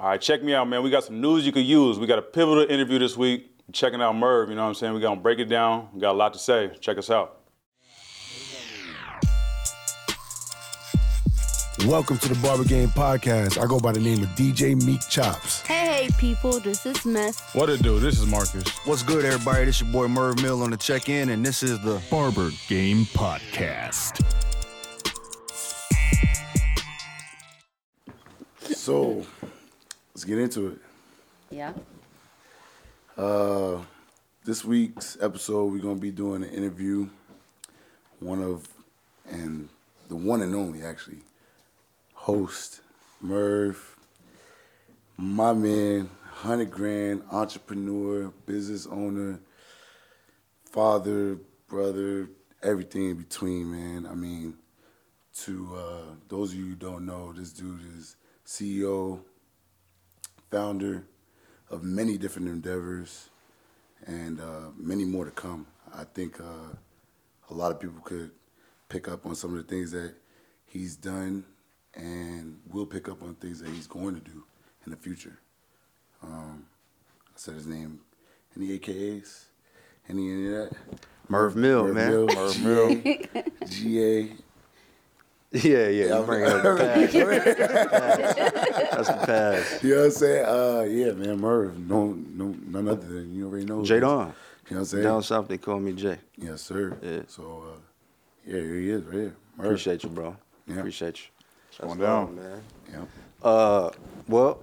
[0.00, 0.84] All right, check me out, man.
[0.84, 1.98] We got some news you could use.
[1.98, 3.50] We got a pivotal interview this week.
[3.72, 4.94] Checking out Merv, you know what I'm saying?
[4.94, 5.88] We're gonna break it down.
[5.92, 6.70] We got a lot to say.
[6.80, 7.40] Check us out.
[11.84, 13.60] Welcome to the Barber Game Podcast.
[13.60, 15.62] I go by the name of DJ Meek Chops.
[15.62, 17.52] Hey, hey, people, this is Mess.
[17.52, 17.98] What it do?
[17.98, 18.68] This is Marcus.
[18.86, 19.64] What's good, everybody?
[19.64, 23.04] This your boy Merv Mill on the check in, and this is the Barber Game
[23.06, 24.24] Podcast.
[28.60, 29.26] So,
[30.18, 30.78] let's get into it.
[31.48, 31.72] Yeah.
[33.16, 33.78] Uh,
[34.44, 37.08] this week's episode, we're gonna be doing an interview.
[38.18, 38.66] One of,
[39.30, 39.68] and
[40.08, 41.18] the one and only actually,
[42.14, 42.80] host
[43.20, 43.96] Merv,
[45.16, 49.38] my man, hundred grand entrepreneur, business owner,
[50.64, 52.28] father, brother,
[52.60, 54.04] everything in between, man.
[54.04, 54.54] I mean,
[55.44, 59.20] to uh, those of you who don't know, this dude is CEO,
[60.50, 61.04] founder
[61.70, 63.28] of many different endeavors,
[64.06, 65.66] and uh, many more to come.
[65.94, 66.74] I think uh,
[67.50, 68.30] a lot of people could
[68.88, 70.14] pick up on some of the things that
[70.66, 71.44] he's done,
[71.94, 74.44] and will pick up on things that he's going to do
[74.84, 75.38] in the future.
[76.22, 76.66] Um,
[77.28, 78.00] I said his name.
[78.56, 79.44] Any AKAs?
[80.08, 80.76] Any any of that?
[81.28, 82.10] Merv Mill, Merv man.
[82.10, 82.62] Mill, Merv
[83.04, 83.42] Mill.
[83.68, 84.32] GA.
[85.50, 86.18] Yeah, yeah.
[86.18, 88.36] You bring up the past.
[88.36, 89.82] That's the past.
[89.82, 90.44] You know what I'm saying?
[90.44, 91.78] Uh, yeah, man, Merv.
[91.78, 93.82] No, no, none other than you already know.
[93.84, 94.10] J Don.
[94.10, 94.32] You know
[94.68, 95.04] what I'm saying?
[95.04, 96.18] Down south, they call me Jay.
[96.36, 96.98] Yes, sir.
[97.02, 97.20] Yeah.
[97.28, 97.78] So, uh,
[98.46, 99.36] yeah, here he is, right here.
[99.56, 99.66] Merv.
[99.66, 100.36] Appreciate you, bro.
[100.66, 100.76] Yeah.
[100.76, 101.24] Appreciate you.
[101.80, 102.36] That's going down.
[102.36, 102.62] man.
[102.92, 103.04] Yeah.
[103.48, 103.90] Uh,
[104.28, 104.58] well,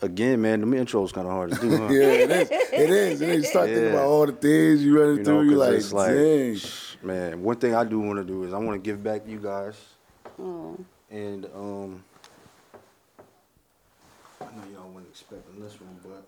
[0.00, 1.88] again, man, the intro is kind of hard to do, huh?
[1.92, 2.50] yeah, it is.
[2.50, 3.20] It is.
[3.20, 5.50] And then you start thinking about all the things you running You know, through.
[5.50, 7.06] You're 'cause like, it's dang.
[7.08, 9.30] man, one thing I do want to do is I want to give back to
[9.30, 9.76] you guys.
[10.40, 10.76] Oh.
[11.10, 12.04] And um,
[14.40, 16.26] I know y'all weren't expecting this one, but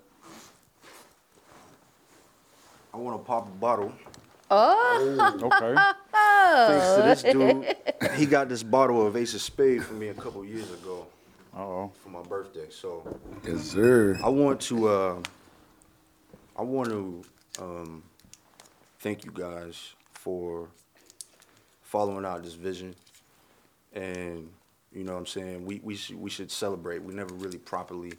[2.93, 3.93] I want to pop a bottle.
[4.51, 5.39] Oh.
[5.43, 5.75] Okay.
[6.67, 7.77] Thanks to this dude,
[8.19, 11.07] he got this bottle of Ace of Spade for me a couple years ago
[11.57, 11.93] Uh oh.
[12.03, 12.67] for my birthday.
[12.71, 13.07] So
[13.47, 14.19] Yes, sir.
[14.23, 15.23] I want to, uh,
[16.57, 17.23] I want to
[17.61, 18.03] um,
[18.99, 20.69] thank you guys for
[21.83, 22.95] following out this vision,
[23.93, 24.49] and
[24.93, 27.03] you know what I'm saying we we should we should celebrate.
[27.03, 28.13] We never really properly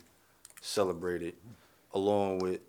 [0.62, 1.36] celebrated,
[1.94, 2.62] along with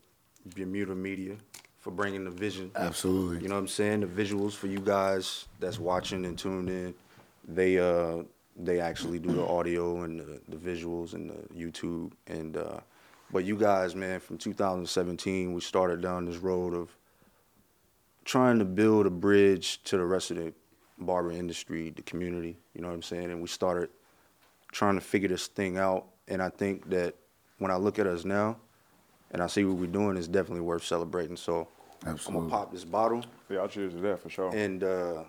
[0.55, 1.37] Bermuda Media
[1.79, 2.71] for bringing the vision.
[2.77, 3.43] Absolutely.
[3.43, 4.01] You know what I'm saying?
[4.01, 6.95] The visuals for you guys that's watching and tuned in,
[7.47, 8.23] they uh
[8.57, 12.81] they actually do the audio and the, the visuals and the YouTube and uh
[13.33, 16.95] but you guys, man, from 2017 we started down this road of
[18.25, 20.53] trying to build a bridge to the rest of the
[21.03, 23.31] barber industry, the community, you know what I'm saying?
[23.31, 23.91] And we started
[24.71, 27.15] trying to figure this thing out and I think that
[27.59, 28.57] when I look at us now
[29.31, 31.37] and I see what we're doing, it's definitely worth celebrating.
[31.37, 31.69] So
[32.07, 34.55] I'm gonna pop this bottle Yeah, I'll cheers to that for sure.
[34.55, 35.25] and uh,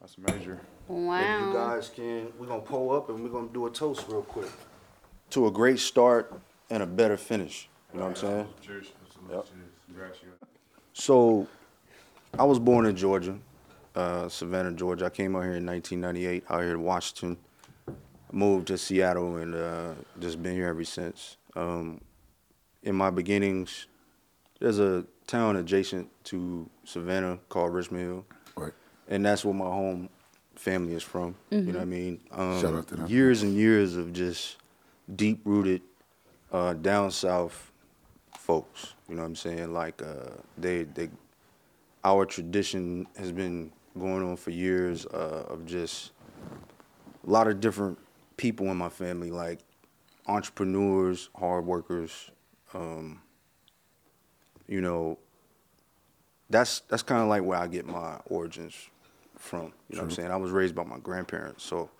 [0.00, 0.60] That's a major.
[0.88, 4.22] if you guys can, we're gonna pull up and we're gonna do a toast real
[4.22, 4.48] quick
[5.30, 6.32] to a great start
[6.70, 7.68] and a better finish.
[7.92, 8.48] You know what I'm saying?
[8.60, 8.86] Cheers.
[9.30, 9.46] Yep.
[9.86, 10.18] Congrats.
[10.92, 11.46] So,
[12.38, 13.38] I was born in Georgia,
[13.94, 15.06] uh, Savannah, Georgia.
[15.06, 17.36] I came out here in 1998, out here in Washington.
[18.30, 21.38] Moved to Seattle and uh, just been here ever since.
[21.56, 22.00] Um,
[22.82, 23.86] in my beginnings,
[24.60, 28.26] there's a town adjacent to Savannah called Richmond Hill,
[28.56, 28.72] Right.
[29.08, 30.10] and that's where my home
[30.56, 31.36] family is from.
[31.50, 32.20] You know what I mean?
[32.30, 33.06] Um, Shout out to them.
[33.06, 34.56] Years and years of just
[35.16, 35.80] deep rooted
[36.52, 37.72] uh, down south
[38.36, 38.92] folks.
[39.08, 39.72] You know what I'm saying?
[39.72, 41.08] Like uh, they they
[42.04, 46.12] our tradition has been going on for years uh, of just
[47.26, 47.98] a lot of different
[48.36, 49.60] people in my family, like
[50.26, 52.30] entrepreneurs, hard workers.
[52.74, 53.20] Um,
[54.66, 55.18] you know,
[56.50, 58.74] that's that's kind of like where I get my origins
[59.36, 59.72] from.
[59.88, 60.30] You know what I'm saying?
[60.30, 61.90] I was raised by my grandparents, so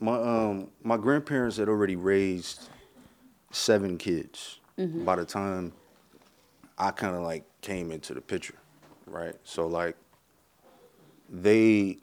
[0.00, 2.68] my um my grandparents had already raised
[3.50, 4.60] seven kids
[5.04, 5.72] by the time
[6.78, 8.56] I kind of like came into the picture,
[9.06, 9.34] right?
[9.44, 9.96] So like
[11.28, 11.98] they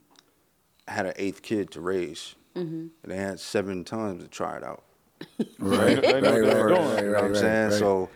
[0.88, 4.84] had an eighth kid to raise, and they had seven times to try it out.
[5.60, 6.02] Right.
[6.02, 7.70] They know what right, they're right, right, You know what I'm right, saying?
[7.70, 7.80] right.
[7.80, 8.10] So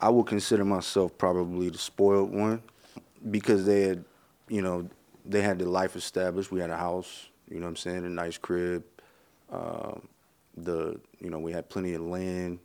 [0.00, 2.62] I would consider myself probably the spoiled one
[3.30, 4.04] because they had,
[4.48, 4.88] you know,
[5.26, 6.52] they had the life established.
[6.52, 8.84] We had a house, you know what I'm saying, a nice crib.
[9.50, 10.06] Um,
[10.56, 12.60] the, you know, we had plenty of land.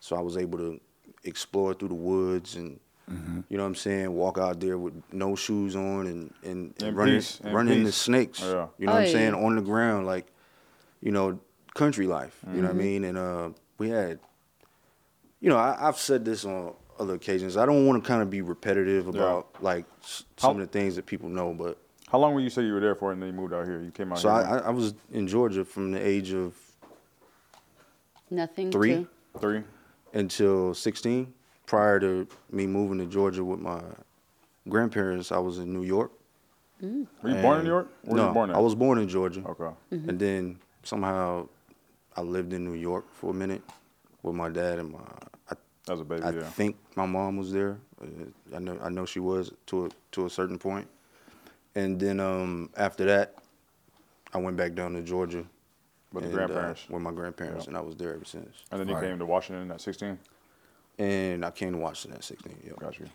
[0.00, 0.80] So I was able to
[1.24, 2.78] explore through the woods and,
[3.12, 3.40] Mm-hmm.
[3.48, 6.94] you know what I'm saying, walk out there with no shoes on and, and, In
[6.94, 7.96] run, peace, in run into peace.
[7.96, 8.40] snakes.
[8.40, 8.66] Yeah.
[8.78, 9.34] You know what I'm Oh, saying?
[9.34, 10.26] On the ground, like,
[11.02, 11.40] you know,
[11.74, 12.38] country life.
[12.46, 12.78] You know what I Mm-hmm.
[12.78, 13.04] mean?
[13.04, 13.48] And uh,
[13.78, 14.18] we had
[15.40, 17.56] you know, I, I've said this on other occasions.
[17.56, 20.78] I don't want to kind of be repetitive about like s- some How- of the
[20.78, 21.78] things that people know, but
[22.12, 23.80] How long were you say you were there for, and then you moved out here?
[23.80, 24.38] You came out so here.
[24.46, 26.54] I, I, I was in Georgia from the age of
[28.30, 28.70] Nothing.
[28.70, 29.06] Three?
[29.34, 29.62] To, three.
[30.12, 31.32] until 16.
[31.70, 33.80] Prior to me moving to Georgia with my
[34.68, 36.10] grandparents, I was in New York.
[36.82, 37.88] Were you born in New York?
[38.02, 38.56] Where no, were you born at?
[38.56, 39.44] I was born in Georgia.
[39.46, 39.72] Okay.
[39.92, 41.46] And then somehow
[42.16, 43.62] I lived in New York for a minute
[44.24, 44.98] with my dad and my.
[45.48, 45.54] I,
[45.88, 46.40] As a baby, I yeah.
[46.42, 47.78] think my mom was there.
[48.02, 50.88] Uh, I know I know she was to a, to a certain point.
[51.76, 53.36] And then um, after that,
[54.34, 55.44] I went back down to Georgia
[56.12, 57.70] With the and, uh, with my grandparents, Yeah.
[57.70, 58.64] and I was there ever since.
[58.72, 59.04] and then you Right.
[59.04, 60.18] came to Washington at 16.
[61.00, 62.56] And I came to Washington at 16.
[62.66, 62.78] Yep.
[62.78, 63.06] Got you.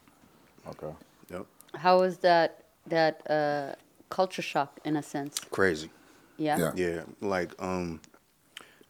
[0.69, 0.93] Okay.
[1.31, 1.45] Yep.
[1.75, 3.75] how was that that uh,
[4.09, 5.39] culture shock in a sense?
[5.51, 5.89] Crazy.
[6.37, 6.57] Yeah.
[6.57, 6.71] Yeah.
[6.75, 8.01] Yeah, like um,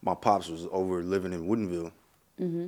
[0.02, 1.92] my pops was over living in Woodinville,
[2.40, 2.66] Mm-hmm.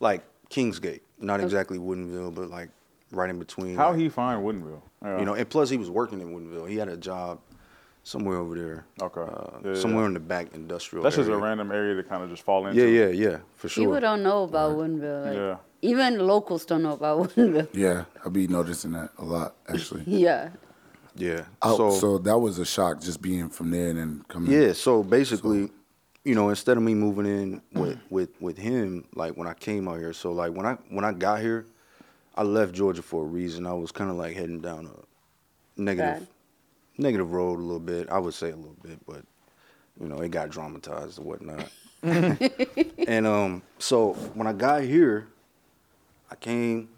[0.00, 2.70] like Kingsgate, not exactly Woodinville, but like
[3.12, 3.76] right in between.
[3.76, 4.82] How like, he find Woodinville?
[5.02, 5.18] Yeah.
[5.18, 6.68] you know, and plus he was working in Woodinville.
[6.68, 7.38] He had a job
[8.04, 8.86] somewhere over there.
[9.00, 9.20] Okay.
[9.20, 10.08] uh, Yeah, yeah, somewhere yeah.
[10.08, 11.02] in the back industrial.
[11.02, 12.80] That's just a random area to kind of just fall into.
[12.80, 13.84] Yeah, yeah, yeah, for sure.
[13.84, 15.26] People don't know about Woodinville.
[15.26, 15.56] Like, Yeah.
[15.82, 17.68] Even locals don't know about Woodinville.
[17.74, 20.04] Yeah, I'll be noticing that a lot actually.
[20.06, 20.50] Yeah.
[21.16, 21.44] Yeah.
[21.62, 24.50] Oh, so, so, that was a shock just being from there and then coming.
[24.50, 25.70] Yeah, so basically,
[26.24, 29.86] you know, instead of me moving in with, with with him, like when I came
[29.86, 31.66] out here, so like when I when I got here,
[32.34, 33.64] I left Georgia for a reason.
[33.64, 36.33] I was kind of like heading down a negative Bad.
[36.96, 38.08] Negative road a little bit.
[38.08, 39.22] I would say a little bit, but
[40.00, 41.68] you know, it got dramatized and whatnot.
[42.02, 45.26] and um, so when I got here,
[46.30, 46.88] I came,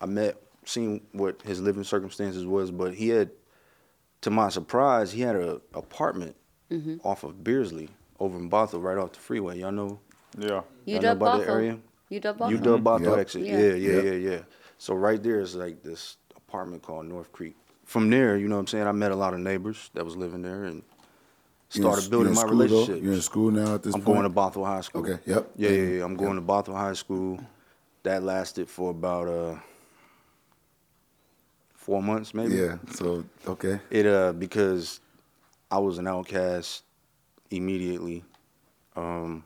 [0.00, 3.30] I met, seen what his living circumstances was, but he had,
[4.22, 6.36] to my surprise, he had a apartment
[7.04, 7.88] off of Beardslee
[8.18, 9.60] over in Bothell, right off the freeway.
[9.60, 10.00] Y'all know,
[10.36, 10.62] Yeah.
[10.84, 11.48] You y'all know dub about the Bothell.
[11.48, 11.78] area?
[12.08, 12.50] You dub Bothell.
[12.50, 13.18] You dub Bothell Yep.
[13.18, 13.42] exit.
[13.42, 13.58] Yeah.
[13.58, 14.38] Yeah, yeah, yeah, yeah.
[14.78, 17.56] So right there is like this apartment called North Creek.
[17.86, 20.16] From there, you know what I'm saying, I met a lot of neighbors that was
[20.16, 20.82] living there and
[21.72, 22.64] You in- started you building in my school, though?
[22.64, 23.02] relationship.
[23.04, 24.18] You're in school now at this I'm point.
[24.18, 24.30] going to
[24.60, 25.02] Bothell High School.
[25.08, 25.48] Okay, yep.
[25.56, 26.04] Yeah, yeah, yeah.
[26.04, 27.38] I'm going to Bothell High School.
[28.02, 29.56] That lasted for about uh
[31.74, 32.56] four months, maybe.
[32.56, 32.76] Yeah.
[32.92, 33.80] So okay.
[33.90, 35.00] It uh because
[35.70, 36.82] I was an outcast
[37.50, 38.24] immediately.
[38.96, 39.44] Um,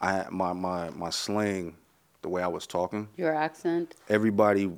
[0.00, 1.76] I my my my slang,
[2.22, 3.94] the way I was talking, Your accent.
[4.08, 4.70] everybody,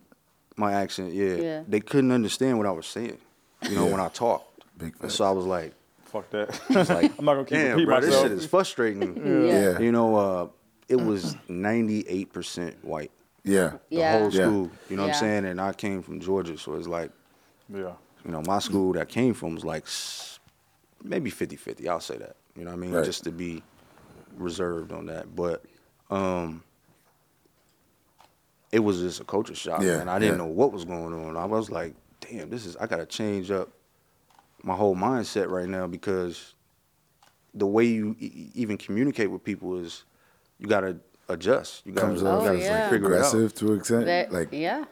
[0.56, 1.62] my accent, yeah, Yeah.
[1.68, 3.18] they couldn't understand what I was saying.
[3.62, 3.92] You know, Yeah.
[3.92, 4.62] when I talked.
[4.78, 5.72] Big And so I was like,
[6.04, 6.48] Fuck that.
[6.70, 9.16] like I'm not gonna keep damn, repeating bro, this shit is frustrating.
[9.46, 9.72] Yeah.
[9.72, 9.78] Yeah.
[9.78, 10.48] You know, uh,
[10.88, 13.10] it was 98% white.
[13.44, 13.70] Yeah.
[13.90, 14.18] The Yeah.
[14.18, 14.40] whole school.
[14.40, 14.46] Yeah.
[14.46, 14.70] school.
[14.90, 15.44] You know what I'm saying?
[15.46, 17.10] And I came from Georgia, so it's like,
[17.72, 17.92] yeah.
[18.24, 19.86] you know, my school that I came from was like
[21.02, 21.88] maybe 50-50.
[21.88, 22.36] I'll say that.
[22.56, 22.92] You know what I mean?
[22.92, 23.04] Right.
[23.04, 23.62] Just to be
[24.36, 25.34] reserved on that.
[25.34, 25.64] But
[26.10, 26.62] um
[28.76, 30.08] it was just a culture shock, Yeah, man.
[30.08, 30.44] I didn't yeah.
[30.44, 31.36] know what was going on.
[31.36, 33.70] I was like, damn, this is I gotta change up
[34.62, 36.54] my whole mindset right now because
[37.54, 40.04] the way you e- even communicate with people is
[40.58, 41.86] you gotta adjust.
[41.86, 42.90] You gotta, Comes you off Oh, gotta yeah.
[42.90, 43.32] figure it out.
[43.32, 44.04] aggressive to an extent.
[44.06, 44.84] Ve- like yeah.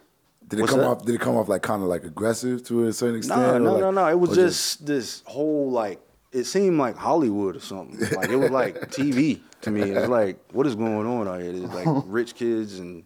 [0.48, 0.88] did it What's come that?
[0.88, 1.04] off?
[1.04, 3.40] Did it come off like kind of like aggressive to a certain extent?
[3.40, 4.08] No, no, like- no, no.
[4.08, 6.00] It was or just this whole like
[6.32, 7.98] it seemed like Hollywood or something.
[8.16, 9.82] Like it was like TV to me.
[9.82, 11.52] It's like what is going on out here?
[11.52, 13.04] It's like rich kids and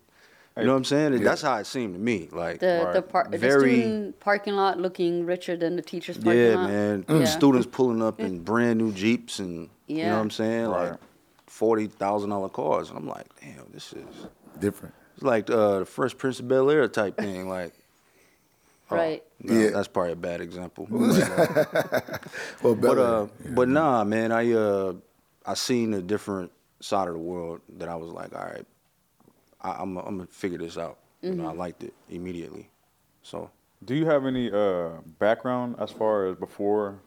[0.58, 1.22] you know what I'm saying.
[1.22, 2.28] That's how it seemed to me.
[2.32, 3.08] Like The the, Right.
[3.08, 6.68] par- the Very- student parking lot looking richer than the teacher's parking yeah, lot.
[6.70, 7.04] man.
[7.08, 7.14] Yeah.
[7.18, 7.26] Man.
[7.26, 10.90] Students pulling up in brand new jeeps and you know what I'm saying, Right.
[10.90, 11.00] like
[11.46, 14.04] forty thousand dollar cars, and I'm like, damn, this is
[14.60, 14.94] different.
[15.14, 17.48] it's like uh, the first Prince of Bel Air type thing.
[17.48, 17.72] Like,
[18.90, 19.22] oh, Right.
[19.40, 19.70] no, Yeah.
[19.70, 20.86] that's probably a bad example.
[22.62, 23.00] Well, But better.
[23.00, 24.92] uh, but nah, man, I uh,
[25.46, 26.50] I seen a different
[26.80, 28.66] side of the world that I was like, all right,
[29.60, 30.98] I, I'm I'm gonna figure this out.
[31.22, 32.70] You know, I liked it immediately.
[33.22, 33.50] So
[33.84, 37.00] Do you have any uh, background as far as before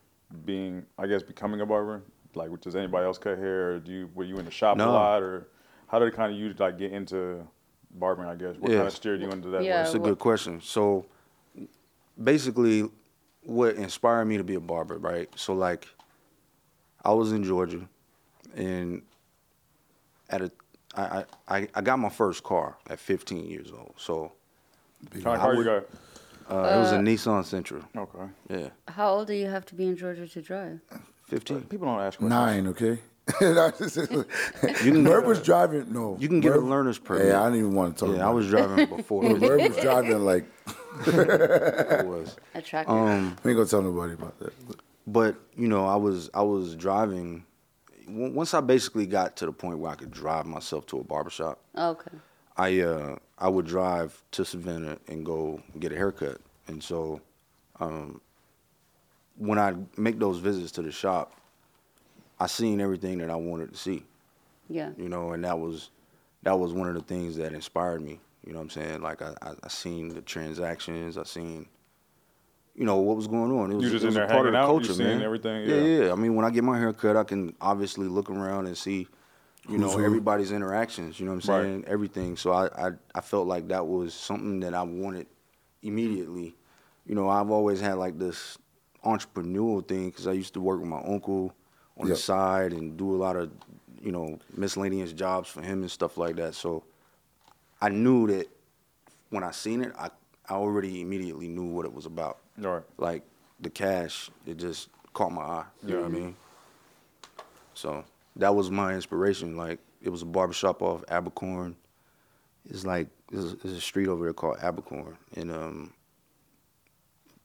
[0.45, 2.03] being, I guess, becoming a barber?
[2.35, 3.73] Like, does anybody else cut hair?
[3.73, 5.47] Or do you were you in the shop a lot, or
[5.87, 7.45] how did it kind of you like get into
[7.91, 8.29] barbering?
[8.29, 9.63] I guess what kind of steered you into that?
[9.63, 9.77] Yeah.
[9.77, 9.83] way?
[9.83, 10.61] that's a good question.
[10.61, 11.05] So
[12.21, 12.89] basically,
[13.43, 15.29] what inspired me to be a barber, right?
[15.35, 15.87] So like,
[17.03, 17.87] I was in Georgia,
[18.55, 19.01] and
[20.29, 20.51] at a
[20.95, 21.01] I,
[21.47, 23.93] I, I- I got my first car at 15 years old.
[23.97, 24.33] So
[25.11, 25.83] Kind of car you got?
[26.49, 27.83] uh, it was a Nissan Sentra.
[27.97, 28.31] Okay.
[28.49, 30.79] Yeah, How old do you have to be in Georgia to drive?
[31.27, 31.61] 15.
[31.63, 32.29] People don't ask questions.
[32.29, 32.99] Nine, okay.
[34.83, 35.93] You can Merv get was driving.
[35.93, 37.27] No, you can get a Merv- learner's permit.
[37.27, 38.15] Yeah, I didn't even want to talk.
[38.15, 38.49] Yeah, I about was it.
[38.49, 39.23] driving before.
[39.39, 40.45] Merv was driving like
[41.07, 42.35] I was.
[42.55, 42.91] A tractor.
[42.91, 44.53] Um, we ain't gonna tell nobody about that.
[45.07, 47.43] but you know, I was I was driving on-
[48.11, 51.59] once I basically got to the point where I could drive myself to a barbershop,
[51.77, 52.11] Okay.
[52.57, 56.39] I uh I would drive to Savannah and go get a haircut.
[56.67, 57.21] And so
[57.79, 58.21] um
[59.37, 61.33] when I make those visits to the shop,
[62.39, 64.03] I seen everything that I wanted to see,
[64.69, 64.91] Yeah.
[64.97, 65.89] you know, and that was
[66.43, 68.19] that was one of the things that inspired me.
[68.45, 69.01] You know what I'm saying?
[69.01, 71.67] Like I I, I seen the transactions, I seen
[72.75, 73.71] you know what was going on.
[73.71, 74.65] It was, You just it was in a there part of the out?
[74.65, 75.21] Culture, man.
[75.21, 75.67] everything?
[75.69, 76.05] Yeah, Yeah.
[76.05, 76.11] yeah.
[76.11, 79.07] I mean, when I get my hair cut, I can obviously look around and see,
[79.69, 80.03] you know, who.
[80.03, 81.19] everybody's interactions.
[81.19, 81.63] You know what I'm Right.
[81.63, 81.83] saying?
[81.87, 82.37] Everything.
[82.37, 85.27] So I, I, I felt like that was something that I wanted
[85.83, 86.55] immediately.
[87.05, 88.57] You know, I've always had like this
[89.03, 91.53] entrepreneurial thing because I used to work with my uncle
[91.97, 92.15] on Yep.
[92.15, 93.51] the side and do a lot of,
[94.01, 96.55] you know, miscellaneous jobs for him and stuff like that.
[96.55, 96.83] So
[97.81, 98.47] I knew that
[99.29, 100.09] when I seen it, I,
[100.47, 102.37] I already immediately knew what it was about
[102.69, 102.83] right.
[102.97, 103.23] like
[103.59, 105.65] the cash, it just caught my eye.
[105.85, 106.35] You know what I mean?
[107.73, 108.03] So
[108.35, 109.57] that was my inspiration.
[109.57, 111.75] Like it was a barbershop off Abercorn.
[112.69, 115.93] It's like there's, there's a street over there called Abercorn, and um,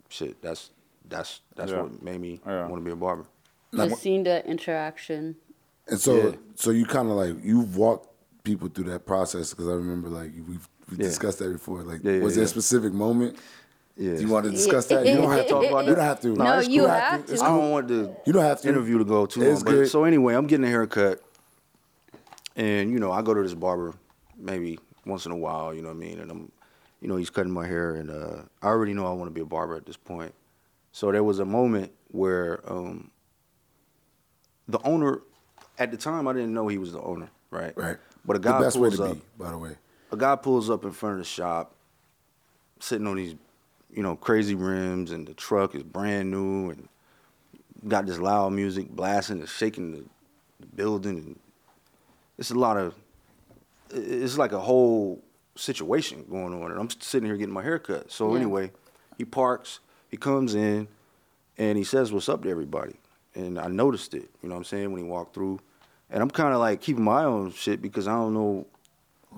[0.08, 0.70] shit, that's
[1.08, 1.82] that's that's Yeah.
[1.82, 2.66] what made me Yeah.
[2.66, 3.26] want to be a barber.
[3.74, 5.36] Just seeing the interaction.
[5.88, 6.36] And so, Yeah.
[6.54, 8.08] so you kind of like you've walked
[8.42, 11.04] people through that process because I remember like we've we Yeah.
[11.04, 11.82] discussed that before.
[11.82, 13.38] Like, Yeah, yeah, was there a specific moment?
[13.96, 14.14] Yeah.
[14.16, 15.06] Do you want to discuss that?
[15.06, 16.28] You don't have to talk about You don't have to.
[16.34, 16.90] No, It's you cool.
[16.90, 17.44] have It's to.
[17.44, 17.58] I cool.
[17.60, 18.68] don't want the You don't have to.
[18.68, 19.64] interview to go too It's long.
[19.64, 19.88] But good.
[19.90, 21.22] so anyway, I'm getting a haircut,
[22.56, 23.94] and you know I go to this barber
[24.36, 25.74] maybe once in a while.
[25.74, 26.18] You know what I mean?
[26.20, 26.52] And I'm,
[27.00, 29.40] you know, he's cutting my hair, and uh, I already know I want to be
[29.40, 30.34] a barber at this point.
[30.92, 33.10] So there was a moment where um,
[34.68, 35.20] the owner,
[35.78, 37.76] at the time, I didn't know he was the owner, right?
[37.76, 37.96] Right.
[38.24, 39.76] But a guy the best way pulls to up be, by the way.
[40.12, 41.74] a guy pulls up in front of the shop,
[42.80, 43.34] sitting on these,
[43.90, 46.88] you know, crazy rims, and the truck is brand new, and
[47.88, 50.04] got this loud music blasting and shaking the,
[50.60, 51.18] the building.
[51.18, 51.38] And
[52.38, 52.94] it's a lot of,
[53.90, 55.22] it's like a whole
[55.54, 58.10] situation going on, and I'm sitting here getting my hair cut.
[58.10, 58.36] So Yeah.
[58.40, 58.72] anyway,
[59.16, 60.88] he parks, he comes in,
[61.58, 62.96] and he says, "What's up to everybody?"
[63.34, 65.60] And I noticed it, you know what I'm saying, when he walked through.
[66.10, 68.66] And I'm kind of like keeping my eye on shit because I don't know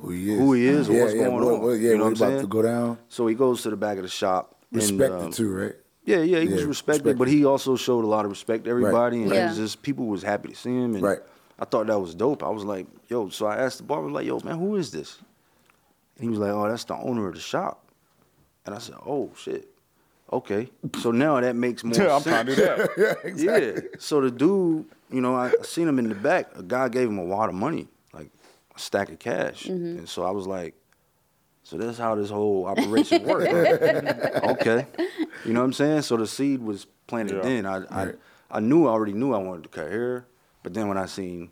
[0.01, 0.39] Who he is?
[0.39, 1.61] who he is or yeah, what's yeah, going what, on.
[1.63, 2.49] What, yeah, You know what what about I'm to saying?
[2.49, 2.99] go down?
[3.09, 4.55] So he goes to the back of the shop.
[4.73, 5.75] and, Respected um, too, right?
[6.05, 7.19] Yeah, yeah, he was respected, respected.
[7.19, 9.49] but he also showed a lot of respect to everybody, and it Yeah.
[9.49, 11.19] was just people was happy to see him, and Right.
[11.59, 12.43] I thought that was dope.
[12.43, 15.19] I was like, yo, so I asked the barber, like, yo, man, who is this?
[16.17, 17.85] And he was like, oh, that's the owner of the shop,
[18.65, 19.69] and I said, oh shit,
[20.33, 20.71] okay.
[21.01, 22.35] So now that makes more Yeah, I'm sense.
[22.35, 23.37] trying to do that.
[23.37, 23.81] Yeah.
[23.99, 26.51] So the dude, you know, I, I seen him in the back.
[26.57, 27.98] A guy gave him a wad of money, like a
[28.79, 29.65] stack of cash.
[29.67, 29.99] Mm-hmm.
[29.99, 30.75] And so I was like,
[31.63, 33.53] so that's how this whole operation worked.
[33.53, 34.41] huh?
[34.53, 34.87] okay.
[35.45, 36.03] You know what I'm saying?
[36.03, 37.43] So the seed was planted Yeah.
[37.43, 37.67] then.
[37.67, 38.15] I, I Right.
[38.51, 40.27] I knew I already knew I wanted to cut hair,
[40.63, 41.51] but then when I seen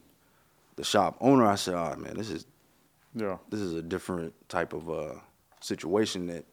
[0.77, 2.47] the shop owner, I said, "Oh man, this is
[3.15, 3.37] Yeah.
[3.51, 5.15] this is a different type of uh,
[5.61, 6.47] situation that,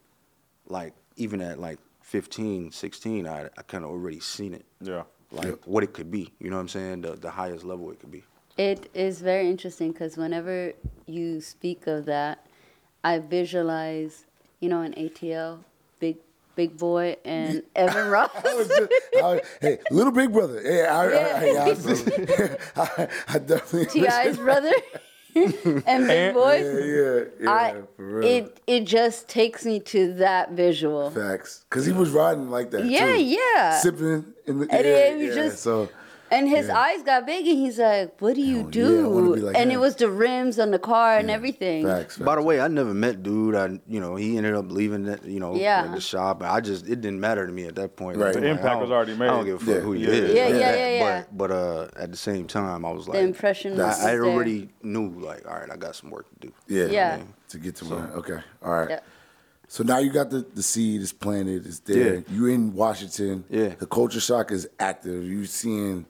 [0.67, 5.03] like, even at like 15, 16, I I kind of already seen it Yeah.
[5.31, 6.33] like what it could be.
[6.39, 7.01] You know what I'm saying?
[7.01, 8.23] The the highest level it could be.
[8.57, 10.73] It is very interesting because whenever
[11.07, 12.45] you speak of that,
[13.03, 14.25] I visualize,
[14.59, 15.59] you know, an ATL,
[15.99, 16.17] big
[16.55, 18.29] Big Boi, and Evan Ross.
[18.35, 20.61] I was just, I was, hey, little big brother.
[20.61, 21.65] Hey, I, I, I,
[22.75, 23.85] I, I definitely.
[23.87, 24.71] T.I.'s brother
[25.35, 26.55] and Big Boi.
[26.61, 27.51] Yeah, yeah, yeah.
[27.51, 28.27] I, for real.
[28.27, 31.09] it it just takes me to that visual.
[31.09, 31.65] Facts.
[31.67, 32.85] Because he was riding like that.
[32.85, 33.23] Yeah, too.
[33.23, 33.79] yeah.
[33.79, 35.33] Sipping in the And yeah, then he yeah.
[35.33, 35.89] just- So,
[36.33, 36.77] And his Yeah.
[36.79, 39.41] eyes got big, and he's like, "What do you Hell yeah, I wanna do?" be
[39.41, 39.77] like and him.
[39.77, 41.35] it was the rims on the car and yeah.
[41.35, 41.85] everything.
[41.85, 42.25] Facts, facts.
[42.25, 43.55] By the way, I never met dude.
[43.55, 45.87] I you know he ended up leaving that you know Yeah.
[45.93, 46.41] the shop.
[46.43, 48.17] I just it didn't matter to me at that point.
[48.17, 48.33] Right.
[48.33, 49.29] Like, The I impact was already made.
[49.29, 49.81] I don't give a fuck Yeah.
[49.81, 50.09] who he Yeah.
[50.09, 50.33] is.
[50.33, 51.23] Yeah, like yeah, yeah, yeah.
[51.29, 54.11] But but uh, at the same time, I was like, The impression was I, I
[54.11, 54.25] there.
[54.25, 56.53] already knew like, all right, I got some work to do.
[56.67, 56.85] Yeah.
[56.85, 57.19] Yeah.
[57.49, 58.09] To get to one.
[58.15, 58.39] Okay.
[58.63, 58.89] All right.
[58.89, 58.99] Yeah.
[59.67, 62.15] So now you got the, the seed is planted, it's there.
[62.15, 62.21] Yeah.
[62.29, 63.43] You in Washington.
[63.49, 63.69] Yeah.
[63.79, 65.23] The culture shock is active.
[65.23, 66.05] You're seeing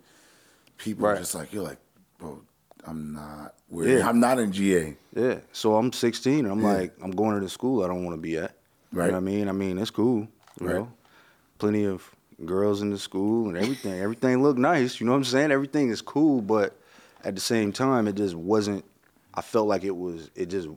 [0.84, 1.18] people Right.
[1.18, 1.78] just like you're like,
[2.20, 2.42] bro,
[2.86, 4.08] I'm not where Yeah.
[4.08, 4.96] I'm not in GA.
[5.16, 5.40] Yeah.
[5.54, 6.46] So I'm 16.
[6.46, 6.74] I'm Yeah.
[6.74, 8.56] like, I'm going to the school I don't want to be at.
[8.92, 9.06] Right.
[9.06, 9.50] You know what I mean?
[9.50, 10.28] I mean, it's cool.
[10.60, 10.76] You Right.
[10.76, 10.92] know,
[11.58, 12.04] plenty of
[12.46, 14.00] girls in the school and everything.
[14.00, 15.00] everything looked nice.
[15.00, 15.52] You know what I'm saying?
[15.52, 16.76] Everything is cool, but
[17.24, 18.84] at the same time, it just wasn't.
[19.34, 20.30] I felt like it was.
[20.36, 20.68] It just.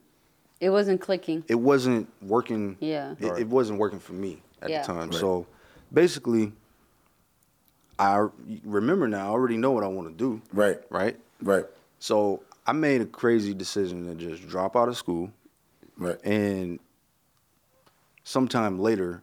[0.61, 1.45] It wasn't clicking.
[1.49, 2.77] It wasn't working.
[2.81, 3.15] Yeah.
[3.21, 3.41] It, Right.
[3.41, 4.81] it wasn't working for me at Yeah.
[4.83, 5.11] the time.
[5.11, 5.15] Right.
[5.21, 5.47] So,
[5.93, 6.53] basically,
[7.99, 8.27] I
[8.65, 9.27] remember now.
[9.27, 10.41] I already know what I want to do.
[10.53, 10.79] Right.
[10.91, 11.17] Right.
[11.43, 11.65] Right.
[11.99, 15.31] So I made a crazy decision to just drop out of school
[15.97, 16.19] Right.
[16.25, 16.79] and
[18.25, 19.23] sometime later,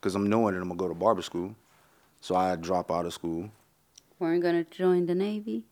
[0.00, 1.54] because I'm knowing that I'm gonna go to barber school,
[2.20, 3.50] so I drop out of school.
[4.18, 5.64] Weren't gonna join the Navy.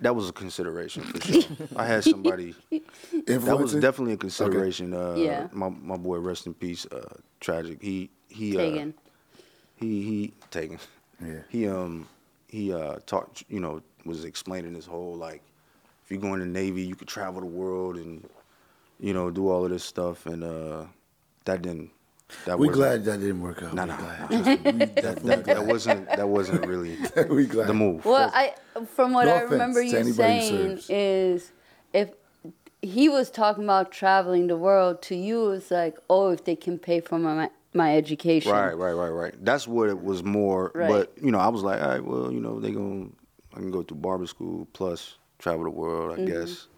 [0.00, 1.42] that was a consideration for sure.
[1.76, 2.54] I had somebody
[3.26, 4.92] that was definitely a consideration.
[4.94, 5.48] Uh, Yeah.
[5.52, 6.86] My my boy, rest in peace.
[6.86, 7.80] Uh, tragic.
[7.82, 8.56] He he.
[8.56, 8.94] Uh, Tegan.
[9.76, 10.78] he he taken.
[11.22, 11.40] Yeah.
[11.48, 12.08] He um
[12.48, 15.42] he uh taught you know was explaining his whole like
[16.04, 18.28] if you go in the Navy you could travel the world and
[19.00, 20.84] you know do all of this stuff and uh
[21.44, 21.90] that didn't
[22.46, 23.74] that We wasn't- glad that didn't work out.
[23.74, 24.30] Nah, we nah, glad.
[24.30, 25.00] nah.
[25.02, 26.96] That, that, that wasn't that wasn't really
[27.28, 27.68] we glad.
[27.68, 28.04] the move.
[28.04, 28.54] Well, I
[28.94, 30.90] from what No I remember you saying serves.
[30.90, 31.52] is
[31.92, 32.10] if
[32.82, 36.78] he was talking about traveling the world to you, it's like, oh, if they can
[36.78, 37.34] pay for my
[37.74, 38.52] my education.
[38.52, 39.34] Right, right, right, right.
[39.44, 40.70] That's what it was more.
[40.74, 40.88] Right.
[40.88, 43.14] But you know, I was like, all right, well, you know, they going
[43.52, 46.12] I can go through barber school plus travel the world.
[46.12, 46.40] I Mm-hmm.
[46.40, 46.68] guess.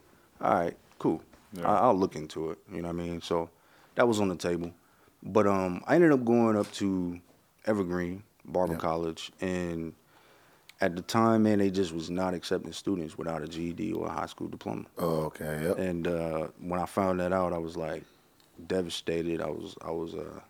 [0.40, 1.22] All right, cool.
[1.64, 2.58] I, I'll look into it.
[2.70, 3.20] You know what I mean?
[3.22, 3.48] So
[3.94, 4.72] that was on the table.
[5.22, 7.18] But um, I ended up going up to
[7.64, 8.78] Evergreen Barber Yeah.
[8.78, 9.94] College, and
[10.82, 14.10] at the time, man, they just was not accepting students without a GED or a
[14.10, 14.84] high school diploma.
[14.98, 15.60] Oh, okay.
[15.62, 15.78] Yep.
[15.78, 18.04] And uh, when I found that out, I was like
[18.66, 19.40] devastated.
[19.40, 20.40] I was, I was, uh,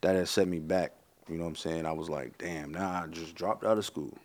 [0.00, 0.92] that had set me back.
[1.28, 1.86] You know what I'm saying?
[1.86, 4.16] I was like, damn, now I just dropped out of school.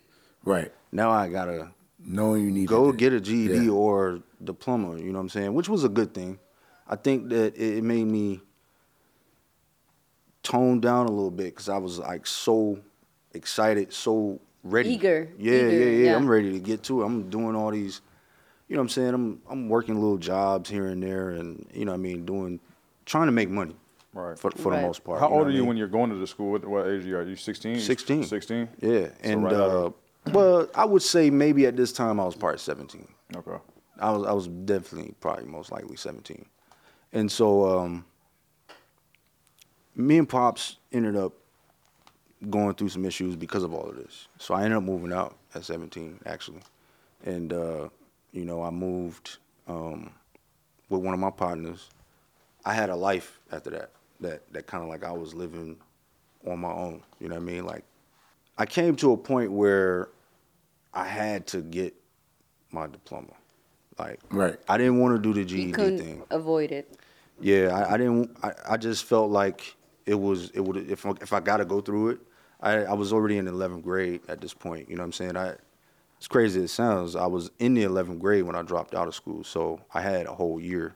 [0.44, 0.72] Right.
[0.92, 3.70] Now I gotta Knowing you need to go get a GED Yeah.
[3.70, 4.98] or diploma.
[4.98, 5.54] You know what I'm saying?
[5.54, 6.38] Which was a good thing.
[6.86, 8.40] I think that it, it made me
[10.42, 12.78] tone down a little bit because I was like so
[13.32, 16.16] excited, so ready, Eager, Yeah, eager, yeah, yeah, yeah.
[16.16, 17.06] I'm ready to get to it.
[17.06, 18.02] I'm doing all these.
[18.68, 19.14] You know what I'm saying?
[19.14, 22.60] I'm I'm working little jobs here and there, and you know what I mean, doing,
[23.04, 23.76] trying to make money.
[24.16, 24.38] Right.
[24.38, 24.80] For for Right.
[24.80, 25.20] the most part.
[25.20, 25.68] How know old are you mean?
[25.68, 26.52] when you're going to the school?
[26.52, 27.16] What, what age are you?
[27.18, 27.80] Are you 16?
[27.80, 28.24] 16.
[28.24, 28.68] 16?
[28.80, 29.90] Yeah, and right uh,
[30.32, 33.06] well, I would say maybe at this time I was probably 17.
[33.36, 33.56] Okay.
[34.00, 36.46] I was I was definitely probably most likely 17.
[37.12, 38.04] And so um,
[39.94, 41.32] me and Pops ended up
[42.50, 44.28] going through some issues because of all of this.
[44.38, 46.60] So I ended up moving out at 17 actually.
[47.24, 47.88] And uh,
[48.32, 50.10] you know, I moved um,
[50.88, 51.90] with one of my partners.
[52.64, 53.90] I had a life after that.
[54.20, 55.76] That that kind of like I was living
[56.46, 57.66] on my own, you know what I mean?
[57.66, 57.84] Like
[58.56, 60.08] I came to a point where
[60.94, 61.94] I had to get
[62.70, 63.32] my diploma.
[63.98, 64.56] Like Right.
[64.68, 66.22] I didn't want to do the You GED couldn't thing.
[66.30, 66.98] avoid it.
[67.40, 68.36] Yeah, I, I didn't.
[68.42, 71.64] I, I just felt like it was it would if I, if I got to
[71.64, 72.18] go through it.
[72.60, 74.88] I I was already in eleventh grade at this point.
[74.88, 75.36] You know what I'm saying?
[75.36, 75.56] I
[76.18, 79.06] as crazy as it sounds, I was in the eleventh grade when I dropped out
[79.06, 80.94] of school, so I had a whole year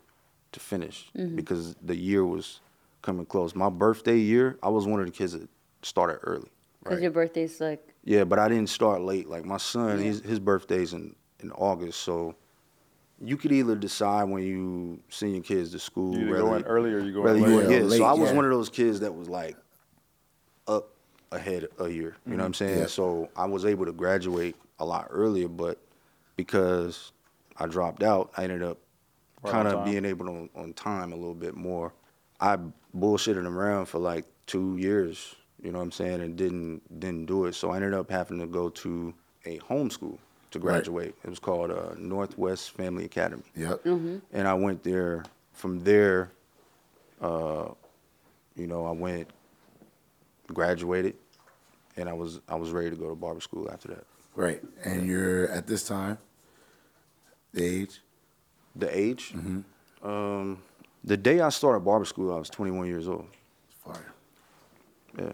[0.53, 1.37] to finish mm-hmm.
[1.37, 2.61] because the year was
[3.03, 3.55] coming close.
[3.55, 5.49] My birthday year, I was one of the kids that
[5.83, 6.49] started early.
[6.83, 9.29] Because your birthday's like, Yeah, but I didn't start late.
[9.29, 10.05] Like my son, Yeah.
[10.05, 12.35] his his birthday's in in August, so
[13.23, 16.15] you could either decide when you send your kids to school.
[16.15, 17.71] You either whether- go in early or you go whether in you late.
[17.71, 18.37] yeah, Yeah, so I was yeah.
[18.37, 19.57] one of those kids that was like
[20.67, 20.91] up
[21.33, 22.17] ahead a year.
[22.27, 22.65] You know what I'm mm-hmm.
[22.65, 22.79] saying?
[22.81, 22.87] Yeah.
[22.87, 25.79] So I was able to graduate a lot earlier, but
[26.37, 27.13] because
[27.57, 28.79] I dropped out, I ended up
[29.43, 31.93] Right kind of being able to on time a little bit more.
[32.41, 32.59] I
[32.97, 37.45] bullshitted around for like two years, you know what I'm saying, and didn't didn't do
[37.47, 37.55] it.
[37.55, 40.19] So I ended up having to go to a homeschool
[40.51, 40.63] to Right.
[40.83, 41.15] graduate.
[41.25, 43.85] It was called uh, Northwest Family Academy Yep.
[43.87, 45.25] and I went there.
[45.53, 46.31] From there,
[47.21, 47.69] uh,
[48.57, 49.29] you know, I went,
[50.53, 51.15] graduated,
[51.97, 54.05] and I was I was ready to go to barber school after that.
[54.35, 54.63] Right.
[54.85, 56.17] And you're at this time,
[57.53, 58.01] the age.
[58.77, 59.35] The age,
[60.03, 60.63] um,
[61.05, 63.27] the day I started barber school, I was 21 years old.
[63.85, 64.13] Fire.
[65.19, 65.33] Yeah,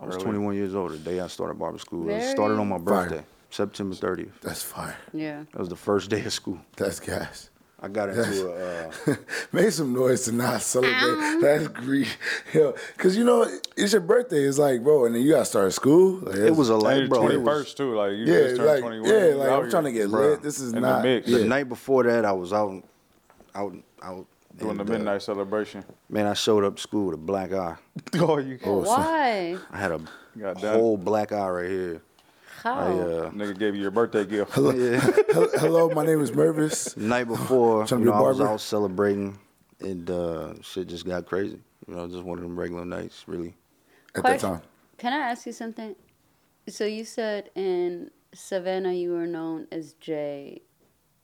[0.00, 0.24] I was Early.
[0.24, 2.04] 21 years old the day I started barber school.
[2.08, 2.84] It Very- started on my Fire.
[3.08, 4.40] birthday, September 30th.
[4.40, 4.96] That's fire.
[5.12, 5.44] yeah.
[5.52, 6.58] That was the first day of school.
[6.76, 7.50] That's gas.
[7.84, 8.88] I got into a.
[9.10, 9.16] Uh,
[9.52, 11.40] Make some noise to not celebrate.
[11.40, 12.16] That's grief.
[12.54, 13.44] Yo, cause you know
[13.76, 14.44] it's your birthday.
[14.44, 16.20] It's like, bro, and then you gotta start school.
[16.20, 17.32] Like, it was a And like, you're.
[17.32, 17.94] It 21st was, too.
[17.96, 19.08] Like you yeah, just turned like 21.
[19.10, 20.30] yeah, like I'm trying to get Bruh.
[20.30, 20.42] lit.
[20.42, 21.26] This is In the not mix.
[21.26, 21.38] yeah.
[21.38, 22.84] the night before that, I was out,
[23.56, 25.84] out, out doing the and, uh, midnight celebration.
[26.08, 27.76] Man, I showed up to school with a black eye.
[28.14, 29.56] Oh, you Why?
[29.70, 30.00] I had a
[30.38, 32.02] Got whole black eye right here.
[32.62, 32.74] How?
[32.74, 34.56] I uh, nigga gave you your birthday gift.
[34.56, 35.00] yeah.
[35.58, 36.96] Hello, my name is Mervis.
[36.96, 39.36] night before, Trying to you be know, I was out celebrating,
[39.80, 41.60] and uh, shit just got crazy.
[41.88, 43.54] You know, just one of them regular nights, really.
[44.14, 44.62] At that time,
[44.96, 45.96] Can I ask you something?
[46.68, 50.62] So you said in Savannah you were known as Jay,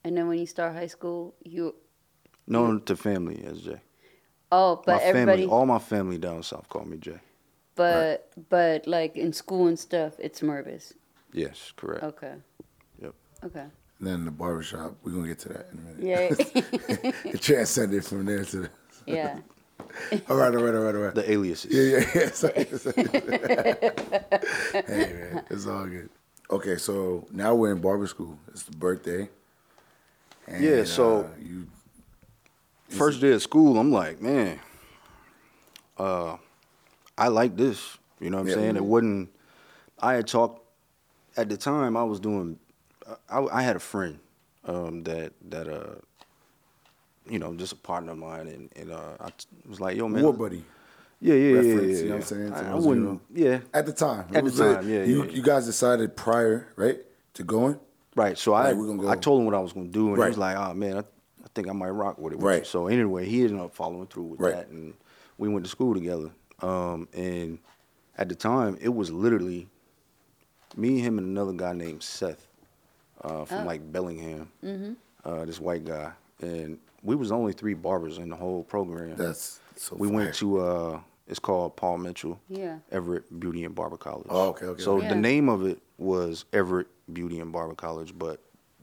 [0.03, 1.75] and then when you start high school, you
[2.49, 3.79] Known to family as Jay.
[4.51, 7.19] oh, but my everybody, family, all my family down south call me Jay.
[7.75, 10.93] but but like in school and stuff, it's Mervis.
[11.31, 12.03] Yes, correct.
[12.03, 12.33] Okay.
[13.01, 13.13] Yep.
[13.45, 13.65] Okay.
[14.01, 14.95] then the barbershop.
[15.03, 16.51] We're gonna get to that in a minute.
[16.53, 17.11] Yeah.
[17.33, 18.69] It transcended from there to the.
[19.05, 19.39] yeah.
[20.29, 21.15] All right, all right, all right, all right.
[21.15, 21.71] The aliases.
[21.71, 22.31] Yeah, yeah, yeah.
[22.33, 23.07] Sorry, sorry.
[24.87, 26.09] hey man, it's all good.
[26.51, 28.37] Okay, so now we're in barber school.
[28.49, 29.29] It's the birthday.
[30.47, 31.67] And, Yeah, so- uh, you
[32.89, 34.59] First day of school, I'm like, man,
[35.97, 36.37] uh,
[37.17, 37.97] I like this.
[38.19, 38.53] You know what I'm Yeah.
[38.55, 38.75] saying?
[38.75, 39.29] It wasn't.
[39.99, 40.65] I had talked
[41.37, 41.95] at the time.
[41.95, 42.57] I was doing.
[43.29, 44.19] I, I had a friend
[44.65, 45.95] um, that that uh,
[47.29, 49.29] you know, just a partner of mine, and, and uh, I
[49.67, 50.63] was like, yo, man, war buddy.
[51.21, 52.03] Yeah, yeah, yeah, reference, yeah, you yeah.
[52.03, 53.21] know what I'm saying, to I, I wouldn't.
[53.33, 54.25] Yeah, At the time.
[54.33, 55.31] At the time, yeah, You, yeah.
[55.31, 56.97] you guys decided prior, right,
[57.33, 57.77] to going?
[58.15, 58.37] Right.
[58.37, 60.27] So I Like, gonna go- I told him what I was gonna do, and he
[60.29, 61.03] was like, "Oh man, I, I
[61.59, 62.65] think I might rock with it." Right.
[62.65, 64.55] So anyway, he ended up following through with Right.
[64.55, 64.93] that, and
[65.37, 66.31] we went to school together.
[66.61, 67.59] Um, and
[68.17, 69.67] at the time, it was literally
[70.75, 72.47] me, him, and another guy named Seth
[73.21, 73.65] uh, from Oh.
[73.65, 74.49] like Bellingham.
[74.63, 74.93] Mm-hmm.
[75.25, 79.15] Uh, this white guy, and we was only three barbers in the whole program.
[79.17, 80.15] That's so we fire.
[80.17, 82.39] went to uh, it's called Paul Mitchell.
[82.47, 82.77] Yeah.
[82.91, 84.27] Everett Beauty and Barber College.
[84.29, 85.01] Oh, okay, okay, So.
[85.01, 85.09] Yeah.
[85.09, 88.39] the name of it was Everett Beauty and Barber College, but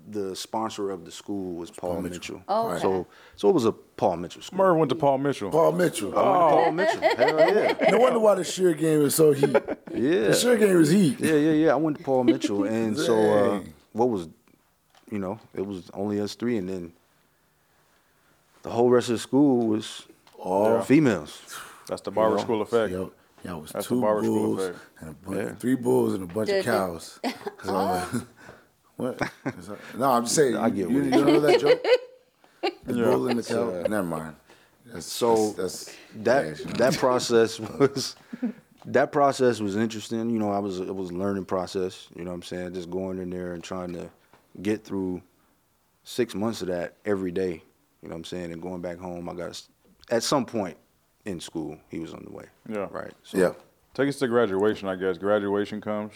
[0.09, 2.16] the sponsor of the school was Paul, Paul Mitchell.
[2.37, 2.42] Mitchell.
[2.49, 2.81] Oh, okay.
[2.83, 4.59] So so it was a Paul Mitchell school.
[4.59, 5.51] Merv went to Paul Mitchell.
[5.51, 6.11] Paul Mitchell.
[6.11, 6.23] Oh.
[6.23, 7.01] Paul Mitchell.
[7.01, 7.73] Hell yeah.
[7.90, 9.51] No wonder why the sheer game is so heat.
[9.92, 10.29] Yeah.
[10.29, 11.19] The sheer game is heat.
[11.21, 11.73] Yeah, yeah, yeah.
[11.73, 13.61] I went to Paul Mitchell, and so uh,
[13.92, 14.29] what was,
[15.11, 16.92] you know, it was only us three, and then
[18.62, 20.07] the whole rest of the school was
[20.38, 20.83] all Yeah.
[20.83, 21.40] females.
[21.88, 22.92] That's the barber know, school effect.
[22.92, 23.12] Yo,
[23.45, 24.79] y'all was That's the two bulls effect.
[25.01, 25.55] and a bunch, Yeah.
[25.55, 27.21] three bulls and a bunch Did of they- cows.
[28.96, 29.30] 'Cause what?
[29.59, 30.56] Is that- No, I'm just saying.
[30.56, 31.85] I you, get you, what you you're know that joke?
[32.85, 33.04] The Yeah.
[33.04, 33.70] bull and the cow.
[33.88, 34.35] Never mind.
[34.87, 36.72] That's, So that's, that's that trash, you know?
[36.72, 38.16] that process was
[38.87, 40.30] that process was interesting.
[40.30, 42.09] You know, I was it was a learning process.
[42.16, 42.74] You know what I'm saying?
[42.74, 44.09] Just going in there and trying to
[44.62, 45.22] get through
[46.04, 47.62] six months of that every day.
[48.02, 48.52] You know what I'm saying?
[48.52, 49.61] And going back home, I got
[50.11, 50.76] at some point
[51.24, 52.46] in school he was on the way.
[52.68, 52.87] Yeah.
[52.90, 53.12] Right.
[53.22, 53.52] So yeah.
[53.94, 55.18] Take us to graduation, I guess.
[55.18, 56.12] Graduation comes.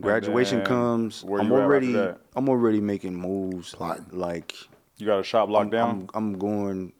[0.00, 1.22] Graduation then comes.
[1.22, 2.14] I'm you at after already?
[2.34, 3.74] I'm already making moves.
[3.74, 4.06] Plotting.
[4.10, 4.54] Like
[4.96, 6.08] You got a shop locked I'm, down.
[6.14, 6.92] I'm, I'm going.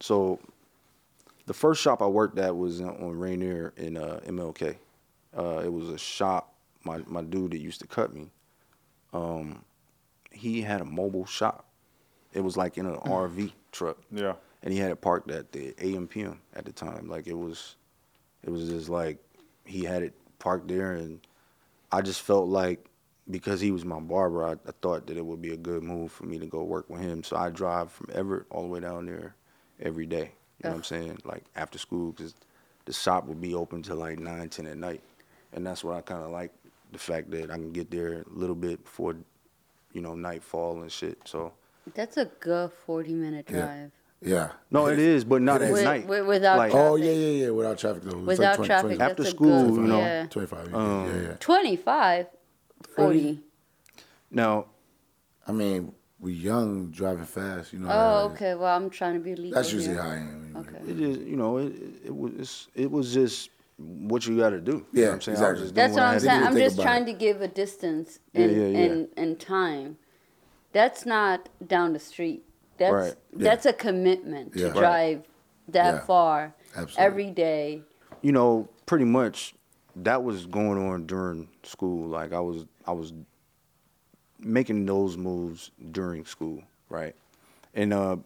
[0.00, 0.40] So,
[1.46, 4.76] the first shop I worked at was on Rainier in uh, MLK.
[5.36, 6.54] Uh, it was a shop.
[6.84, 8.30] My my dude that used to cut me.
[9.12, 9.64] Um,
[10.30, 11.66] he had a mobile shop.
[12.32, 14.34] It was like in an RV truck, yeah.
[14.62, 17.08] and he had it parked at the AMPM at the time.
[17.08, 17.76] Like it was,
[18.44, 19.18] it was just like
[19.64, 21.20] he had it parked there, and
[21.92, 22.86] I just felt like
[23.30, 26.10] because he was my barber, I, I thought that it would be a good move
[26.10, 27.22] for me to go work with him.
[27.22, 29.34] So I drive from Everett all the way down there
[29.80, 30.32] every day.
[30.62, 31.18] You know what I'm saying?
[31.24, 32.34] Like after school, because
[32.84, 35.02] the shop would be open till like nine, ten at night,
[35.52, 36.52] and that's what I kind of like
[36.92, 39.16] the fact that I can get there a little bit before,
[39.92, 41.18] you know, nightfall and shit.
[41.24, 41.52] So
[41.94, 43.62] That's a good 40 minute drive.
[43.64, 43.86] Yeah.
[44.22, 46.06] No, it is, but not at With- night.
[46.06, 46.90] with- without like, traffic.
[46.90, 47.50] Oh, yeah, yeah, yeah.
[47.50, 48.18] Without traffic, though.
[48.18, 50.26] It's Without like 20, traffic, 20, After a school, good, you know, yeah.
[50.26, 50.68] 25.
[50.70, 51.36] Yeah, Um, yeah, yeah.
[51.40, 52.26] 25,
[52.96, 53.40] 40.
[54.30, 54.66] now
[55.46, 57.88] I mean, we're young, driving fast, you know.
[57.88, 58.32] how Oh, it is.
[58.34, 58.54] okay.
[58.54, 59.52] Well, I'm trying to be legal.
[59.54, 60.02] That's usually here.
[60.02, 60.52] how I am.
[60.54, 60.60] anyway.
[60.78, 60.90] Okay.
[60.92, 61.72] It is, you know, it,
[62.04, 64.72] it was it was just what you got to do.
[64.72, 65.38] You know Yeah, what I'm saying?
[65.38, 65.62] I was exactly.
[65.62, 66.40] just doing That's what I I'm had to saying.
[66.40, 66.46] do.
[66.46, 67.06] I'm Think just about trying it.
[67.06, 68.78] to give a distance Yeah, and yeah, yeah.
[68.78, 69.96] and and time.
[70.72, 72.44] That's not down the street.
[72.80, 73.14] That's Right.
[73.32, 74.68] that's a commitment Yeah.
[74.68, 74.78] to Right.
[74.80, 75.22] drive
[75.68, 76.00] that Yeah.
[76.00, 76.96] far Absolutely.
[77.04, 77.82] every day.
[78.22, 79.54] You know, pretty much
[79.96, 82.08] that was going on during school.
[82.08, 83.12] Like I was I was
[84.38, 87.14] making those moves during school, right?
[87.74, 88.16] And uh,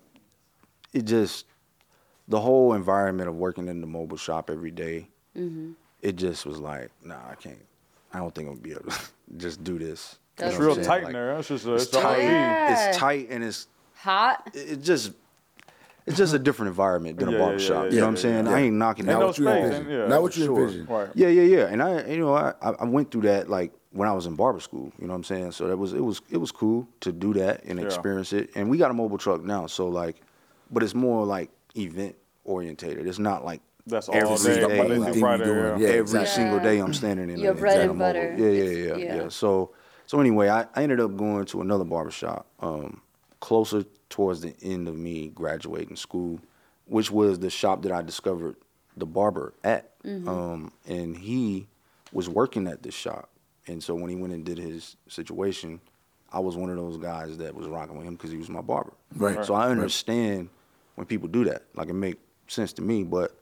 [0.93, 1.47] it just
[2.29, 5.09] the whole environment of working in the mobile shop every day,
[6.01, 7.59] It just was like, nah, I can't.
[8.13, 9.01] I don't think I'm gonna be able to
[9.37, 10.19] just do this.
[10.37, 11.37] That's It's know real I'm tight in Like, there.
[11.39, 12.23] It's just a, It's it's tight.
[12.23, 12.73] Yeah.
[12.91, 13.67] It's tight and it's
[14.05, 14.51] Hot.
[14.53, 15.13] it just
[16.07, 17.85] it's just a different environment than Yeah, a yeah, barbershop.
[17.87, 18.45] yeah, you know yeah, what I'm saying?
[18.47, 18.53] yeah.
[18.53, 19.27] I ain't knocking Ain't that.
[19.27, 19.91] what you envision.
[19.91, 20.61] yeah, Not what you sure.
[20.61, 20.87] envision.
[20.87, 21.09] Right.
[21.15, 21.67] Yeah, yeah, yeah.
[21.69, 24.61] And I, you know, I, I went through that like when I was in barber
[24.61, 24.93] school.
[25.01, 25.53] You know what I'm saying?
[25.53, 27.87] So that was it was it was cool to do that and Yeah.
[27.87, 28.51] experience it.
[28.55, 30.17] And we got a mobile truck now, so like,
[30.71, 32.15] but it's more like event
[32.45, 33.07] orientated.
[33.07, 35.59] It's not like That's all every day, single Monday day, like, Friday, doing.
[35.59, 35.77] yeah.
[35.79, 36.27] Yeah, every exactly.
[36.29, 38.37] single day I'm standing in Your a, bread and butter.
[38.39, 39.15] Yeah, yeah, yeah, yeah.
[39.23, 39.29] yeah.
[39.31, 39.71] So
[40.05, 43.01] so anyway, I, I ended up going to another barbershop um,
[43.45, 46.41] closer towards the end of me graduating school,
[46.87, 48.57] which was the shop that I discovered
[48.97, 49.91] the barber at.
[50.27, 51.67] Um, and he
[52.11, 53.29] was working at this shop.
[53.67, 55.79] And so when he went and did his situation,
[56.33, 58.63] I was one of those guys that was rocking with him because he was my
[58.63, 58.95] barber.
[59.15, 59.45] Right.
[59.45, 60.49] So I understand
[60.95, 61.65] when people do that.
[61.75, 63.37] Like it makes sense to me, but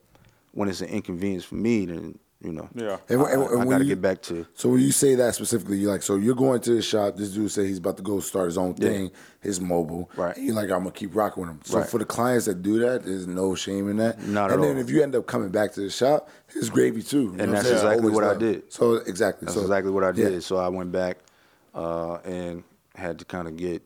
[0.51, 2.99] when it's an inconvenience for me, then you know, Yeah.
[3.09, 5.15] And, I, and- and I when got to get back to So when you say
[5.15, 7.17] that specifically, you're like, so you're going to the shop.
[7.17, 8.89] This dude say he's about to go start his own Yeah.
[8.89, 10.11] thing, his mobile.
[10.17, 10.37] Right.
[10.37, 11.61] And you're like, I'm gonna keep rocking with him.
[11.65, 11.89] So Right.
[11.89, 14.21] for the clients that do that, there's no shame in that.
[14.27, 14.65] Not at all.
[14.65, 17.23] and then if you end up coming back to the shop, it's gravy too.
[17.23, 17.75] You know that's saying?
[17.77, 18.73] exactly Always what I did.
[18.73, 19.47] So exactly.
[19.47, 20.29] That's so, exactly what I yeah.
[20.31, 20.43] did.
[20.43, 21.19] So I went back.
[21.75, 23.83] uh, and had to kind of get,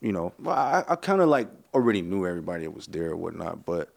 [0.00, 3.16] you know, well, I, I kind of like already knew everybody that was there or
[3.16, 3.90] whatnot, but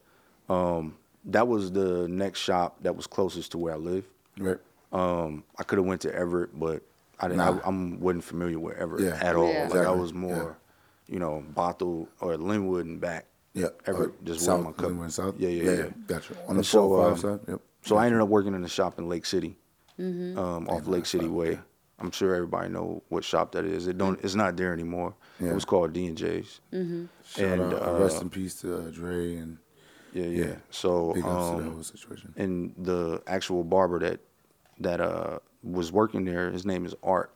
[0.50, 4.06] um, that was the next shop that was closest to where I live.
[4.38, 4.58] Right.
[4.92, 6.82] Um, I could have went to Everett, but
[7.20, 7.38] I didn't.
[7.38, 7.60] Nah.
[7.64, 9.20] I, I'm wasn't familiar with Everett Yeah.
[9.22, 9.52] at all.
[9.52, 9.68] Yeah.
[9.68, 10.58] Like I was more,
[11.08, 13.26] you know, Bothell or Lynnwood and back.
[13.54, 13.68] Yeah.
[13.86, 14.92] Everett Uh, just south, where my cup.
[14.92, 15.36] Lynnwood South.
[15.38, 15.86] Yeah, yeah, yeah.
[16.08, 16.34] Gotcha.
[16.44, 17.40] On And the so, four um, five side.
[17.48, 17.62] Yep.
[17.84, 19.58] So I ended up working in the shop in Lake City,
[20.00, 20.40] Mm-hmm.
[20.40, 21.60] um, off Lake City Way.
[22.00, 23.88] I'm sure everybody know what shop that is.
[23.88, 24.18] It don't.
[24.24, 25.14] It's not there anymore.
[25.42, 25.50] Yeah.
[25.50, 26.62] It was called D and J's.
[26.72, 27.06] Mm-hmm.
[27.26, 29.58] Shout and, out, uh, rest in peace to uh, Dre and
[30.14, 30.46] Yeah, yeah.
[30.46, 30.56] Yeah.
[30.72, 32.34] So big ups to that um, whole situation.
[32.38, 34.20] and the actual barber that
[34.80, 37.32] that uh was working there, his name is Art.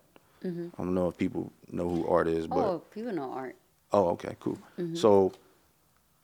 [0.46, 3.56] I don't know if people know who Art is, but Oh, people know art.
[3.94, 4.58] Oh, okay, cool.
[4.94, 5.32] So,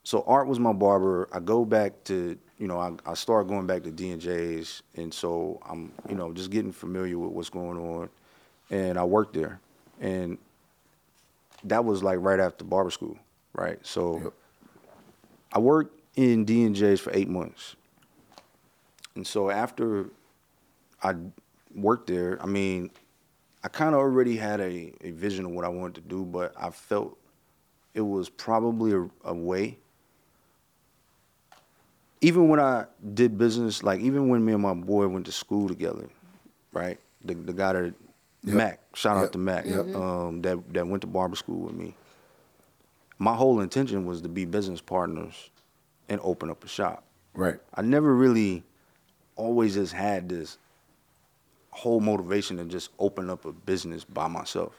[0.03, 1.29] so Art was my barber.
[1.31, 4.81] I go back to, you know, I, I start going back to D and J's,
[4.95, 8.09] and so I'm, you know, just getting familiar with what's going on,
[8.71, 9.59] and I worked there,
[10.01, 10.37] and
[11.65, 13.17] that was like right after barber school,
[13.53, 13.79] right?
[13.85, 14.33] So, Yep.
[15.53, 17.77] I worked in D and J's for eight months,
[19.15, 20.09] and so after
[21.01, 21.13] I
[21.73, 22.91] worked there, I mean,
[23.63, 26.53] I kind of already had a, a vision of what I wanted to do, but
[26.59, 27.17] I felt
[27.93, 29.77] it was probably a, a way.
[32.19, 35.69] Even when I did business, like even when me and my boy went to school
[35.69, 36.09] together,
[36.73, 36.99] right?
[37.23, 37.93] The the guy that
[38.43, 38.55] Yep.
[38.55, 39.25] Mac, shout Yep.
[39.25, 39.95] out to Mac, Yep.
[39.95, 41.95] um, that that went to barber school with me.
[43.19, 45.49] My whole intention was to be business partners
[46.09, 47.03] and open up a shop.
[47.33, 47.59] Right.
[47.73, 48.63] I never really
[49.35, 50.57] always just had this
[51.69, 54.73] whole motivation to just open up a business by myself.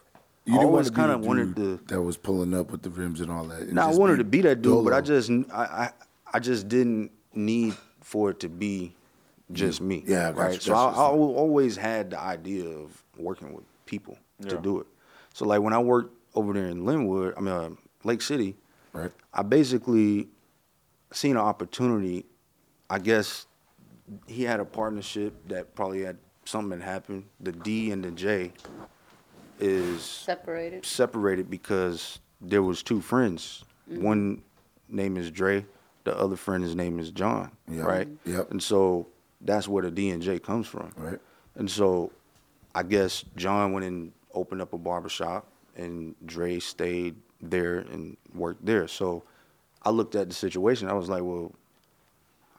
[0.44, 1.80] You I didn't always want kind of be the wanted to.
[1.86, 3.60] that was pulling up with the rims and all that.
[3.60, 5.90] and No, I wanted to be that dude, but I just I, I
[6.32, 8.94] I just didn't need for it to be
[9.52, 10.02] just me.
[10.06, 10.54] Yeah, I right.
[10.54, 10.88] you, so I.
[10.90, 14.86] I always had the idea of working with people to do it.
[15.34, 17.70] So like when I worked over there in Lynnwood, I mean uh,
[18.04, 18.56] Lake City,
[18.92, 19.12] Right.
[19.32, 20.28] I basically
[21.12, 22.27] seen an opportunity.
[22.88, 23.46] I guess
[24.27, 27.25] he had a partnership that probably had something that happened.
[27.40, 28.53] The D and the J
[29.59, 30.85] is Separated.
[30.85, 33.64] separated because there was two friends.
[33.90, 34.03] Mm-hmm.
[34.03, 34.42] One
[34.88, 35.64] name is Dre,
[36.05, 37.51] the other friend his name is John.
[37.70, 37.83] Yeah.
[37.83, 38.09] Right.
[38.25, 38.51] Yep.
[38.51, 39.07] And so
[39.40, 40.90] that's where the D and J comes from.
[40.96, 41.18] Right.
[41.57, 42.11] And so
[42.75, 45.46] I guess John went and opened up a barbershop
[45.77, 48.87] and Dre stayed there and worked there.
[48.88, 49.25] So
[49.82, 50.88] I looked at the situation.
[50.88, 51.52] I was like, well,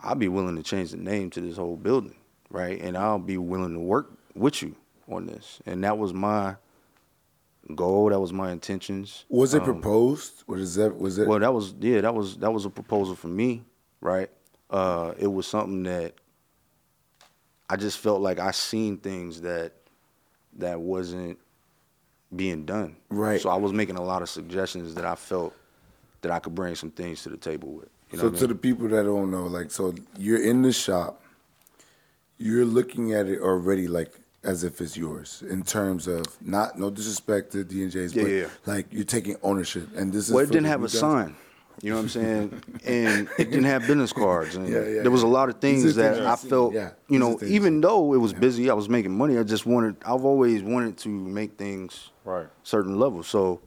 [0.02, 2.16] I'll be willing to change the name to this whole building,
[2.50, 2.82] right?
[2.82, 4.76] And I'll be willing to work with you
[5.08, 5.60] on this.
[5.66, 6.56] And that was my
[7.76, 8.10] goal.
[8.10, 9.26] That was my intentions.
[9.30, 10.44] Was it Um, proposed?
[10.50, 11.28] Is that was it?
[11.28, 13.64] well, that was yeah, that was that was a proposal for me,
[14.00, 14.30] right?
[14.70, 16.16] Uh, it was something that
[17.70, 19.74] I just felt like I seen things that
[20.58, 21.38] that wasn't
[22.36, 22.96] being done.
[23.10, 23.40] Right.
[23.40, 25.54] So I was making a lot of suggestions that I felt
[26.22, 27.90] that I could bring some things to the table with.
[28.12, 28.50] You know so what I to mean?
[28.50, 31.22] the people that don't know, like, so you're in the shop,
[32.38, 36.90] you're looking at it already like as if it's yours in terms of not no
[36.90, 38.48] disrespect to D and J's, Yeah, but yeah.
[38.66, 41.00] like you're taking ownership, and this is well, it didn't have a new guys.
[41.00, 41.36] sign.
[41.82, 42.64] You know what I'm saying?
[42.86, 44.56] and it didn't have business cards.
[44.56, 46.92] And Yeah, yeah, there was a lot of things are that things I felt, yeah.
[47.08, 49.38] you know, even though it was busy, I was making money.
[49.38, 52.48] I just wanted, I've always wanted to make things Right.
[52.64, 53.28] certain levels.
[53.28, 53.62] So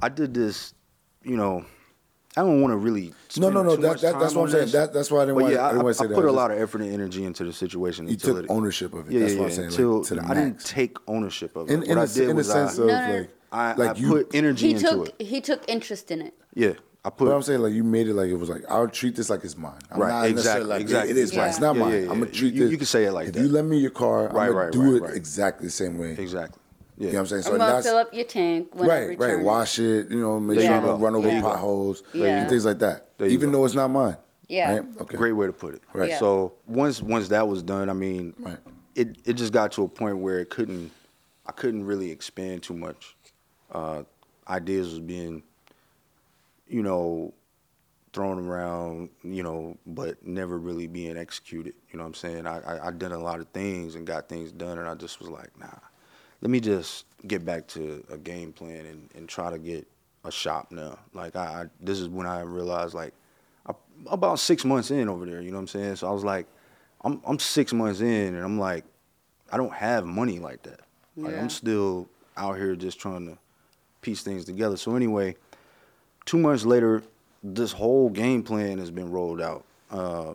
[0.00, 0.74] I did this,
[1.22, 1.64] you know,
[2.38, 3.06] I don't want to really.
[3.08, 3.76] No, spend no, no.
[3.76, 4.68] too That, much that, that's what I'm saying.
[4.72, 5.54] That, that's why I didn't But want.
[5.54, 6.14] yeah, I, I, didn't I, want to say that.
[6.14, 8.06] put I a just- lot of effort and energy into the situation.
[8.06, 9.12] You until took it, ownership of it.
[9.14, 11.70] Yeah, That's yeah, what I'm saying, like, Until to the I didn't take ownership of
[11.70, 11.72] it.
[11.72, 13.74] In, what in, I a, did in a was sense I, of No, like, I,
[13.74, 14.08] like I you.
[14.10, 15.26] put energy He into took it.
[15.26, 16.34] he took interest in it.
[16.54, 16.72] Yeah,
[17.04, 17.24] I put.
[17.26, 19.42] But I'm saying like you made it like it was like I'll treat this like
[19.44, 19.78] it's mine.
[19.90, 21.12] I'm Right, not exactly, like exactly.
[21.12, 21.48] it is mine.
[21.48, 21.92] It's not Yeah, mine.
[21.92, 22.10] yeah, yeah.
[22.10, 22.70] I'm gonna treat You- this.
[22.72, 23.28] you can say it like that.
[23.30, 23.42] if that.
[23.42, 25.14] you lend me your car, Right, I'm gonna right, do right, it right.
[25.16, 26.10] exactly the same way.
[26.18, 26.60] exactly.
[26.98, 27.12] You Yeah.
[27.12, 27.42] know what I'm saying?
[27.42, 29.36] So I'm gonna fill up your tank when right, return.
[29.36, 29.44] right.
[29.44, 30.10] Wash it.
[30.10, 31.42] You know, make There sure you don't run over Yeah.
[31.42, 32.40] potholes Yeah.
[32.40, 33.18] and things like that.
[33.18, 33.58] There Even go.
[33.58, 34.16] though it's not mine.
[34.48, 34.72] Yeah.
[34.76, 34.84] Right?
[35.02, 35.16] Okay.
[35.16, 35.82] Great way to put it.
[35.92, 36.10] Right.
[36.10, 36.18] Yeah.
[36.18, 38.58] So once once that was done, I mean, Right.
[38.94, 40.90] it it just got to a point where it couldn't,
[41.44, 43.14] I couldn't really expand too much.
[43.70, 44.04] Uh,
[44.48, 45.42] ideas was being,
[46.68, 47.34] you know,
[48.12, 51.74] thrown around, you know, but never really being executed.
[51.90, 52.46] You know what I'm saying?
[52.46, 55.20] I, I I did a lot of things and got things done, and I just
[55.20, 55.66] was like, nah,
[56.46, 59.84] let me just get back to a game plan and, and try to get
[60.24, 60.96] a shop now.
[61.12, 63.14] Like I, I this is when I realized like
[63.68, 63.72] I,
[64.06, 65.40] about six months in over there.
[65.40, 65.96] You know what I'm saying?
[65.96, 66.46] So I was like,
[67.00, 68.84] I'm I'm six months in, and I'm like,
[69.50, 70.82] I don't have money like that.
[71.16, 71.40] Like Yeah.
[71.40, 73.36] I'm still out here just trying to
[74.00, 74.76] piece things together.
[74.76, 75.34] So anyway,
[76.26, 77.02] two months later,
[77.42, 79.64] this whole game plan has been rolled out.
[79.90, 80.34] Uh,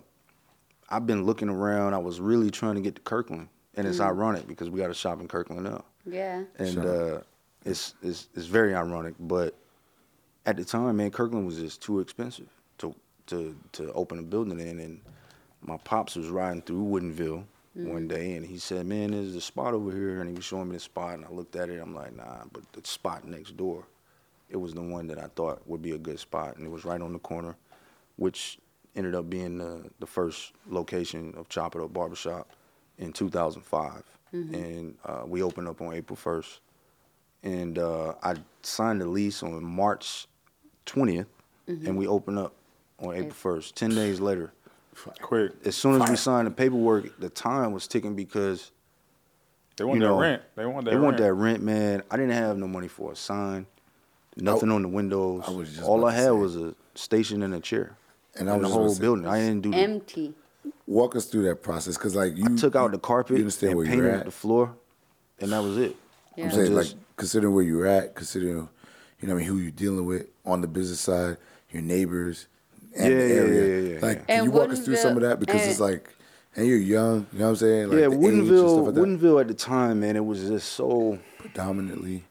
[0.89, 1.93] I've been looking around.
[1.93, 4.93] I was really trying to get to Kirkland, and it's ironic because we got a
[4.93, 5.85] shop in Kirkland now.
[6.05, 6.43] Yeah.
[6.59, 7.15] And Sure.
[7.17, 7.21] uh,
[7.65, 9.53] It's it's it's very ironic, but
[10.45, 12.95] at the time, man, Kirkland was just too expensive to
[13.27, 15.01] to to open a building in, and
[15.61, 17.43] my pops was riding through Woodinville
[17.75, 20.69] one day, and he said, "Man, there's a spot over here," and he was showing
[20.69, 23.55] me the spot, and I looked at it, I'm like, "Nah," but the spot next
[23.57, 23.85] door,
[24.49, 26.83] it was the one that I thought would be a good spot, and it was
[26.83, 27.55] right on the corner,
[28.17, 28.57] which
[28.95, 32.49] ended up being the the first location of Chop It Up Barbershop
[32.97, 36.59] in 2005, and uh, we opened up on April 1st
[37.43, 40.27] and uh, I signed the lease on March
[40.85, 41.25] 20th,
[41.67, 42.53] and we opened up
[42.99, 43.73] on April 1st.
[43.73, 44.53] Ten days later,
[45.21, 45.53] Quick.
[45.65, 46.09] as soon as Fire.
[46.11, 48.71] we signed the paperwork, the time was ticking because
[49.75, 50.41] They want you that rent.
[50.55, 51.03] They want that they rent.
[51.05, 52.03] want that rent, man.
[52.11, 53.65] I didn't have no money for a sign,
[54.37, 55.43] nothing on the windows.
[55.47, 56.31] I was just All I had say.
[56.31, 57.95] was a station and a chair,
[58.35, 59.25] And I and the was just about whole building.
[59.25, 59.71] I didn't do.
[59.71, 60.33] The, Empty.
[60.87, 63.71] Walk us through that process, cause like you I took out the carpet You understand
[63.71, 64.25] and where painted you're at.
[64.25, 64.75] the floor,
[65.39, 65.95] and that was it.
[66.35, 66.45] Yeah.
[66.45, 68.67] I'm saying, like, considering where you're at, considering,
[69.19, 71.37] you know, what I mean, who you're dealing with on the business side,
[71.71, 72.47] your neighbors,
[72.97, 73.81] and Yeah, the yeah, area.
[73.81, 76.09] yeah, yeah, like, can And you walk us through some of that because it's like,
[76.55, 77.87] and you're young, you know what I'm saying?
[77.89, 79.01] Like yeah, the age and stuff Woodinville, like that.
[79.03, 81.19] Woodinville at the time, man, it was just so.
[81.37, 82.23] predominantly.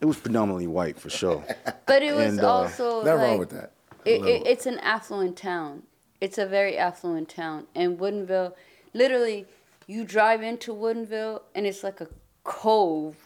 [0.00, 1.44] It was predominantly white for sure.
[1.86, 3.72] But it was And, uh, also Nothing like, wrong with that.
[4.06, 5.82] It, it, it's an affluent town.
[6.20, 7.66] It's a very affluent town.
[7.74, 8.52] And Woodinville,
[8.92, 9.46] literally,
[9.86, 12.08] you drive into Woodinville and it's like a
[12.44, 13.16] cove.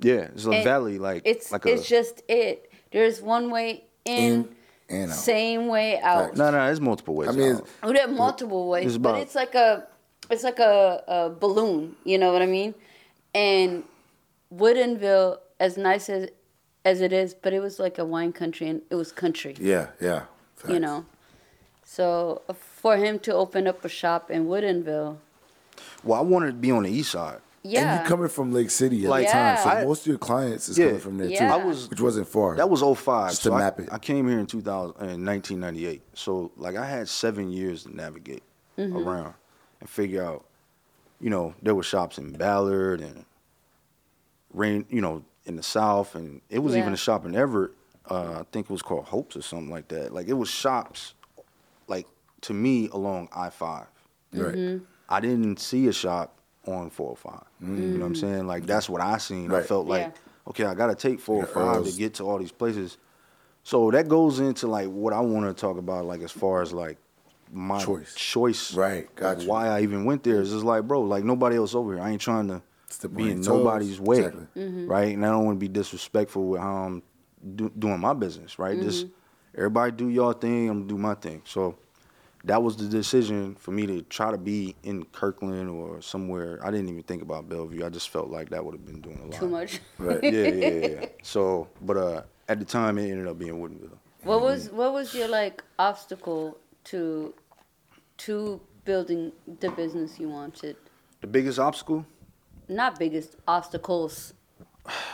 [0.00, 1.88] Yeah, it's a And valley, like it's like it's a.
[1.88, 2.72] just it.
[2.90, 4.48] There's one way in,
[4.88, 5.16] In and out.
[5.16, 6.26] same way out.
[6.28, 6.38] Facts.
[6.38, 7.28] no, no, there's multiple ways.
[7.28, 7.68] I mean, out.
[7.82, 9.86] Oh, there are multiple ways, It's but it's like a
[10.30, 11.96] it's like a, a balloon.
[12.04, 12.74] You know what I mean?
[13.34, 13.84] And
[14.54, 16.28] Woodinville, as nice as
[16.84, 19.54] as it is, but it was like a wine country, and it was country.
[19.60, 20.22] Yeah, yeah.
[20.68, 21.04] you know.
[21.92, 25.16] So uh, for him to open up a shop in Woodinville,
[26.04, 27.40] well, I wanted to be on the east side.
[27.64, 29.84] yeah, And you coming from Lake City at Like, the time, so Yeah.
[29.84, 30.86] most of your clients is Yeah.
[30.86, 31.48] coming from there Yeah.
[31.48, 31.54] too.
[31.60, 32.54] I was- which wasn't far.
[32.54, 33.30] That was 05.
[33.30, 33.88] Just so to I- map it.
[33.90, 36.02] I, came here in 2000, in 1998.
[36.14, 38.44] So like I had seven years to navigate
[38.78, 39.34] around
[39.80, 40.44] and figure out.
[41.20, 43.24] You know, there were shops in Ballard and
[44.54, 44.86] Rain.
[44.88, 47.72] You know, in the South, and it was even a shop in Everett.
[48.08, 50.14] Uh, I think it was called Hopes or something like that.
[50.14, 51.19] Like it was shops, like
[52.42, 53.86] to me along I five.
[54.32, 54.54] right.
[54.54, 54.84] Mm-hmm.
[55.08, 57.42] I didn't see a shop on 405.
[57.60, 58.46] You know what I'm saying?
[58.46, 59.52] Like that's what I seen.
[59.52, 60.10] I felt like, Yeah.
[60.48, 61.92] okay, I got to take 405 Earls.
[61.92, 62.96] to get to all these places.
[63.64, 66.72] So that goes into like what I want to talk about, like as far as
[66.72, 66.96] like
[67.52, 68.14] my Choice.
[68.14, 69.48] choice, Right, got of you.
[69.48, 72.02] Why I even went there is just like, bro, like nobody else over here.
[72.02, 73.48] I ain't trying to Step be your in toes.
[73.48, 74.46] nobody's way, Exactly.
[74.56, 74.86] Mm-hmm.
[74.86, 75.12] right?
[75.14, 77.02] And I don't want to be disrespectful with how I'm
[77.56, 78.80] do, doing my business, right?
[78.80, 79.06] Just
[79.56, 81.42] everybody do your thing, I'm gonna do my thing.
[81.44, 81.76] So
[82.44, 86.58] that was the decision for me to try to be in Kirkland or somewhere.
[86.62, 87.84] I didn't even think about Bellevue.
[87.84, 89.32] I just felt like that would have been doing a lot.
[89.34, 89.80] too much.
[89.98, 90.22] Right.
[90.22, 91.06] Yeah, yeah, yeah.
[91.22, 93.98] So, but uh, at the time, it ended up being Woodinville.
[94.22, 97.34] What was what was your like obstacle to
[98.18, 100.76] to building the business you wanted?
[101.20, 102.04] The biggest obstacle?
[102.68, 104.34] Not biggest obstacles.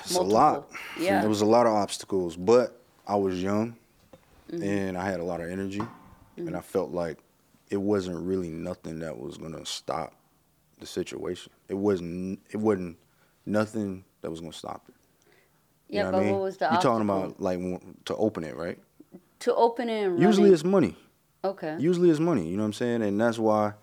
[0.03, 0.71] It's a lot.
[0.99, 1.21] Yeah.
[1.21, 3.77] There was a lot of obstacles, but I was young
[4.51, 5.83] and I had a lot of energy
[6.37, 7.19] and I felt like
[7.71, 10.15] it wasn't really nothing that was gonna stop
[10.79, 11.53] the situation.
[11.69, 12.99] It wasn't it wasn't
[13.45, 14.95] nothing that was gonna stop it.
[15.89, 16.33] You Yeah, know but I mean?
[16.35, 17.59] what was the You're talking about like
[18.07, 18.79] to open it, right?
[19.41, 20.97] to open it and Usually it's money.
[21.45, 21.77] okay.
[21.79, 23.03] Usually it's money, you know what I'm saying?
[23.03, 23.75] And that's why,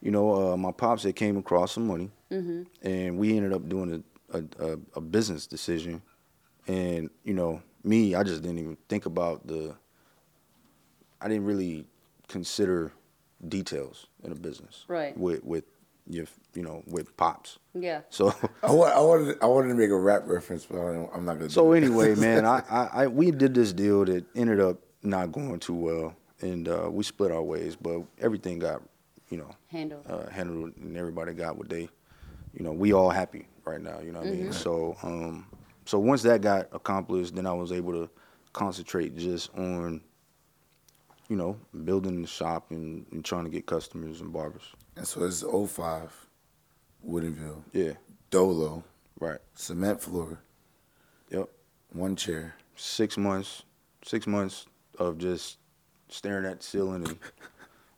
[0.00, 2.62] you know, uh, my pops had came across some money, Mm-hmm.
[2.82, 6.00] and we ended up doing a, a, a business decision.
[6.66, 9.74] And you know, me, I just didn't even think about the.
[11.20, 11.86] I didn't really
[12.32, 12.92] consider
[13.48, 15.16] details in a business, Right.
[15.16, 15.64] With with
[16.08, 17.58] your, you know, with pops.
[17.74, 18.00] yeah.
[18.10, 21.10] So, I, wa- I wanted I wanted to make a rap reference, but I don't-
[21.14, 21.50] I'm not gonna.
[21.50, 21.76] so do it.
[21.84, 25.74] anyway, man, I, I, I we did this deal that ended up not going too
[25.74, 27.76] well, and uh, we split our ways.
[27.76, 28.82] But everything got,
[29.30, 30.04] you know, Handled.
[30.08, 31.88] uh, handled, and everybody got what they,
[32.54, 34.00] you know, we all happy right now.
[34.00, 34.42] You know what I Mm-hmm.
[34.44, 34.52] mean?
[34.52, 35.46] So, um,
[35.86, 38.10] so once that got accomplished, then I was able to
[38.52, 40.00] concentrate just on,
[41.32, 41.56] you know,
[41.86, 44.64] building the shop and, and trying to get customers and barbers.
[44.96, 46.12] And so it's 05,
[47.08, 47.92] Woodinville, Yeah,
[48.28, 48.84] Dolo,
[49.18, 49.38] right.
[49.54, 50.38] cement floor,
[51.30, 51.48] Yep.
[51.94, 52.54] one chair.
[52.76, 53.62] Six months,
[54.04, 54.66] six months
[54.98, 55.56] of just
[56.10, 57.18] staring at the ceiling and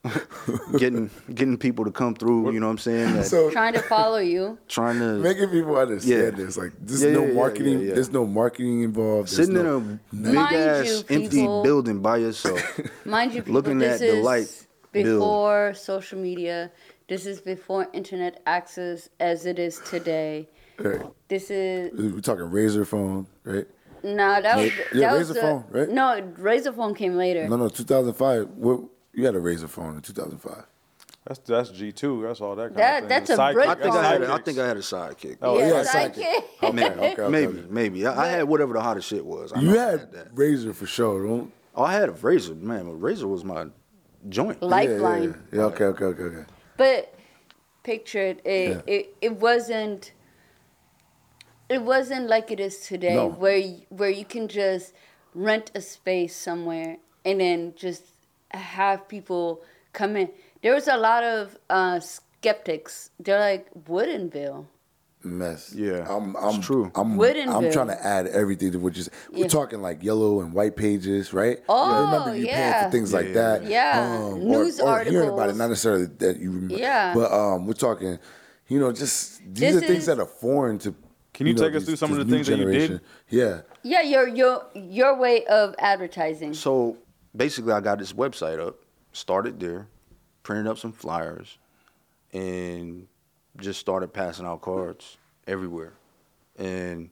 [0.78, 2.52] getting getting people to come through.
[2.52, 3.14] You know what I'm saying?
[3.14, 4.58] That, So Trying to follow you.
[4.68, 6.44] trying to making people understand Yeah.
[6.44, 7.80] this, like there's Yeah, no yeah, yeah, marketing.
[7.80, 7.94] yeah, yeah.
[7.94, 9.28] There's no marketing involved.
[9.28, 12.60] There's sitting no, in a big ass you, empty people- building by yourself.
[13.04, 15.20] Mind you, people, Looking this at the is light build.
[15.20, 16.70] before social media.
[17.08, 20.48] This is before internet access as it is today.
[20.78, 21.02] Right.
[21.28, 23.66] This is We're talking razor phone, right?
[24.02, 25.88] no, that was Yeah, that was Razor the- phone, right?
[25.88, 27.48] No, razor phone came later.
[27.48, 28.48] No, no, 2005.
[28.56, 28.80] What,
[29.14, 30.64] you had a razor phone in 2005.
[31.26, 32.22] That's that's G two.
[32.22, 32.68] That's all that.
[32.68, 33.08] Kind That- of thing.
[33.08, 34.22] that's a sidekick- brick I think I had.
[34.22, 34.44] A, I sidekicks.
[34.44, 35.36] think I had a sidekick.
[35.40, 36.42] Oh, yeah, yeah, sidekick.
[36.62, 37.66] Okay, maybe, okay, okay, maybe, okay.
[37.70, 38.06] maybe.
[38.06, 39.50] I, I had whatever the hottest shit was.
[39.52, 40.28] I You know I had that.
[40.34, 41.50] razor for sure, don't?
[41.74, 42.84] Oh, I had a razor, man.
[42.84, 43.66] But razor was my
[44.28, 44.62] joint.
[44.62, 45.22] Lifeline.
[45.22, 45.62] Yeah, yeah, yeah.
[45.66, 46.44] Okay, okay, okay, okay.
[46.76, 47.14] But
[47.84, 48.80] picture it, it, Yeah.
[48.86, 50.12] it, it wasn't
[51.68, 53.28] it wasn't like it is today No.
[53.28, 54.92] where where you can just
[55.34, 58.02] rent a space somewhere and then just
[58.56, 60.28] have people come in.
[60.62, 63.10] There was a lot of uh, skeptics.
[63.20, 64.66] They're like Woodinville.
[65.26, 65.72] Mess.
[65.74, 66.92] Yeah, I'm, I'm true.
[66.94, 69.14] I'm, I'm trying to add everything to what you said.
[69.32, 69.48] We're Yeah.
[69.48, 71.60] talking like yellow and white pages, right?
[71.66, 73.32] Oh, I remember you paying for things like Yeah.
[73.32, 73.62] that.
[73.62, 74.18] Um, Yeah.
[74.22, 76.74] or- News or, hearing about it, not necessarily that you remember.
[76.76, 77.14] Yeah.
[77.14, 78.18] But um, we're talking,
[78.68, 80.94] you know, just these This are things is- that are foreign to.
[81.32, 82.72] Can you know, take us these- through some of the new things that you did?
[82.72, 83.00] generation.
[83.30, 83.62] Yeah.
[83.82, 86.52] Yeah, your your your way of advertising.
[86.52, 86.98] So
[87.34, 88.76] basically, I got this website up,
[89.12, 89.88] started there,
[90.42, 91.58] printed up some flyers,
[92.32, 93.06] and
[93.58, 95.16] just started passing out cards
[95.46, 95.92] everywhere.
[96.56, 97.10] And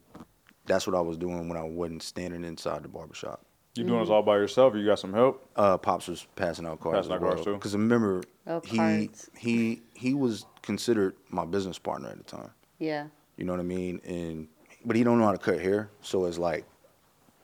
[0.65, 3.41] that's what I was doing when I wasn't standing inside the barbershop.
[3.75, 4.73] You doing this all by yourself?
[4.75, 5.49] Or you got some help?
[5.55, 7.31] Uh, Pops was passing out cards Passing as out well.
[7.31, 7.53] cards, too?
[7.55, 9.29] Because remember, Oh, he cards.
[9.35, 12.51] he he was considered my business partner at the time.
[12.77, 13.07] Yeah.
[13.35, 13.99] You know what I mean?
[14.05, 14.47] And
[14.85, 16.65] but he don't know how to cut hair, so it's like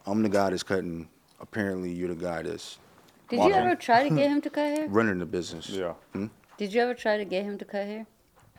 [0.05, 1.09] I'm the guy that's cutting.
[1.41, 2.77] Apparently, you're the guy that's
[3.29, 3.55] Did you Watching.
[3.55, 4.87] ever try to get him to cut hair?
[4.87, 5.69] running the business.
[5.69, 5.93] Yeah.
[6.57, 8.05] Did you ever try to get him to cut hair?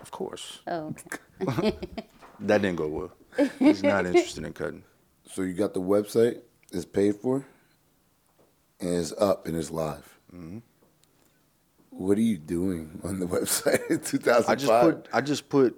[0.01, 0.95] Of course, Oh,
[1.43, 1.77] okay.
[2.41, 3.13] that didn't go well.
[3.59, 4.83] He's not interested in cutting.
[5.31, 6.41] So you got the website,
[6.73, 7.45] it's paid for,
[8.81, 10.19] and it's up and it's live.
[10.35, 10.59] Mm-hmm.
[11.91, 14.49] What are you doing on the website in 2005?
[14.49, 15.77] I just put I just put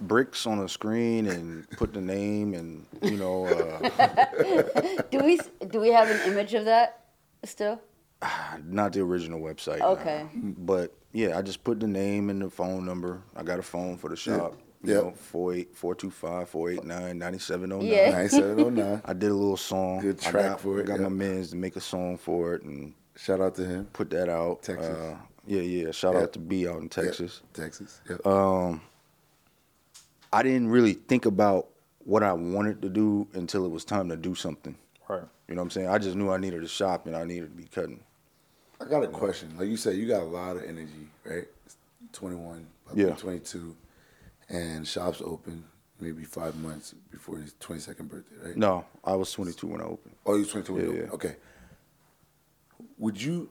[0.00, 5.38] bricks on a screen and put the name and you know uh, do we
[5.68, 7.04] do we have an image of that
[7.44, 7.80] still?
[8.64, 9.78] not the original website.
[9.80, 9.88] nah.
[9.90, 10.26] Okay.
[10.34, 13.22] But yeah, I just put the name and the phone number.
[13.34, 14.54] I got a phone for the shop.
[14.82, 15.00] You Yeah.
[15.00, 17.86] know, 425 489 9709.
[17.86, 18.10] Yeah.
[18.10, 19.02] 9709.
[19.04, 20.00] I did a little song.
[20.00, 21.04] Good track got, for it, Got yeah.
[21.04, 23.86] my mans to make a song for it and Shout out to him.
[23.92, 24.62] put that out.
[24.62, 24.86] Texas.
[24.96, 25.16] Uh,
[25.46, 25.90] yeah, yeah.
[25.90, 26.22] Shout Yeah.
[26.22, 27.40] out to B out in Texas.
[27.56, 28.00] Yeah, Texas.
[28.10, 28.16] Yeah.
[28.24, 28.82] Um,
[30.32, 31.68] I didn't really think about
[32.04, 34.76] what I wanted to do until it was time to do something.
[35.08, 35.22] Right.
[35.48, 35.88] You know what I'm saying?
[35.88, 38.00] I just knew I needed to shop and I needed to be cutting.
[38.80, 39.54] I got a question.
[39.58, 41.46] Like you said, you got a lot of energy, right?
[42.12, 43.14] 21, about Yeah.
[43.14, 43.74] 22,
[44.48, 45.64] and shops open
[45.98, 48.56] maybe five months before his 22nd birthday, right?
[48.56, 50.14] No, I was 22 when I opened.
[50.26, 51.08] Oh, you was 22 when you Yeah, opened.
[51.08, 51.14] yeah.
[51.14, 51.36] Okay.
[52.98, 53.48] Would you?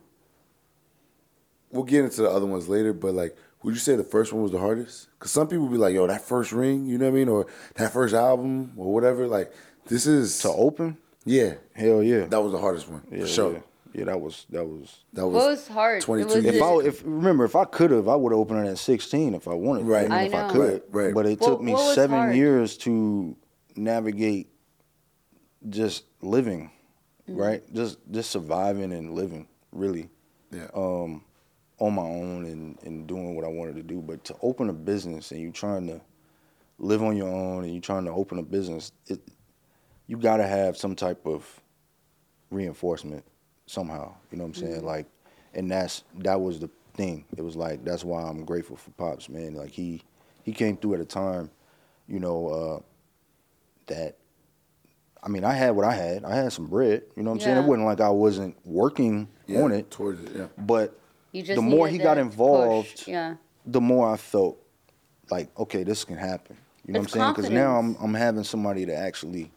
[1.72, 3.36] We'll get into the other ones later, but like,
[3.66, 5.08] would you say the first one was the hardest?
[5.18, 7.48] Because some people be like, "Yo, that first ring," you know what I mean, or
[7.76, 9.28] that first album, or whatever.
[9.28, 9.52] Like,
[9.88, 10.98] this is To open?
[11.26, 12.26] yeah, Hell yeah.
[12.28, 13.54] that was the hardest one yeah, for sure.
[13.54, 13.60] yeah.
[13.94, 15.04] Yeah, that was that was.
[15.14, 16.02] That was, was hard?
[16.02, 16.48] 22.
[16.48, 19.34] If I if remember if I could have I would have opened it at 16
[19.34, 19.86] if I wanted.
[19.86, 20.06] Right.
[20.06, 20.54] I, mean, I if I know.
[20.54, 20.82] could.
[20.92, 21.14] Right, right.
[21.14, 22.36] But it What- took me seven hard?
[22.36, 23.36] years to
[23.76, 24.50] navigate
[25.70, 26.72] just living,
[27.30, 27.40] Mm-hmm.
[27.42, 27.74] right?
[27.74, 30.10] Just just surviving and living, really.
[30.52, 30.68] yeah.
[30.76, 31.24] um,
[31.80, 34.02] on my own and, and doing what I wanted to do.
[34.02, 36.02] But to open a business and you trying to
[36.78, 39.20] live on your own and you trying to open a business, it,
[40.08, 41.62] you got to have some type of
[42.50, 43.26] reinforcement
[43.66, 44.14] somehow.
[44.32, 44.86] You know what I'm saying?
[44.86, 45.08] Like,
[45.54, 47.26] and that's that was the thing.
[47.38, 49.56] It was like that's why I'm grateful for pops, man.
[49.56, 50.02] Like he
[50.44, 51.50] he came through at a time,
[52.08, 52.80] you know, uh,
[53.88, 54.18] that.
[55.24, 56.24] I mean, I had what I had.
[56.24, 57.02] I had some bread.
[57.16, 57.58] You know what I'm saying?
[57.58, 59.90] It wasn't like I wasn't working yeah, on it.
[59.90, 60.36] towards it.
[60.36, 60.48] Yeah.
[60.56, 61.00] But
[61.36, 63.36] You just the more he got involved, push, Yeah.
[63.66, 64.58] the more I felt
[65.30, 66.56] like, okay, this can happen.
[66.88, 67.34] You know It's what I'm saying?
[67.34, 67.98] Because now I'm.
[68.00, 69.52] I'm having somebody that actually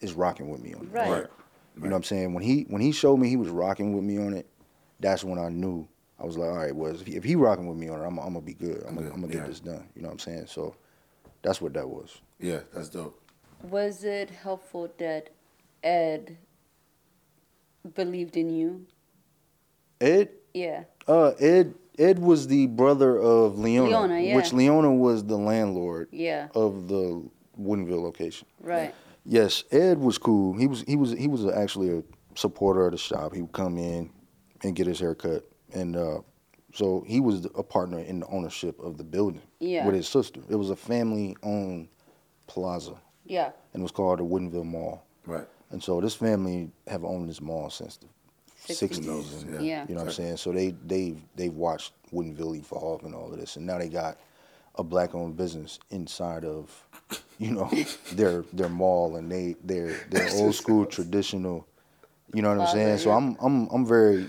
[0.00, 0.92] is rocking with me on it.
[0.92, 1.08] Right.
[1.08, 1.26] Right.
[1.76, 2.34] You know what I'm saying?
[2.34, 4.48] When he when he showed me he was rocking with me on it,
[4.98, 5.86] that's when I knew
[6.18, 8.04] I was like, all right, well, if he, if he rocking with me on it,
[8.04, 8.82] I'm, I'm gonna be good.
[8.88, 9.40] I'm, gonna, I'm gonna Yeah.
[9.40, 9.86] get this done.
[9.94, 10.46] You know what I'm saying?
[10.48, 10.74] So
[11.42, 12.20] that's what that was.
[12.40, 13.20] Yeah, that's dope.
[13.62, 15.30] Was it helpful that
[15.84, 16.38] Ed
[17.94, 18.86] believed in you?
[20.00, 20.84] Ed, Yeah.
[21.08, 24.36] Uh, Ed, Ed was the brother of Leona, Leona, yeah.
[24.36, 26.48] which Leona was the landlord Yeah.
[26.54, 27.22] of the
[27.60, 28.46] Woodinville location.
[28.60, 28.94] Right.
[29.24, 30.54] Yes, Ed was cool.
[30.54, 32.02] He was he was he was actually a
[32.34, 33.34] supporter of the shop.
[33.34, 34.10] He would come in
[34.62, 36.18] and get his hair cut, and uh,
[36.74, 39.86] so he was a partner in the ownership of the building Yeah.
[39.86, 40.40] with his sister.
[40.50, 41.88] It was a family-owned
[42.46, 42.94] plaza,
[43.24, 43.52] Yeah.
[43.72, 45.04] and it was called the Woodinville Mall.
[45.26, 45.46] Right.
[45.70, 48.06] And so this family have owned this mall since the
[48.66, 49.00] 60s.
[49.00, 49.42] 60s.
[49.42, 49.84] and, Yeah.
[49.88, 50.36] You know what I'm saying?
[50.38, 54.18] So they they they've watched Woodinville evolve and all of this, and now they got
[54.76, 56.70] a black owned business inside of,
[57.38, 57.70] you know,
[58.12, 61.66] their their mall and they their their old school traditional.
[62.32, 62.98] You know what I'm saying?
[62.98, 64.28] So I'm I'm I'm very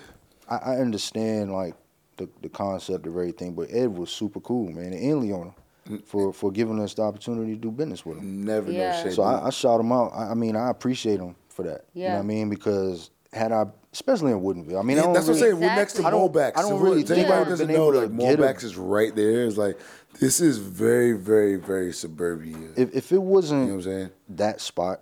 [0.50, 1.76] I, I understand like
[2.18, 5.54] the the concept of everything, but Ed was super cool, man, and Leona
[5.90, 6.06] mm.
[6.06, 8.44] for for giving us the opportunity to do business with him.
[8.44, 8.92] Never Yeah.
[8.92, 9.14] no shade.
[9.14, 10.12] So I, I shout him out.
[10.14, 11.86] I, I mean, I appreciate him for that.
[11.94, 12.14] You know Yeah.
[12.16, 12.50] what I mean?
[12.50, 15.54] Because had I, especially in Woodinville, I mean, Yeah, don't that's what I'm really, saying.
[15.62, 16.06] We're next to Exactly.
[16.06, 16.58] I don't- Molbak's.
[16.60, 18.38] I don't really to anybody I've doesn't know, able like to.
[18.44, 19.46] Molbak's is right there.
[19.46, 19.78] It's like
[20.20, 22.58] this is very, very, very suburbia.
[22.78, 24.10] if, if it wasn't you know what I'm saying?
[24.30, 25.02] that spot,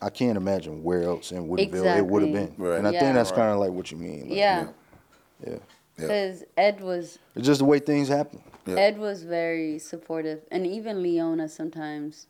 [0.00, 2.54] I can't imagine where else in Woodinville it would have been.
[2.58, 2.78] Right.
[2.78, 3.00] And I Yeah.
[3.00, 3.36] think that's Right.
[3.36, 4.22] kind of like what you mean.
[4.30, 4.66] like, Yeah,
[5.46, 5.50] Yeah.
[5.52, 5.56] Yeah.
[5.96, 8.42] because Ed was It's just the way things happen.
[8.66, 8.74] Yeah.
[8.76, 12.26] Ed was very supportive, and even Leona sometimes,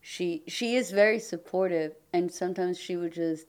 [0.00, 3.46] she she is very supportive, and sometimes she would just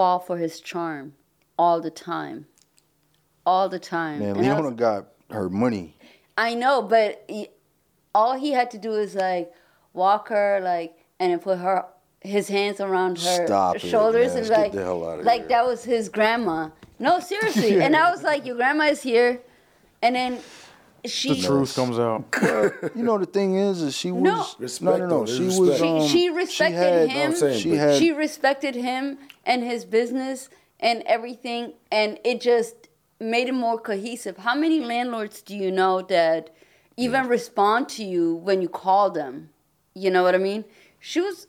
[0.00, 1.12] fall for his charm
[1.58, 2.46] all the time,
[3.44, 4.18] all the time.
[4.20, 5.94] Man, And I was- Leona got her money.
[6.38, 7.48] I know, but he,
[8.14, 9.52] all he had to do is like
[9.92, 11.84] walk her like and then put her
[12.22, 14.38] his hands around her Stop it, shoulders man.
[14.44, 15.48] and like the hell outta like here.
[15.50, 16.70] that was his grandma.
[16.98, 17.78] No, seriously.
[17.84, 19.40] And I was like, your grandma is here,
[20.00, 20.38] and then
[21.04, 22.24] she The truth comes out.
[22.94, 24.36] You know, the thing is, is she was No.
[24.36, 25.24] no, Respect, no, no.
[25.24, 25.26] though.
[25.26, 25.58] She was.
[25.60, 25.78] respect.
[25.80, 27.30] She, Um, she respected had, him.
[27.32, 27.98] I'm saying, she had.
[27.98, 30.48] she respected him and his business
[30.78, 32.88] and everything, and it just
[33.20, 34.38] made it more cohesive.
[34.38, 36.50] How many landlords do you know that
[36.96, 39.50] even respond to you when you call them?
[39.94, 40.64] You know what I mean?
[40.98, 41.46] She was.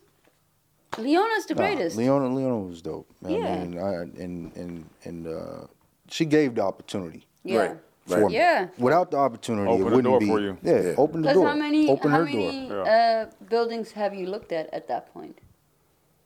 [0.97, 1.95] Leona's the Nah, greatest.
[1.95, 3.09] Leona, Leona was dope.
[3.25, 3.63] I Yeah.
[3.63, 5.67] mean, I, and and and uh,
[6.09, 7.57] she gave the opportunity yeah.
[7.59, 7.77] Right.
[8.19, 8.35] For me.
[8.35, 8.67] Yeah.
[8.77, 10.27] Without the opportunity, Open it wouldn't door be.
[10.27, 10.57] for you.
[10.63, 10.93] Yeah, Yeah.
[10.97, 11.47] open the Because door.
[11.47, 12.87] how many open how her many door.
[12.87, 15.39] uh, buildings have you looked at at that point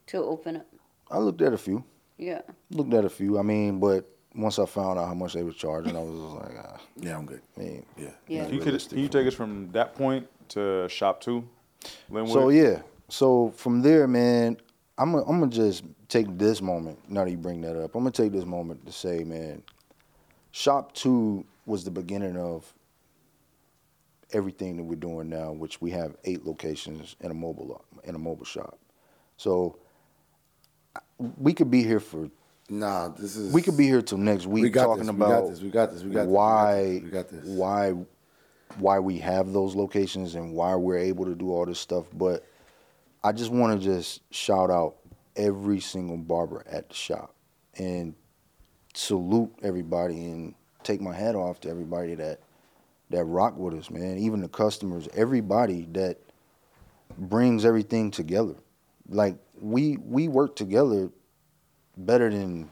[0.07, 0.65] to open up?
[1.11, 1.83] I looked at a few.
[2.17, 2.41] Yeah.
[2.71, 3.37] Looked at a few.
[3.37, 6.35] I mean, but once I found out how much they were charging, I was just
[6.55, 7.41] like, ah, Yeah, I'm good.
[7.57, 7.83] man.
[7.97, 8.09] Yeah.
[8.27, 8.45] Yeah.
[8.45, 11.47] Can you, could, can you take us from that point to shop two,
[12.11, 12.33] Lynnwood?
[12.33, 12.81] So yeah.
[13.09, 14.57] So from there, man,
[14.97, 16.97] I'm gonna I'm gonna just take this moment.
[17.09, 19.61] Now that you bring that up, I'm gonna take this moment to say, man,
[20.51, 22.71] Shop Two was the beginning of
[24.31, 28.19] everything that we're doing now, which we have eight locations in a mobile in a
[28.19, 28.77] mobile shop.
[29.37, 29.79] So
[31.37, 32.29] we could be here for
[32.67, 33.53] Nah, this is.
[33.53, 35.61] we could be here till next week We got talking this, we got about this,
[35.61, 37.45] we got this, we got this, we got why we got this.
[37.45, 37.93] why
[38.79, 42.05] why we have those locations and why we're able to do all this stuff.
[42.13, 42.43] But
[43.23, 44.95] I just want to just shout out
[45.35, 47.35] every single barber at the shop
[47.77, 48.15] and
[48.95, 50.55] salute everybody and
[50.85, 52.39] take my hat off to everybody that
[53.09, 54.17] that rock with us, man.
[54.17, 56.17] Even the customers, everybody that
[57.17, 58.55] brings everything together.
[59.09, 61.09] Like we we work together
[61.97, 62.69] better than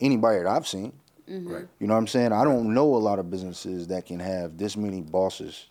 [0.00, 0.92] anybody that I've seen.
[1.28, 1.52] Mm-hmm.
[1.52, 1.68] Right.
[1.78, 2.32] You know what I'm saying?
[2.32, 5.68] I don't know a lot of businesses that can have this many bosses.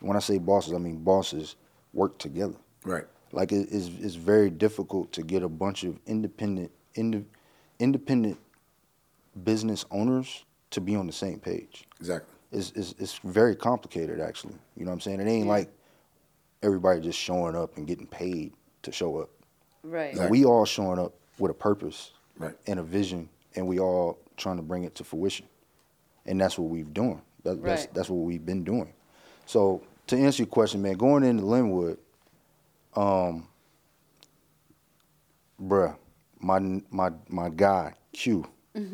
[0.00, 1.56] When I say bosses, I mean bosses
[1.92, 2.56] work together.
[2.84, 3.04] Right.
[3.32, 7.24] Like it is it's very difficult to get a bunch of independent inde,
[7.78, 8.38] independent
[9.44, 11.86] business owners to be on the same page.
[12.00, 12.28] Exactly.
[12.50, 14.54] It's, it's it's very complicated actually.
[14.76, 15.20] You know what I'm saying?
[15.20, 15.70] It ain't like
[16.62, 18.52] everybody just showing up and getting paid
[18.82, 19.30] to show up.
[19.82, 20.14] Right.
[20.14, 22.54] Like, we all showing up with a purpose Right.
[22.66, 25.46] and a vision, and we all trying to bring it to fruition.
[26.26, 27.20] And that's what we've doing.
[27.44, 28.92] That, That's that's what we've been doing.
[29.46, 31.98] So to answer your question, man, going into Lynnwood,
[32.94, 33.48] um,
[35.60, 35.96] bruh,
[36.40, 36.58] my
[36.90, 38.46] my my guy Q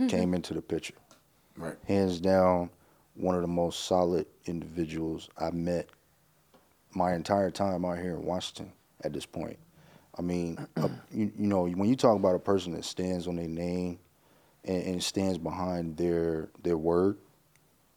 [0.09, 0.95] came into the picture.
[1.59, 1.75] Right.
[1.87, 2.71] Hands down,
[3.15, 5.89] one of the most solid individuals I met
[6.95, 9.59] my entire time out here in Washington at this point.
[10.17, 10.59] I mean,
[11.13, 13.99] you, you know, when you talk about a person that stands on their name
[14.65, 17.19] and, and stands behind their their word,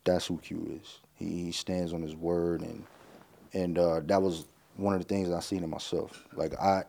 [0.03, 0.99] that's who Q is.
[1.15, 2.83] He, he stands on his word, and
[3.53, 4.45] and uh, that was
[4.77, 6.27] one of the things I seen in myself.
[6.35, 6.83] Like I,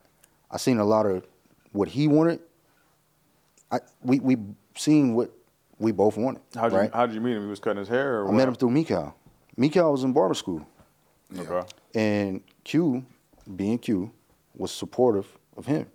[0.51, 1.27] I seen a lot of
[1.73, 2.41] what he wanted.
[3.71, 4.37] I we we
[4.77, 5.31] seen what
[5.83, 6.41] we both wanted.
[6.55, 6.91] How'd you, right?
[6.95, 7.43] how'd you meet him?
[7.43, 8.35] He was cutting his hair or I what?
[8.35, 9.13] met him through Mikal.
[9.59, 10.65] Mikal was in barber school.
[11.37, 11.69] Okay.
[11.95, 13.05] And Q,
[13.57, 14.13] being Q,
[14.57, 15.27] was supportive
[15.57, 15.87] of him.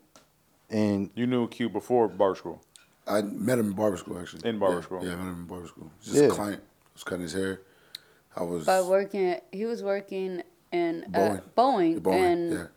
[0.70, 2.62] And You knew Q before barber school.
[3.08, 4.48] I met him in barber school actually.
[4.50, 5.06] In barber Yeah, school.
[5.06, 5.90] Yeah, I met him in barber school.
[6.04, 6.24] Just Yeah.
[6.24, 6.62] a client
[6.94, 7.62] was cutting his hair.
[8.36, 11.38] I was By working, at, he was working in Boeing.
[11.38, 12.68] uh, Boeing, Yeah, Boeing, and yeah.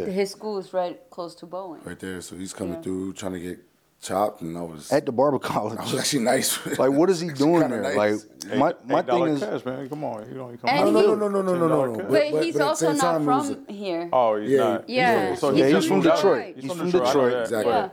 [0.00, 1.84] yeah, his school is right close to Boeing.
[1.86, 2.20] right there.
[2.20, 2.82] So he's coming Yeah.
[2.82, 3.58] through trying to get
[4.00, 5.78] chopped, and I was at the barber college.
[5.78, 6.64] I was actually nice.
[6.78, 7.82] like, what is he doing there?
[7.82, 7.96] nice.
[7.96, 9.88] Like, my my Eight thing dollar is, cash, man.
[9.88, 12.00] Come on, you know, you come And no, no, no, no, no, no, no, no.
[12.04, 14.08] $10 But, but- he's but also not time, it was from here.
[14.12, 14.88] Oh, he's Yeah, not.
[14.88, 15.34] Yeah.
[15.34, 16.08] So Yeah, he's, he's from moved.
[16.08, 16.54] Detroit.
[16.54, 17.06] He's, He's from from Detroit.
[17.06, 17.42] Detroit.
[17.42, 17.72] Exactly.
[17.72, 17.88] Yeah.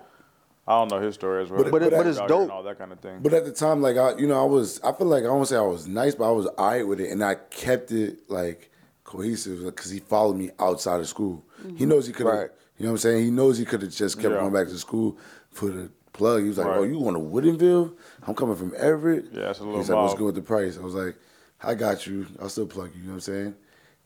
[0.67, 1.63] I don't know his story as well.
[1.63, 2.51] But- but but but it's out here and dope.
[2.55, 3.19] all that kind of thing.
[3.21, 5.47] But at the time, like I, you know, I was, I feel like I won't
[5.47, 8.71] say I was nice, but I was alright with it, and I kept it like
[9.03, 11.45] cohesive because he followed me outside of school.
[11.61, 11.87] He mm-hmm.
[11.89, 12.35] knows he could have.
[12.35, 12.49] Right.
[12.77, 13.23] You know what I'm saying?
[13.25, 14.39] He knows he could have just kept Yeah.
[14.41, 15.17] going back to school
[15.51, 16.41] for the plug.
[16.41, 16.77] He was like, oh, Right.
[16.79, 17.93] "Oh, you going to Woodinville?
[18.25, 20.77] I'm coming from Everett." Yeah, it's a little He's like, "What's good with the price?"
[20.77, 21.15] I was like,
[21.61, 22.25] "I got you.
[22.41, 23.55] I'll still plug you." You know what I'm saying?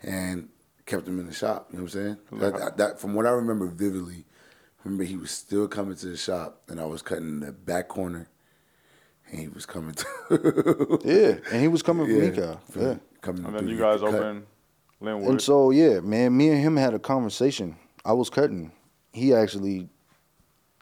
[0.04, 0.50] And
[0.86, 1.68] kept him in the shop.
[1.72, 2.18] You know what I'm saying?
[2.42, 4.26] That, that, that- from what I remember vividly,
[4.84, 8.28] remember he was still coming to the shop, and I was cutting the back corner,
[9.32, 10.06] and he was coming to.
[11.06, 12.60] Yeah, and he was coming from Yeah, Mika.
[12.70, 12.96] from- Yeah.
[13.22, 14.16] coming And then you guys the cut.
[14.16, 14.44] open
[15.02, 15.30] Lynnwood.
[15.30, 17.76] And so yeah, man, me and him had a conversation.
[18.06, 18.72] I was cutting.
[19.14, 19.90] He actually,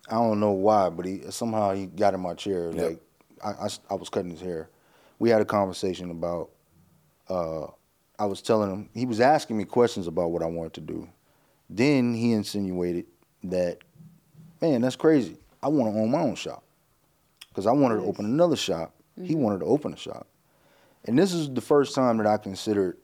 [0.09, 2.71] I don't know why, but he somehow he got in my chair.
[2.71, 2.89] Yep.
[2.89, 3.01] Like
[3.43, 4.69] I, I, I was cutting his hair.
[5.19, 6.49] We had a conversation about.
[7.29, 7.67] Uh,
[8.19, 11.07] I was telling him he was asking me questions about what I wanted to do.
[11.69, 13.05] Then he insinuated
[13.43, 13.79] that,
[14.61, 15.37] man, that's crazy.
[15.61, 16.63] I want to own my own shop
[17.49, 18.93] because I wanted to open another shop.
[19.21, 20.27] He wanted to open a shop,
[21.05, 22.97] and this is the first time that I considered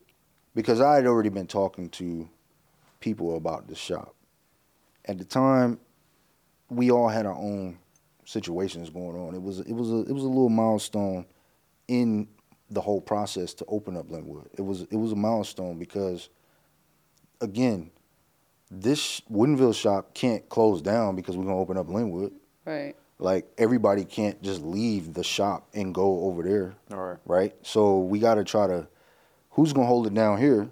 [0.55, 2.29] because I had already been talking to
[2.99, 4.15] people about the shop.
[5.05, 5.79] At the time,
[6.69, 7.77] we all had our own
[8.25, 9.35] situations going on.
[9.35, 11.25] It was it was a it was a little milestone
[11.87, 12.27] in
[12.69, 14.47] the whole process to open up Lynnwood.
[14.57, 16.29] It was it was a milestone because
[17.41, 17.91] again,
[18.71, 22.31] this Woodinville shop can't close down because we're gonna open up Lynnwood.
[22.65, 22.95] Right.
[23.19, 27.19] Like everybody can't just leave the shop and go over there All right.
[27.25, 27.55] right?
[27.61, 28.87] So we got to try to,
[29.51, 30.69] who's gonna hold it down here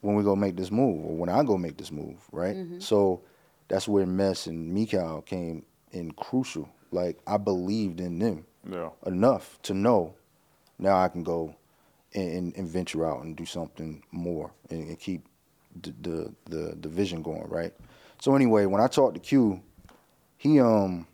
[0.00, 2.56] when we go make this move, or when I go make this move, right?
[2.56, 2.80] Mm-hmm.
[2.80, 3.22] So
[3.68, 6.68] that's where Mess and Mikal came in crucial.
[6.90, 8.90] Like I believed in them Yeah.
[9.06, 10.14] enough to know
[10.78, 11.54] now I can go
[12.14, 15.26] and, and, venture out and do something more and, and keep
[15.82, 17.72] the, the the the vision going, right?
[18.20, 19.60] So anyway, when I talked to Q,
[20.36, 21.06] he um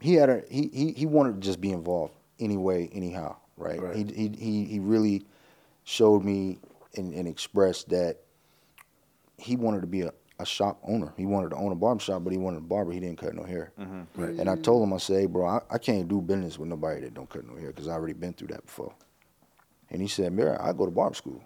[0.00, 3.80] he had a he he, he wanted to just be involved anyway, anyhow, right?
[3.80, 3.96] Right.
[3.96, 5.24] He, he he he really
[5.84, 6.58] showed me
[6.96, 8.18] and, and expressed that
[9.36, 11.12] he wanted to be a, a shop owner.
[11.16, 12.92] He wanted to own a barber shop, but he wanted a barber.
[12.92, 13.72] He didn't cut no hair.
[13.78, 14.20] Mm-hmm.
[14.20, 14.30] Right.
[14.40, 17.02] And I told him, I said, hey, bro, I, I can't do business with nobody
[17.02, 18.92] that don't cut no hair because I already been through that before.
[19.90, 21.42] And he said, Mira, I go to barber school.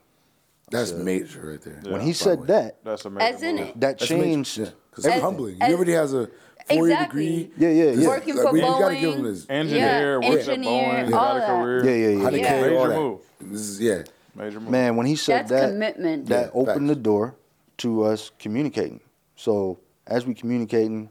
[0.70, 1.80] That's major right there.
[1.84, 2.06] when Yeah.
[2.06, 2.46] he said way.
[2.48, 3.34] that, That's amazing.
[3.34, 3.80] As in it.
[3.80, 4.58] that That's major, changed.
[4.58, 4.64] yeah.
[4.90, 5.54] Because it's As- humbling.
[5.56, 6.30] He as- already has a
[6.68, 7.26] four-year Exactly.
[7.26, 7.52] degree.
[7.58, 8.06] Yeah, yeah, yeah.
[8.08, 9.00] Working like, for we gotta Boeing.
[9.00, 9.46] give him this.
[9.48, 11.46] Engineer, Yeah, worked at Boeing, all got a that.
[11.62, 11.84] career.
[11.84, 12.22] Yeah, yeah, yeah.
[12.22, 12.46] How Yeah.
[12.48, 13.00] carry all Major that.
[13.00, 13.20] move.
[13.40, 14.02] This is yeah.
[14.34, 14.70] Major move.
[14.70, 16.26] Man, when he said That's that, commitment.
[16.26, 16.88] that Yeah, opened facts.
[16.88, 17.34] the door
[17.78, 19.00] to us communicating.
[19.36, 21.08] So as we communicating,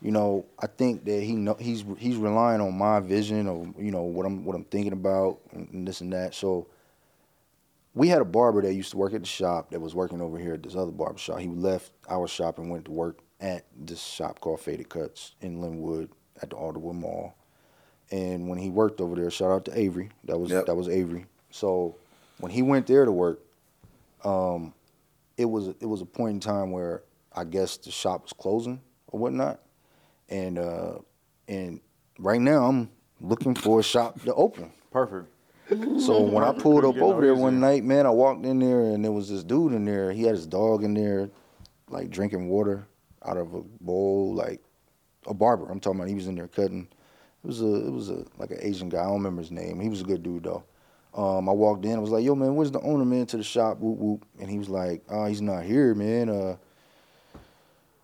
[0.00, 3.90] you know, I think that he know he's he's relying on my vision of you
[3.90, 6.34] know what I'm what I'm thinking about and, and this and that.
[6.34, 6.66] So
[7.94, 10.38] we had a barber that used to work at the shop that was working over
[10.38, 11.38] here at this other barber shop.
[11.38, 15.58] He left our shop and went to work at this shop called Faded Cuts in
[15.60, 16.08] Lynnwood
[16.42, 17.34] at the Alderwood Mall.
[18.10, 20.10] And when he worked over there, shout out to Avery.
[20.24, 20.66] That was Yep.
[20.66, 21.26] that was Avery.
[21.50, 21.96] So
[22.38, 23.40] when he went there to work,
[24.24, 24.74] um,
[25.36, 28.80] it was it was a point in time where I guess the shop was closing
[29.08, 29.60] or whatnot,
[30.28, 30.98] and uh,
[31.48, 31.80] and
[32.18, 34.72] right now I'm looking for a shop to open.
[34.90, 35.28] Perfect.
[35.98, 39.02] So when I pulled up over there one night, man, I walked in there and
[39.02, 40.12] there was this dude in there.
[40.12, 41.30] He had his dog in there,
[41.88, 42.86] like drinking water
[43.24, 44.60] out of a bowl, like
[45.26, 45.70] a barber.
[45.70, 46.08] I'm talking about.
[46.08, 46.86] He was in there cutting.
[47.42, 49.00] It was a it was a like an Asian guy.
[49.00, 49.80] I don't remember his name.
[49.80, 50.64] He was a good dude though.
[51.14, 51.94] Um, I walked in.
[51.94, 54.24] I was like, "Yo, man, where's the owner, man, to the shop?" Whoop whoop.
[54.40, 56.28] And he was like, "Oh, he's not here, man.
[56.28, 56.56] Uh,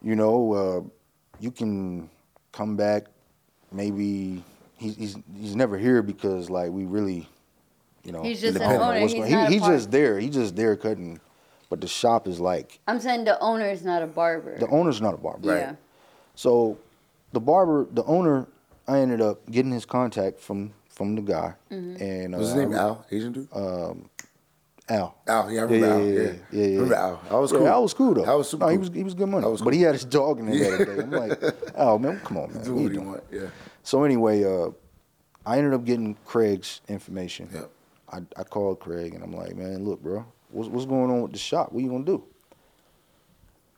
[0.02, 0.80] you know, uh,
[1.40, 2.08] you can
[2.52, 3.04] come back.
[3.72, 4.42] Maybe
[4.76, 7.28] he's he's he's never here because like we really,
[8.04, 9.00] you know, He's just an I don't know owner.
[9.00, 10.18] what's He's going- not a he, he's just there.
[10.18, 11.20] He's just there cutting,
[11.68, 14.58] but the shop is like I'm saying the owner is not a barber.
[14.58, 15.56] the owner's not a barber.
[15.56, 15.74] Yeah.
[16.34, 16.78] So
[17.32, 18.46] the barber, the owner,
[18.88, 22.02] I ended up getting his contact from from the guy, Mm-hmm.
[22.02, 22.74] and uh, What's his name?
[22.74, 23.48] Al, Asian dude.
[23.54, 23.96] Al.
[24.90, 26.00] Al, yeah, I remember Yeah, Al.
[26.04, 26.74] yeah, Yeah, yeah, yeah, yeah.
[26.74, 27.20] Remember Al?
[27.30, 27.68] Al was Yeah, cool.
[27.68, 28.24] Al was cool though.
[28.26, 29.44] Al was super no, he was he was good money.
[29.46, 29.78] Al was But cool.
[29.78, 31.02] he had his dog in there the other day.
[31.02, 31.42] I'm like,
[31.78, 32.64] Al, man, come on, man.
[32.64, 33.06] Do What you what he doing?
[33.08, 33.24] want.
[33.32, 33.46] Yeah.
[33.82, 34.70] So anyway, uh,
[35.46, 37.48] I ended up getting Craig's information.
[37.54, 37.70] Yep.
[38.12, 41.32] I, I called Craig and I'm like, man, look, bro, what's, what's going on with
[41.32, 41.72] the shop?
[41.72, 42.24] What you gonna do?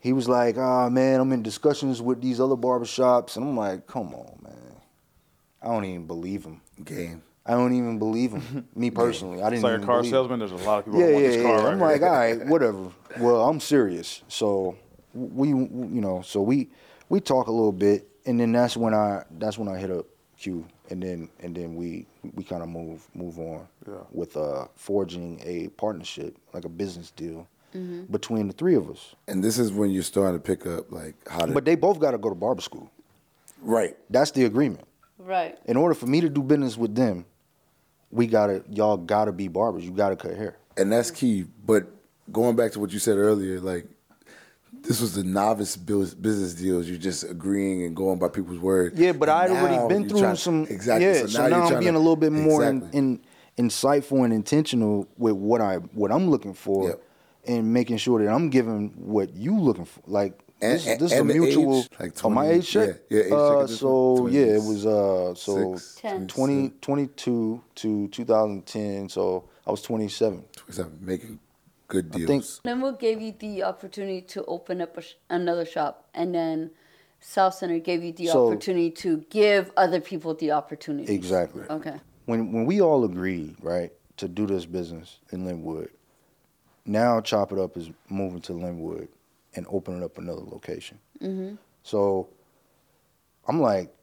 [0.00, 3.36] He was like, ah, man, I'm in discussions with these other barbershops.
[3.36, 4.56] And I'm like, come on, man.
[5.60, 6.61] I don't even believe him.
[6.84, 7.22] Game.
[7.44, 8.68] I don't even believe him.
[8.76, 10.16] Me personally, I didn't It's like a car believe him.
[10.16, 10.38] salesman.
[10.38, 11.42] There's a lot of people Yeah, want yeah, this yeah.
[11.42, 11.86] car right I'm here.
[11.88, 12.88] like, all right, whatever.
[13.18, 14.22] Well, I'm serious.
[14.28, 14.76] So
[15.14, 16.68] we, you know, so we
[17.08, 20.06] we talk a little bit, and then that's when I that's when I hit up
[20.38, 23.94] Q, and then and then we we kind of move move on Yeah.
[24.12, 27.48] with uh forging a partnership, like a business deal
[28.10, 29.14] between the three of us.
[29.26, 31.52] And this is when you're starting to pick up like how to.
[31.52, 32.90] But they both got to go to barber school.
[33.62, 33.96] right.
[34.10, 34.84] That's the agreement.
[35.24, 35.58] Right.
[35.66, 37.24] In order for me to do business with them,
[38.10, 39.84] we gotta y'all gotta be barbers.
[39.84, 40.56] You gotta cut hair.
[40.76, 41.44] and that's key.
[41.66, 41.86] But
[42.30, 43.86] going back to what you said earlier, like
[44.82, 46.88] this was the novice business deals.
[46.88, 48.98] You're just agreeing and going by people's word.
[48.98, 50.64] Yeah, but And I'd already been through trying- some.
[50.68, 51.06] exactly.
[51.06, 53.20] Yeah, so, you're now, I'm being to- a little bit more in, in,
[53.58, 57.02] insightful and intentional with what I what I'm looking for, Yep.
[57.46, 60.00] and making sure that I'm giving what you looking for.
[60.06, 61.80] Like And- this, this is a mutual.
[61.80, 62.88] age, like oh, my 20 age check.
[63.10, 66.26] yeah, yeah, age check uh, so point, yeah, it was uh so 26, Ten.
[66.28, 69.08] 20, 22 to 2010.
[69.08, 70.44] So I was 27.
[70.56, 71.38] 27, making
[71.88, 72.26] good deals.
[72.28, 76.70] think- Lynnwood gave you the opportunity to open up a sh- another shop, and then
[77.22, 81.12] Southcenter gave you the So- opportunity to give other people the opportunity.
[81.14, 81.62] Exactly.
[81.68, 81.96] Okay.
[82.26, 85.88] when when we all agreed, right, to do this business in Lynnwood,
[86.86, 89.08] now Chop It Up is moving to Lynnwood
[89.54, 90.98] and opening up another location.
[91.20, 91.54] Mm-hmm.
[91.82, 92.28] So
[93.46, 93.94] I'm like,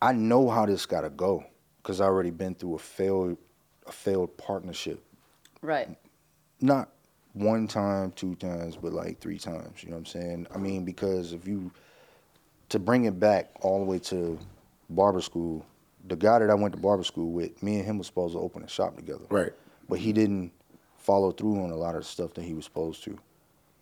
[0.00, 1.44] I know how this got to go
[1.82, 3.38] because I already been through a failed
[3.86, 5.02] a failed partnership.
[5.62, 5.96] Right.
[6.60, 6.90] Not
[7.32, 9.82] one time, two times, but like three times.
[9.82, 10.46] You know what I'm saying?
[10.54, 11.70] I mean, because if you
[12.70, 14.38] to bring it back all the way to
[14.90, 15.64] barber school,
[16.06, 18.40] the guy that I went to barber school with, me and him was supposed to
[18.40, 19.24] open a shop together.
[19.30, 19.52] Right.
[19.88, 20.52] But he didn't
[20.98, 23.18] follow through on a lot of the stuff that he was supposed to.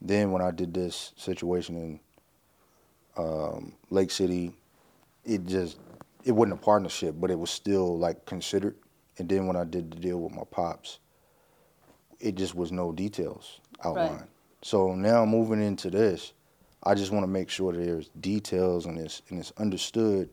[0.01, 2.01] Then when I did this situation in
[3.17, 4.53] um, Lake City,
[5.25, 5.79] it just
[6.25, 8.77] it wasn't a partnership, but it was still like considered.
[9.19, 10.99] And then when I did the deal with my pops,
[12.19, 14.25] it just was no details outlined.
[14.63, 16.33] So now moving into this,
[16.83, 20.29] I just want to make sure that there's details and it's and it's understood.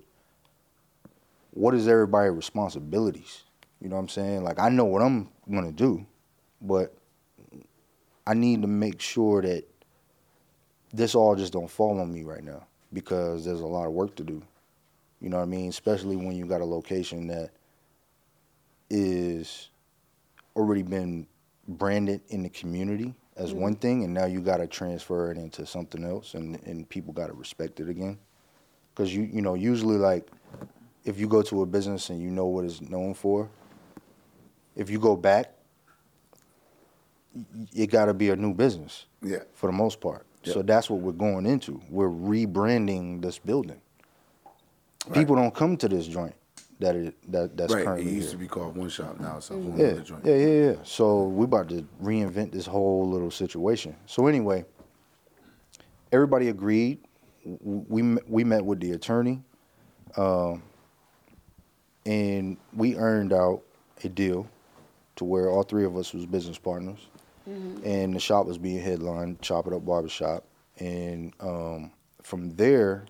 [1.52, 3.44] What is everybody's responsibilities?
[3.82, 4.44] You know what I'm saying?
[4.44, 6.06] Like I know what I'm gonna do,
[6.62, 6.94] but
[8.32, 9.66] I need to make sure that
[10.94, 14.16] this all just don't fall on me right now because there's a lot of work
[14.16, 14.42] to do.
[15.20, 15.68] You know what I mean?
[15.68, 17.50] Especially when you got a location that
[18.90, 19.70] is
[20.56, 21.28] already been
[21.68, 25.66] branded in the community as one thing, and now you got to transfer it into
[25.66, 28.18] something else, and and people got to respect it again.
[28.96, 30.26] Because you you know usually like
[31.04, 33.50] if you go to a business and you know what it's known for,
[34.78, 35.54] if you go back,
[37.74, 39.40] it got to be a new business Yeah.
[39.54, 40.26] for the most part.
[40.44, 41.80] So that's what we're going into.
[41.90, 43.80] We're rebranding this building.
[45.14, 46.34] People don't come to this joint
[46.80, 47.82] that it, that that's right.
[47.82, 48.32] It currently used here.
[48.32, 49.20] to be called One Shop.
[49.20, 50.26] Now it's a whole Yeah, joint.
[50.26, 50.76] yeah, yeah, yeah.
[50.84, 53.96] So we're about to reinvent this whole little situation.
[54.08, 54.66] So anyway,
[56.12, 57.00] everybody agreed.
[57.46, 59.42] We we met with the attorney,
[60.18, 60.64] um,
[62.06, 63.62] and we earned out
[64.04, 64.48] a deal
[65.18, 67.00] to where all three of us was business partners,
[67.84, 70.46] and the shop was being headlined, Chop It Up Barbershop,
[70.80, 71.92] and um,
[72.22, 73.06] from there.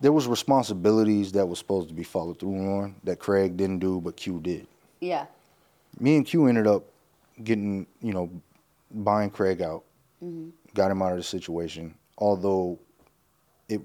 [0.00, 3.98] There was responsibilities that was supposed to be followed through on that Craig didn't do,
[4.00, 4.66] but Q did
[5.00, 5.24] Yeah.
[5.98, 6.84] me and Q ended up
[7.42, 8.30] getting, you know,
[8.90, 9.84] buying Craig out,
[10.74, 11.94] got him out of the situation.
[12.18, 12.78] Although
[13.70, 13.80] it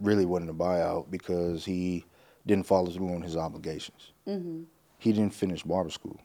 [0.00, 2.04] really wasn't a buyout because he
[2.44, 4.10] didn't follow through on his obligations.
[4.98, 6.18] He didn't finish barber school,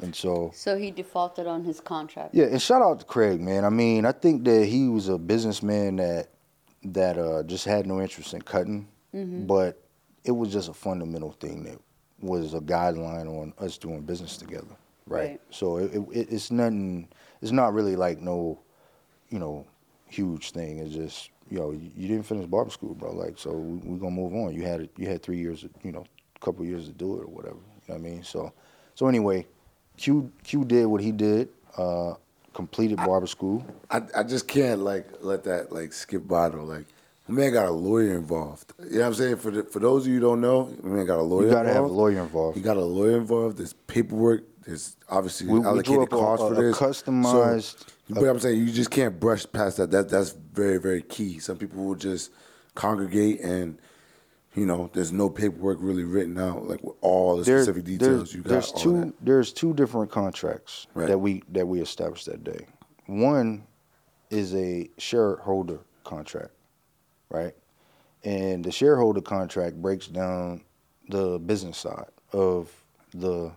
[0.00, 2.34] and so So he defaulted on his contract.
[2.34, 2.46] yeah.
[2.46, 3.64] And shout out to Craig, man.
[3.64, 6.28] I mean, I think that he was a businessman that
[6.84, 9.80] that uh, just had no interest in cutting, but
[10.24, 11.78] it was just a fundamental thing that
[12.20, 14.74] was a guideline on us doing business together,
[15.06, 15.20] right?
[15.30, 15.40] Right.
[15.50, 17.08] So it, it, it's nothing.
[17.40, 18.58] It's not really like no,
[19.30, 19.66] you know,
[20.08, 20.78] huge thing.
[20.78, 23.12] It's just you know you, didn't finish barber school, bro.
[23.12, 24.54] Like so we, we gonna move on.
[24.54, 27.28] You had you had three years, you know, a couple years to do it or
[27.28, 27.56] whatever.
[27.56, 28.24] You know what I mean?
[28.24, 28.52] So
[28.94, 29.46] so anyway,
[29.96, 31.48] Q Q did what he did.
[31.76, 32.14] Uh,
[32.54, 33.64] completed barber school.
[33.90, 36.64] I, I just can't like let that like skip by though.
[36.64, 36.84] Like
[37.28, 38.72] my man got a lawyer involved.
[38.78, 39.36] You know what I'm saying?
[39.36, 41.46] For the, for those of you who don't know, my man got a lawyer.
[41.46, 41.50] Involved.
[41.50, 42.56] You gotta have a lawyer involved.
[42.56, 43.56] You got a lawyer involved.
[43.58, 44.44] There's paperwork.
[44.66, 46.76] There's obviously We- we allocated a- costs for a this.
[46.76, 47.78] customized-
[48.08, 49.90] So, but I'm saying you just can't brush past that.
[49.90, 51.38] That that's very very key.
[51.38, 52.30] Some people will just
[52.74, 53.78] congregate and.
[54.54, 58.34] You know, there's no paperwork really written out, like with all the There- specific details.
[58.34, 59.12] you got there's two that.
[59.22, 61.08] there's two different contracts Right.
[61.08, 62.66] that we that we established that day.
[63.06, 63.66] One
[64.30, 66.52] is a shareholder contract,
[67.30, 67.54] right?
[68.24, 70.62] And the shareholder contract breaks down
[71.08, 72.70] the business side of
[73.14, 73.52] the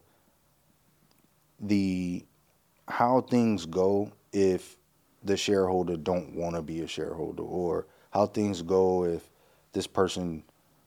[1.60, 2.26] the
[2.88, 4.78] how things go if
[5.24, 9.30] the shareholder don't want to be a shareholder or how things go if
[9.74, 10.44] this person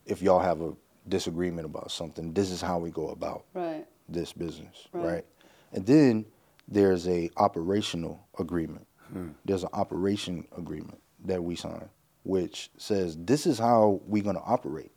[0.09, 0.73] if y'all have a
[1.09, 3.87] disagreement about something this is how we go about Right.
[4.09, 5.05] this business Right.
[5.13, 5.27] right,
[5.73, 6.25] and then
[6.67, 9.29] there's a operational agreement hmm.
[9.45, 11.89] there's an operation agreement that we sign
[12.25, 14.91] which says this is how we're going to operate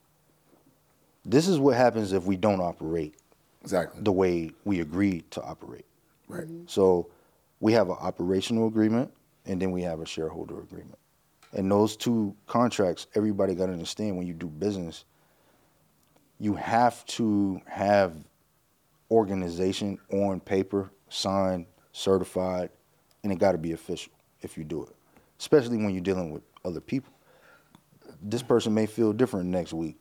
[1.23, 3.15] this is what happens if we don't operate
[3.61, 4.01] Exactly.
[4.01, 5.85] the way we agreed to operate
[6.27, 6.47] Right.
[6.65, 7.09] So
[7.59, 9.11] we have an operational agreement
[9.45, 10.97] and then we have a shareholder agreement.
[11.53, 15.05] And those two contracts, everybody got to understand when you do business,
[16.39, 18.15] you have to have
[19.09, 22.69] organization on paper, signed, certified,
[23.23, 24.95] and it got to be official if you do it,
[25.39, 27.11] especially when you're dealing with other people.
[28.21, 29.97] This person may feel different next week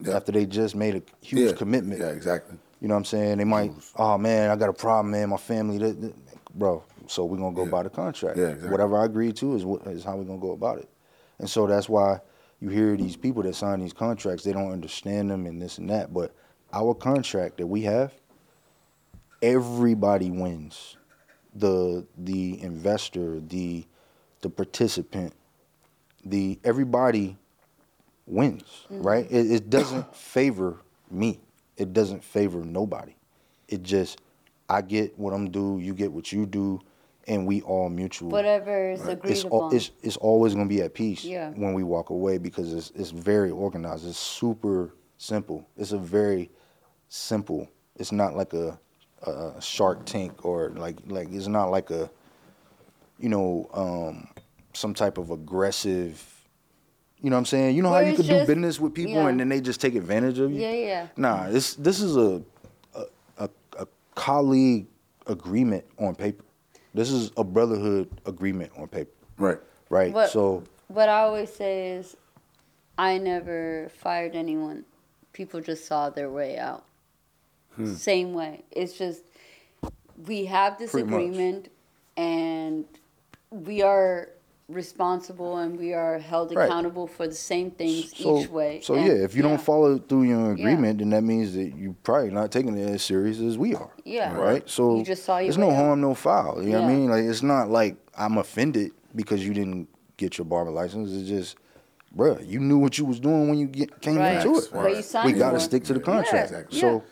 [0.00, 0.16] Yeah.
[0.16, 1.56] after they just made a huge Yeah.
[1.56, 2.00] commitment.
[2.00, 2.56] Yeah, exactly.
[2.80, 3.38] You know what I'm saying?
[3.38, 5.28] They might, oh man, I got a problem, man.
[5.30, 6.14] My family, th- th-"
[6.54, 6.82] bro.
[7.08, 7.70] So we're gonna go Yeah.
[7.70, 8.38] by the contract.
[8.38, 8.70] Yeah, exactly.
[8.70, 10.88] Whatever I agree to is what is how we're gonna go about it.
[11.42, 12.20] And so that's why
[12.60, 15.90] you hear these people that sign these contracts, they don't understand them and this and
[15.90, 16.14] that.
[16.14, 16.32] But
[16.72, 18.14] our contract that we have,
[19.42, 20.96] everybody wins.
[21.56, 23.84] The the investor, the
[24.40, 25.34] the participant,
[26.24, 27.36] the everybody
[28.24, 29.02] wins, mm-hmm.
[29.02, 29.26] right?
[29.30, 30.78] It, it doesn't favor
[31.10, 31.40] me.
[31.76, 33.16] It doesn't favor nobody.
[33.68, 34.20] It just
[34.68, 36.80] I get what I'm due, you get what you do,
[37.32, 38.28] and we all mutual.
[38.28, 39.74] Whatever is agreed It's, al- upon.
[39.76, 41.50] it's it's always gonna be at peace Yeah.
[41.50, 44.06] when we walk away because it's it's very organized.
[44.06, 45.66] It's super simple.
[45.76, 46.50] It's a very
[47.08, 47.68] simple.
[47.96, 48.78] It's not like a,
[49.26, 52.10] a Shark Tank or like like it's not like a
[53.18, 54.28] you know um,
[54.74, 56.28] some type of aggressive.
[57.22, 57.76] You know what I'm saying?
[57.76, 59.28] You know Where how you could do business with people yeah.
[59.28, 60.60] and then they just take advantage of you.
[60.60, 61.06] Yeah, yeah.
[61.16, 62.42] Nah, this this is a
[62.94, 63.04] a,
[63.38, 64.86] a, a colleague
[65.26, 66.44] agreement on paper.
[66.94, 69.58] This is a brotherhood agreement on paper, Right.
[69.88, 70.12] right?
[70.12, 72.16] What, so what I always say is,
[72.98, 74.84] I never fired anyone.
[75.32, 76.84] People just saw their way out.
[77.76, 77.94] Hmm.
[77.94, 78.64] Same way.
[78.70, 79.22] It's just
[80.26, 81.14] we have this Pretty much.
[81.22, 81.72] agreement,
[82.18, 82.84] and
[83.50, 84.28] we are
[84.68, 86.64] responsible and we are held Right.
[86.66, 88.80] accountable for the same things so, each way.
[88.82, 90.52] So And- yeah, if you don't follow through your Yeah.
[90.52, 93.90] agreement, then that means that you're probably not taking it as serious as we are.
[94.04, 94.36] Yeah.
[94.36, 94.68] Right.
[94.68, 95.84] So You just saw your there's no way out.
[95.84, 96.62] harm, no foul.
[96.62, 96.96] You know what I Yeah.
[96.98, 97.10] mean?
[97.10, 101.10] Like it's not like I'm offended because you didn't get your barber license.
[101.12, 101.56] It's just,
[102.16, 104.36] bruh, you knew what you was doing when you get, came Right.
[104.44, 104.68] into it.
[104.72, 105.64] What you signed we got to for.
[105.64, 106.50] stick to the Yeah, contract.
[106.50, 106.78] exactly.
[106.80, 107.02] So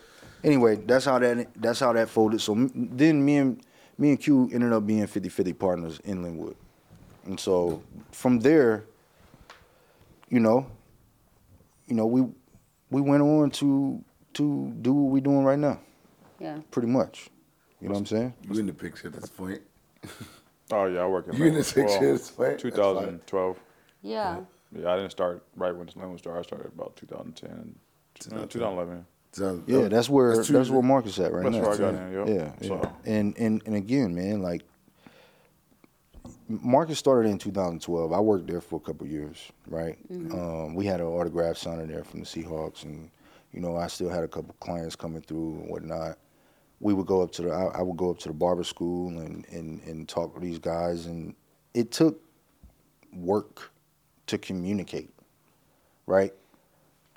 [0.43, 2.41] anyway, that's how that that's how that folded.
[2.41, 3.61] So m- then me and
[3.97, 6.55] me and Q ended up being 50-50 partners in Lynnwood.
[7.25, 8.85] And so from there,
[10.29, 10.65] you know,
[11.87, 12.21] you know, we
[12.89, 14.03] we went on to
[14.33, 15.79] to do what we're doing right now,
[16.39, 16.59] Yeah.
[16.71, 17.29] pretty much.
[17.81, 18.33] You know what I'm saying?
[18.49, 19.61] You in the picture at this point.
[20.73, 21.75] Oh yeah, I work in You in the Lynnwood.
[21.75, 22.57] picture at this point?
[22.59, 23.59] 2012.
[24.03, 24.39] Yeah.
[24.73, 26.39] Yeah, I didn't start right when Lynnwood started.
[26.39, 27.75] I started about 2010,
[28.31, 29.05] uh, 2011.
[29.33, 31.61] So, Yeah, that's where that's, two- where Marcus at right That's now.
[31.63, 32.27] where I got in, yep.
[32.29, 32.67] Yeah, yeah.
[32.69, 34.63] So- And and and again, man, like
[36.61, 38.11] Marcus started in 2012.
[38.11, 39.97] I worked there for a couple years, right?
[40.33, 43.09] Um, we had an autograph signer there from the Seahawks, and
[43.53, 46.17] you know, I still had a couple clients coming through and whatnot.
[46.79, 49.09] We would go up to the I, I would go up to the barber school
[49.19, 51.35] and, and and talk with these guys, and
[51.73, 52.19] it took
[53.13, 53.71] work
[54.27, 55.13] to communicate,
[56.05, 56.33] right?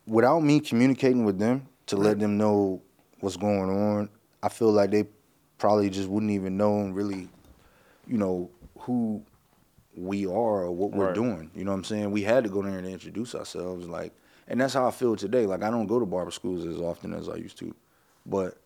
[0.07, 2.82] Without me communicating with them to let them know
[3.20, 4.09] what's going on,
[4.43, 5.07] I feel like they
[5.59, 7.28] probably just wouldn't even know and really,
[8.07, 8.51] you know,
[8.85, 9.22] who
[9.97, 11.14] we are or what we're Right.
[11.14, 11.51] doing.
[11.55, 12.11] You know what I'm saying?
[12.11, 14.12] We had to go there and introduce ourselves, like,
[14.49, 15.47] and that's how I feel today.
[15.47, 17.74] Like I don't go to barber schools as often as I used to,
[18.26, 18.57] but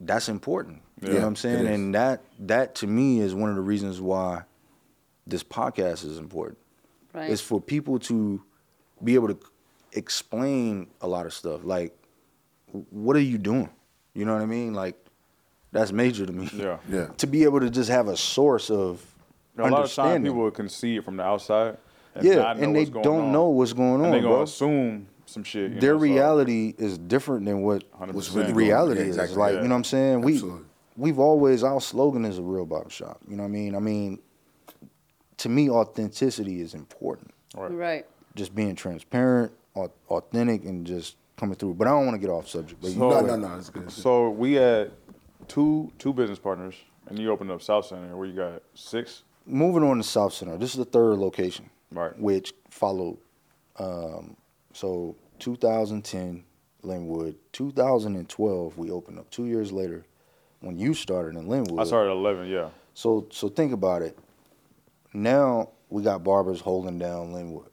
[0.00, 0.82] that's important.
[1.02, 1.66] You know what I'm saying?
[1.66, 4.42] And that that to me is one of the reasons why
[5.26, 6.58] this podcast is important.
[7.12, 7.30] Right.
[7.30, 8.40] It's for people to
[9.02, 9.38] be able to
[9.92, 11.60] explain a lot of stuff.
[11.64, 11.94] Like,
[12.90, 13.68] what are you doing?
[14.14, 14.74] You know what I mean?
[14.74, 14.96] Like,
[15.72, 16.48] that's major to me.
[16.54, 16.78] Yeah.
[16.88, 17.06] Yeah.
[17.18, 19.04] to be able to just have a source of
[19.68, 21.76] A lot of times people can see it from the outside.
[22.14, 23.32] And yeah, not know and they what's going don't on.
[23.32, 24.42] know what's going And on, they gonna bro.
[24.42, 25.72] assume some shit.
[25.74, 28.14] you Their know, so- reality is different than what 100%.
[28.14, 29.24] What's really reality going on.
[29.24, 29.36] is.
[29.36, 29.62] Like, Yeah.
[29.62, 30.20] you know what I'm saying?
[30.22, 30.64] We Absolutely.
[30.96, 33.20] we've always our slogan is a real barbershop.
[33.28, 33.74] You know what I mean?
[33.76, 34.18] I mean,
[35.38, 37.30] to me, authenticity is important.
[37.56, 37.70] Right.
[37.72, 38.06] Right.
[38.34, 39.52] Just being transparent,
[40.08, 41.74] authentic, and just coming through.
[41.74, 42.80] But I don't want to get off subject.
[42.80, 43.56] But you So- no, no, no.
[43.56, 43.90] It's good.
[43.90, 44.90] So we had
[45.48, 46.74] two two business partners,
[47.06, 49.22] and you opened up Southcenter where you got six.
[49.46, 50.58] Moving on to Southcenter.
[50.58, 52.16] This is the third location, Right.
[52.18, 53.18] Which followed.
[53.78, 54.36] Um,
[54.72, 56.44] so 2010,
[56.84, 57.36] Lynnwood.
[57.52, 59.30] 2012, we opened up.
[59.30, 60.04] Two years later,
[60.60, 61.80] when you started in Lynnwood.
[61.80, 62.48] I started at 11.
[62.48, 62.68] Yeah.
[62.94, 64.18] So so think about it.
[65.12, 67.68] Now we got barbers holding down Lynnwood.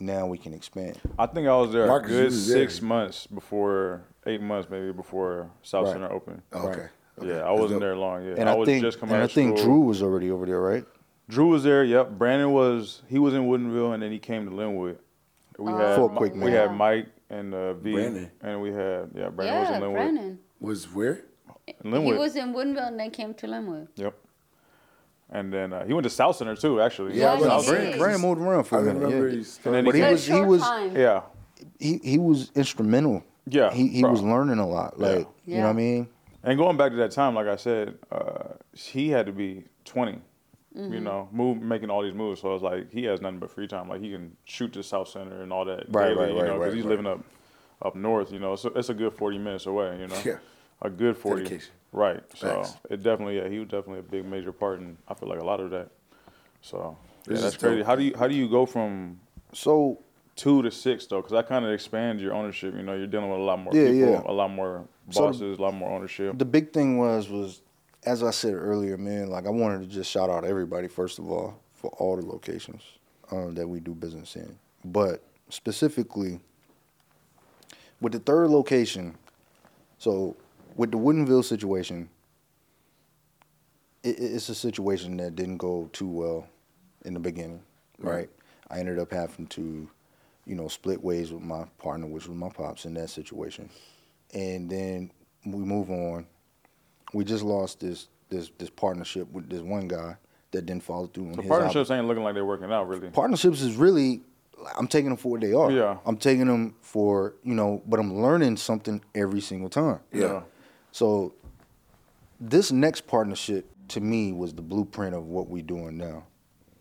[0.00, 0.98] Now we can expand.
[1.18, 2.58] I think I was there Marcus, a good was there.
[2.58, 5.92] six months before, eight months maybe before South Right.
[5.94, 6.42] Center opened.
[6.52, 6.86] Okay.
[7.22, 7.28] Okay.
[7.28, 7.80] Yeah, I wasn't dope.
[7.80, 8.24] there long.
[8.24, 9.70] Yeah, And I, I, was think just coming and out I think school.
[9.76, 10.84] Drew was already over there, right?
[11.28, 11.84] Drew was there.
[11.84, 12.12] Yep.
[12.12, 13.02] Brandon was.
[13.08, 14.96] He was in Woodinville, and then he came to Lynnwood.
[15.58, 16.68] We had For a quick we minute.
[16.68, 18.30] had Mike and uh, V, Brandon.
[18.42, 19.92] and we had yeah Brandon was in Lynnwood.
[19.94, 20.38] Brandon.
[20.60, 21.24] Was where?
[21.66, 22.12] in Lynnwood.
[22.12, 23.88] He was in Woodinville and then came to Lynnwood.
[23.96, 24.14] Yep.
[25.30, 27.18] And then uh, he went to Southcenter too, actually.
[27.18, 27.98] Yeah, Yeah, I I was was saying, saying.
[27.98, 29.00] Brandon moved around for I a minute.
[29.02, 29.34] remember yeah.
[29.36, 30.96] he's And then But he he- was he short was time.
[30.96, 31.22] Yeah.
[31.78, 33.22] he he was instrumental.
[33.50, 34.10] Yeah, he he bro.
[34.12, 34.98] was learning a lot.
[34.98, 36.08] Like you know what I mean.
[36.44, 40.20] And going back to that time, like I said, uh, he had to be 20,
[40.76, 40.92] Mm-hmm.
[40.92, 42.40] you know, move making all these moves.
[42.42, 43.88] So it's like he has nothing but free time.
[43.88, 46.54] Like he can shoot to Southcenter and all that Right, daily, right, you right, know,
[46.58, 46.90] because right, he's right.
[46.90, 47.20] living up
[47.82, 48.30] up north.
[48.32, 49.98] You know, so it's a good 40 minutes away.
[49.98, 50.38] You know, Yeah.
[50.82, 51.42] a good 40.
[51.42, 51.72] Dedication.
[51.90, 52.22] Right.
[52.34, 52.76] So Facts.
[52.90, 55.44] it definitely, yeah, he was definitely a big major part, and I feel like a
[55.44, 55.88] lot of that.
[56.60, 57.82] So yeah, that's crazy.
[57.82, 59.18] How do you how do you go from
[59.54, 60.04] So
[60.38, 61.18] two to six though?
[61.18, 62.74] Because that kind of expands your ownership.
[62.74, 64.22] You know, you're dealing with a lot more Yeah, people, yeah.
[64.24, 66.38] a lot more So- bosses, a lot more ownership.
[66.38, 67.60] the big thing was was
[68.04, 69.28] as I said earlier, man.
[69.28, 72.82] Like I wanted to just shout out everybody first of all for all the locations
[73.30, 76.40] um, that we do business in, but specifically
[78.00, 79.16] with the third location.
[79.98, 80.36] So
[80.76, 82.08] with the Woodinville situation,
[84.04, 86.46] it, it- it's a situation that didn't go too well
[87.04, 87.62] in the beginning,
[87.98, 88.14] right?
[88.14, 88.30] Right.
[88.70, 89.88] I ended up having to,
[90.48, 93.68] you know, split ways with my partner, which was my pops, in that situation,
[94.34, 95.10] and then
[95.44, 96.26] we move on.
[97.12, 100.16] We just lost this this this partnership with this one guy
[100.50, 103.08] that didn't follow through on So his partnerships ain't looking like they're working out really.
[103.10, 104.22] partnerships is really
[104.76, 105.70] I'm taking them for what they are.
[105.70, 105.98] Yeah.
[106.04, 110.00] I'm taking them for you know, but I'm learning something every single time.
[110.12, 110.42] Yeah.
[110.92, 111.34] So
[112.40, 116.24] this next partnership to me was the blueprint of what we're doing now,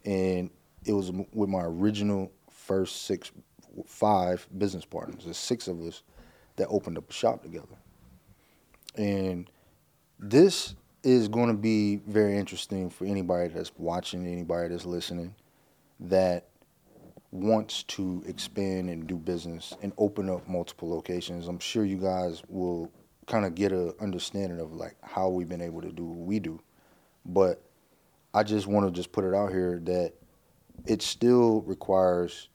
[0.06, 0.50] and
[0.86, 3.32] it was with my original first six,
[3.86, 5.24] five business partners.
[5.24, 6.04] There's six of us
[6.56, 7.78] that opened up a shop together,
[8.96, 9.50] and
[10.20, 15.36] this is going to be very interesting for anybody that's watching, anybody that's listening,
[16.00, 16.48] that
[17.32, 21.48] wants to expand and do business and open up multiple locations.
[21.48, 22.92] I'm sure you guys will
[23.26, 26.40] kind of get a understanding of like how we've been able to do what we
[26.40, 26.60] do.
[27.26, 27.62] But
[28.34, 30.14] I just want to just put it out here that
[30.86, 32.50] it still requires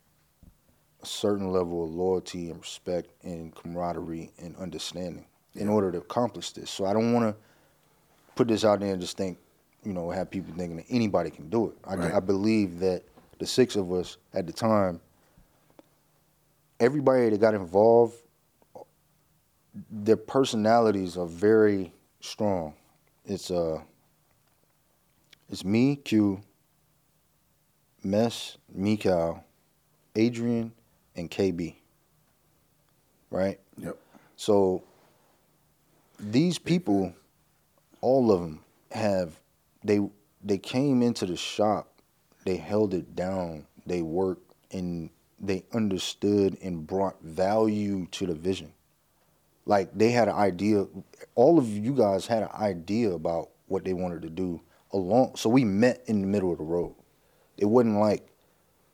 [1.03, 6.53] a certain level of loyalty and respect and camaraderie and understanding in order to accomplish
[6.53, 6.71] this.
[6.71, 7.41] So I don't want to
[8.35, 9.39] put this out there and just think,
[9.85, 11.77] you know, have people thinking that anybody can do it.
[11.85, 12.15] I, Right.
[12.15, 13.03] I believe that
[13.39, 15.01] the six of us at the time,
[16.79, 18.17] everybody that got involved,
[19.91, 22.75] their personalities are very strong.
[23.25, 23.81] It's uh,
[25.49, 26.41] it's me, Q,
[28.03, 29.43] Mess, Mikal,
[30.17, 30.73] Adrian,
[31.17, 31.75] and KB.
[33.31, 33.59] Right.
[33.79, 33.97] Yep.
[34.37, 34.83] So
[36.19, 37.15] these people,
[38.01, 38.61] all of them
[38.91, 39.39] have
[39.85, 40.01] they
[40.45, 42.01] they came into the shop,
[42.45, 45.11] they held it down, they worked and
[45.41, 48.73] they understood and brought value to the vision.
[49.67, 50.87] Like they had an idea,
[51.35, 54.61] all of you guys had an idea about what they wanted to do
[54.93, 55.37] along.
[55.37, 56.95] So we met in the middle of the road.
[57.57, 58.27] It wasn't like,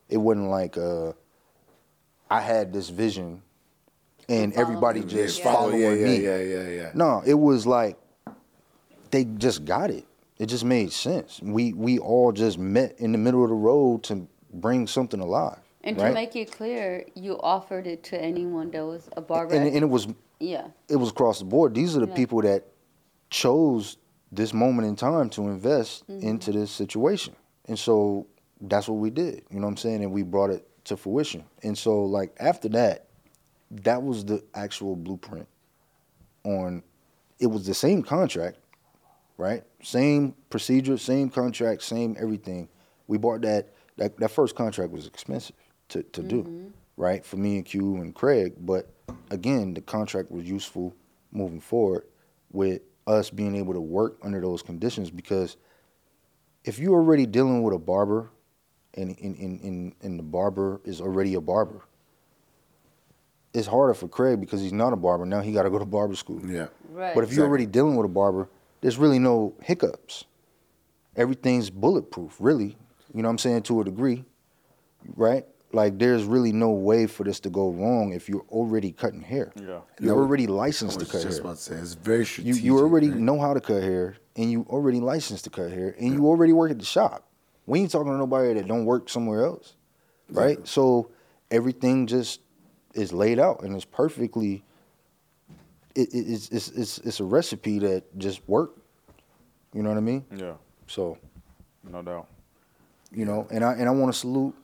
[0.08, 1.12] it wasn't like uh,
[2.30, 3.42] I had this vision
[4.28, 5.06] and everybody me.
[5.06, 5.44] just Yeah.
[5.52, 6.24] following yeah, yeah, me.
[6.24, 6.90] yeah, yeah, yeah.
[6.94, 7.96] No, it was like
[9.10, 10.04] they just got it.
[10.38, 11.40] It just made sense.
[11.42, 15.58] We we all just met in the middle of the road to bring something alive.
[15.84, 16.08] And right?
[16.08, 19.54] to make it clear, you offered it to anyone that was a barber.
[19.54, 20.06] and, and it was
[20.40, 20.66] yeah.
[20.88, 21.74] it was across the board.
[21.74, 22.14] These are the Yeah.
[22.14, 22.64] people that
[23.30, 23.96] chose
[24.30, 26.26] this moment in time to invest Mm-hmm.
[26.26, 27.34] into this situation.
[27.66, 28.26] And so
[28.60, 29.44] that's what we did.
[29.50, 30.02] You know what I'm saying?
[30.02, 31.44] And we brought it to fruition.
[31.62, 33.06] And so like after that,
[33.70, 35.48] that was the actual blueprint
[36.44, 36.82] on
[37.38, 38.58] it was the same contract,
[39.36, 39.62] right?
[39.82, 42.68] Same procedure, same contract, same everything.
[43.06, 45.56] We bought that that, that first contract was expensive
[45.88, 46.68] to, to do, mm-hmm.
[46.96, 47.24] right?
[47.24, 48.54] For me and Q and Craig.
[48.60, 48.90] But
[49.30, 50.94] again, the contract was useful
[51.32, 52.04] moving forward
[52.52, 55.56] with us being able to work under those conditions because
[56.64, 58.30] if you're already dealing with a barber
[58.94, 61.82] and in, in, in, and the barber is already a barber,
[63.54, 65.24] it's harder for Craig because he's not a barber.
[65.26, 66.40] Now he got to go to barber school.
[66.46, 66.68] Yeah.
[66.90, 67.14] Right.
[67.14, 68.48] But if you're already dealing with a barber,
[68.80, 70.24] there's really no hiccups.
[71.16, 72.76] Everything's bulletproof, really.
[73.14, 73.62] You know what I'm saying?
[73.62, 74.24] To a degree,
[75.16, 75.44] right?
[75.72, 79.52] Like there's really no way for this to go wrong if you're already cutting hair.
[79.56, 79.80] Yeah.
[80.00, 81.40] You're No, already licensed to cut just hair.
[81.40, 82.64] about to say it's very You strategic.
[82.64, 83.18] you already right?
[83.18, 86.52] know how to cut hair, and you already licensed to cut hair, and you already
[86.52, 87.27] work at the shop.
[87.68, 89.74] We ain't talking to nobody that don't work somewhere else,
[90.30, 90.66] right?
[90.66, 91.10] So
[91.50, 92.40] everything just
[92.94, 94.64] is laid out, and it's perfectly.
[95.94, 98.80] It, it, it's, it's it's it's a recipe that just worked.
[99.74, 100.24] You know what I mean?
[100.34, 100.54] Yeah,
[100.86, 101.18] So
[101.84, 102.26] no doubt.
[103.12, 104.54] you know, and I and I want to salute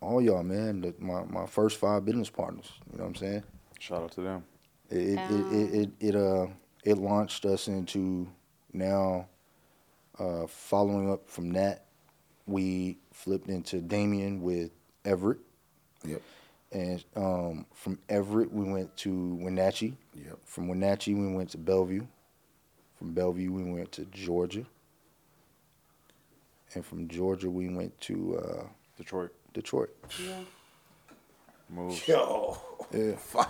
[0.00, 0.80] all y'all, man.
[0.80, 2.72] The, my my first five business partners.
[2.90, 3.42] You know what I'm saying?
[3.78, 4.44] Shout out to them.
[4.90, 6.46] It it, it, it, it, it uh
[6.84, 8.26] it launched us into
[8.72, 9.26] now
[10.18, 11.84] uh, following up from that,
[12.50, 14.70] we flipped into Damien with
[15.04, 15.38] Everett.
[16.04, 16.22] Yep.
[16.72, 19.96] And um, from Everett, we went to Wenatchee.
[20.14, 20.38] Yep.
[20.44, 22.06] From Wenatchee, we went to Bellevue.
[22.98, 24.64] From Bellevue, we went to Georgia.
[26.74, 28.62] And from Georgia, we went to uh,
[28.96, 29.90] Detroit Detroit.
[30.24, 30.40] Yeah.
[31.68, 32.06] moves.
[32.06, 32.58] Yo,
[32.92, 33.14] Yeah.
[33.16, 33.46] fire.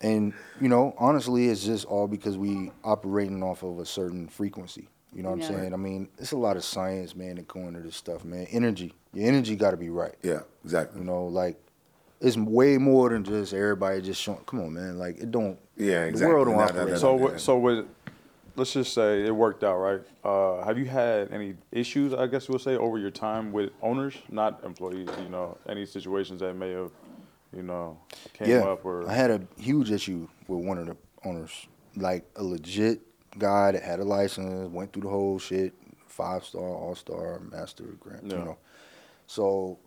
[0.00, 4.88] And you know, honestly, it's just all because we operating off of a certain frequency.
[5.16, 5.46] You know what Yeah.
[5.48, 5.72] I'm saying?
[5.72, 8.46] I mean, it's a lot of science, man, that go into this stuff, man.
[8.50, 10.14] Energy, your energy got to be right.
[10.22, 11.00] Yeah, exactly.
[11.00, 11.56] You know, like
[12.20, 14.40] it's way more than just everybody just showing.
[14.46, 14.98] Come on, man.
[14.98, 15.58] Like it don't.
[15.76, 16.20] Yeah, exactly.
[16.20, 16.88] The world don't Nah, nah, operate.
[16.90, 17.38] nah, So, nah, what- nah.
[17.38, 17.86] so with,
[18.56, 20.00] let's just say it worked out, right?
[20.22, 24.14] Uh, have you had any issues, I guess we'll say, over your time with owners,
[24.30, 25.08] not employees?
[25.22, 26.90] You know, any situations that may have,
[27.54, 27.98] you know,
[28.34, 32.24] came yeah, up or I had a huge issue with one of the owners, like
[32.36, 33.00] a legit
[33.38, 35.74] guy that had a license, went through the whole shit,
[36.06, 38.38] five star, all star, master, grant, Yeah.
[38.38, 38.58] you know.
[39.26, 39.78] So,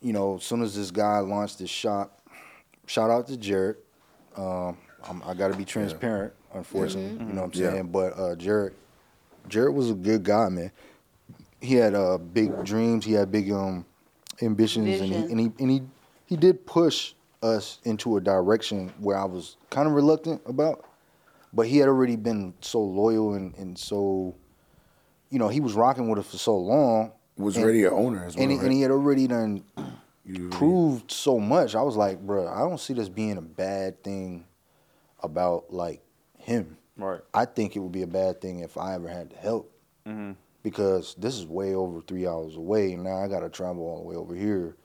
[0.00, 2.20] you know, as soon as this guy launched his shop,
[2.86, 3.76] shout out to Jared.
[4.36, 4.76] Um,
[5.08, 7.12] I'm, I got to be transparent, unfortunately.
[7.12, 7.70] You know what I'm Yeah.
[7.72, 7.86] saying?
[7.88, 8.74] But uh, Jared,
[9.48, 10.72] Jared was a good guy, man.
[11.60, 13.04] He had uh, big dreams.
[13.04, 13.86] He had big um,
[14.42, 15.82] ambitions, and he, and he and he
[16.26, 20.85] he did push us into a direction where I was kind of reluctant about.
[21.52, 24.34] But he had already been so loyal and, and so,
[25.30, 27.12] you know, he was rocking with us for so long.
[27.36, 28.42] was and- already an owner as well.
[28.42, 28.64] and he, right?
[28.64, 29.62] and he had already done
[30.24, 31.74] You- proved so much.
[31.74, 34.44] I was like, bro, I don't see this being a bad thing
[35.22, 36.02] about like
[36.38, 36.76] him.
[36.96, 37.20] right?
[37.34, 39.72] I think it would be a bad thing if I ever had to help
[40.06, 40.32] Mm-hmm.
[40.62, 42.92] because this is way over three hours away.
[42.92, 44.76] and Now I got to travel all the way over here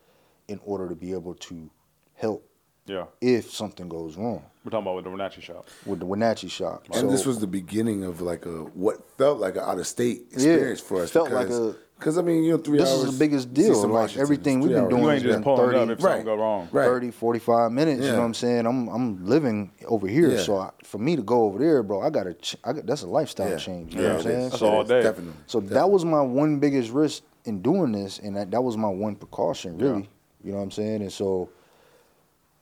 [0.48, 1.70] in order to be able to
[2.16, 2.48] help
[2.92, 5.66] Yeah, if something goes wrong we're talking about with the Wenatchee shop.
[5.88, 6.86] with the Wenatchee shop.
[6.94, 10.24] And this was the beginning of like a what felt like an out of state
[10.32, 11.10] experience for us.
[11.12, 13.04] felt like because, a- because I mean you know three this hours.
[13.06, 13.74] is the biggest deal.
[13.74, 15.90] some Like Washington, everything we've been doing You has ain't just been pulling 30, up
[15.98, 16.12] if Right.
[16.12, 16.70] something go wrong.
[16.72, 16.86] Right.
[16.86, 18.02] 30, 45 minutes.
[18.06, 18.66] You know what I'm saying?
[18.68, 20.42] I'm I'm living over here, Yeah.
[20.42, 22.34] so I, for me to go over there, bro, I gotta.
[22.36, 23.58] Ch- I got, that's a lifestyle Yeah.
[23.58, 23.96] change.
[23.96, 24.52] You Yeah, know what I'm saying?
[24.52, 25.02] So, all day.
[25.02, 25.34] Definitely.
[25.48, 28.90] so that was my one biggest risk in doing this, and that, that was my
[28.90, 30.08] one precaution, really.
[30.44, 31.02] You know what I'm saying?
[31.02, 31.50] And so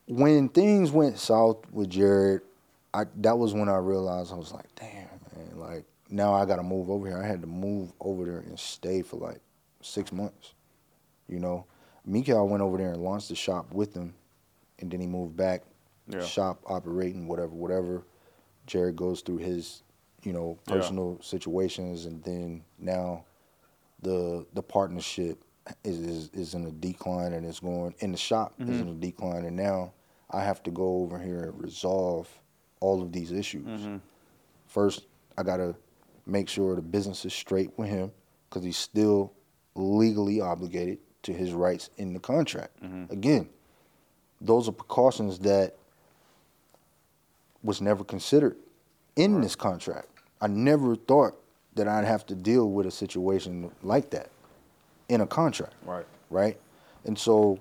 [0.09, 2.41] when things went south with Jared,
[2.93, 6.63] I that was when I realized I was like, damn, man, like now I gotta
[6.63, 7.21] move over here.
[7.21, 9.39] I had to move over there and stay for like
[9.81, 10.53] six months.
[11.27, 11.67] You know,
[12.05, 14.15] Mikael went over there and launched the shop with him,
[14.79, 15.61] and then he moved back,
[16.07, 16.23] Yeah.
[16.23, 18.03] shop operating, whatever, whatever.
[18.65, 19.83] Jared goes through his,
[20.23, 20.73] you know, Yeah.
[20.73, 23.25] personal situations, and then now
[24.01, 25.43] the the partnership
[25.83, 28.89] is, is is in a decline, and it's going, in the shop is in mm-hmm.
[28.89, 29.93] a decline, and now
[30.31, 32.27] I have to go over here and resolve
[32.79, 33.65] all of these issues.
[33.65, 33.97] Mm-hmm.
[34.67, 35.05] First,
[35.37, 35.75] I gotta
[36.25, 38.11] make sure the business is straight with him
[38.49, 39.33] because he's still
[39.75, 42.81] legally obligated to his rights in the contract.
[42.83, 43.11] Mm-hmm.
[43.11, 43.49] Again,
[44.41, 45.75] those are precautions that
[47.63, 48.55] was never considered
[49.15, 50.07] in this contract.
[50.39, 51.35] I never thought
[51.75, 54.29] that I'd have to deal with a situation like that
[55.09, 56.05] in a contract Right.
[56.29, 56.57] right?
[57.05, 57.59] And so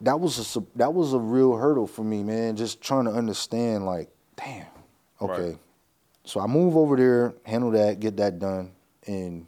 [0.00, 2.56] that was a that was a real hurdle for me, man.
[2.56, 4.66] Just trying to understand, like, damn,
[5.20, 5.42] okay.
[5.50, 5.58] Right.
[6.24, 8.72] So I move over there, handle that, get that done,
[9.06, 9.46] and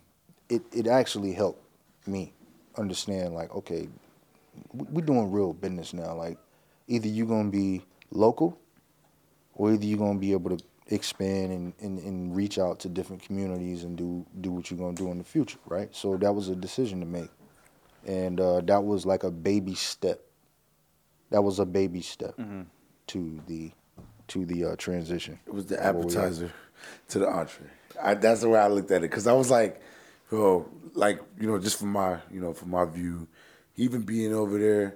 [0.48, 1.62] it it actually helped
[2.06, 2.32] me
[2.76, 3.88] understand, like, okay,
[4.72, 6.14] we- we're doing real business now.
[6.14, 6.38] Like,
[6.88, 8.58] either you're gonna be local,
[9.54, 13.22] or either you're gonna be able to expand and, and, and reach out to different
[13.22, 15.94] communities and do do what you're gonna do in the future, right?
[15.94, 17.30] So that was a decision to make,
[18.06, 20.20] and uh, that was like a baby step.
[21.30, 22.34] That was a baby step
[23.08, 23.70] to the
[24.28, 25.38] to the uh, transition.
[25.46, 26.04] It was the Where we at.
[26.06, 26.52] appetizer
[27.08, 27.66] to the entree.
[28.02, 29.80] I, that's the way I looked at it because I was like,
[30.32, 33.26] oh, like you know, just from my you know from my view,
[33.76, 34.94] even being over there,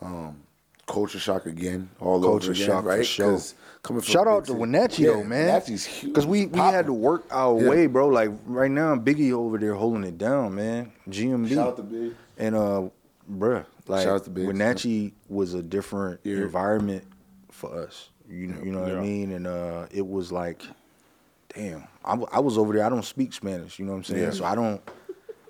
[0.00, 0.42] um,
[0.86, 3.06] culture shock again, all Culture over again, shock for right?
[3.06, 3.30] sure.
[3.32, 5.46] 'Cause Coming from Shout out to city- Wenatchee Yeah, though, man.
[5.46, 6.12] Wenatchee's huge.
[6.14, 7.68] Because we, we had to work our Yeah.
[7.68, 8.06] way, bro.
[8.06, 10.92] Like right now, Biggie over there holding it down, man.
[11.08, 11.48] GMB.
[11.48, 12.12] Shout out to Big.
[12.38, 12.82] And uh,
[13.28, 14.46] bruh, like Shout out to Biggs.
[14.46, 16.36] Wenatchee was a different Yeah.
[16.38, 17.04] environment
[17.50, 18.10] for us.
[18.28, 18.98] You know, you know what Yeah.
[18.98, 19.32] I mean?
[19.32, 20.62] And uh, it was like,
[21.54, 22.84] damn, I, w- I was over there.
[22.84, 23.78] I don't speak Spanish.
[23.78, 24.22] You know what I'm saying?
[24.22, 24.30] Yeah.
[24.30, 24.80] So I don't,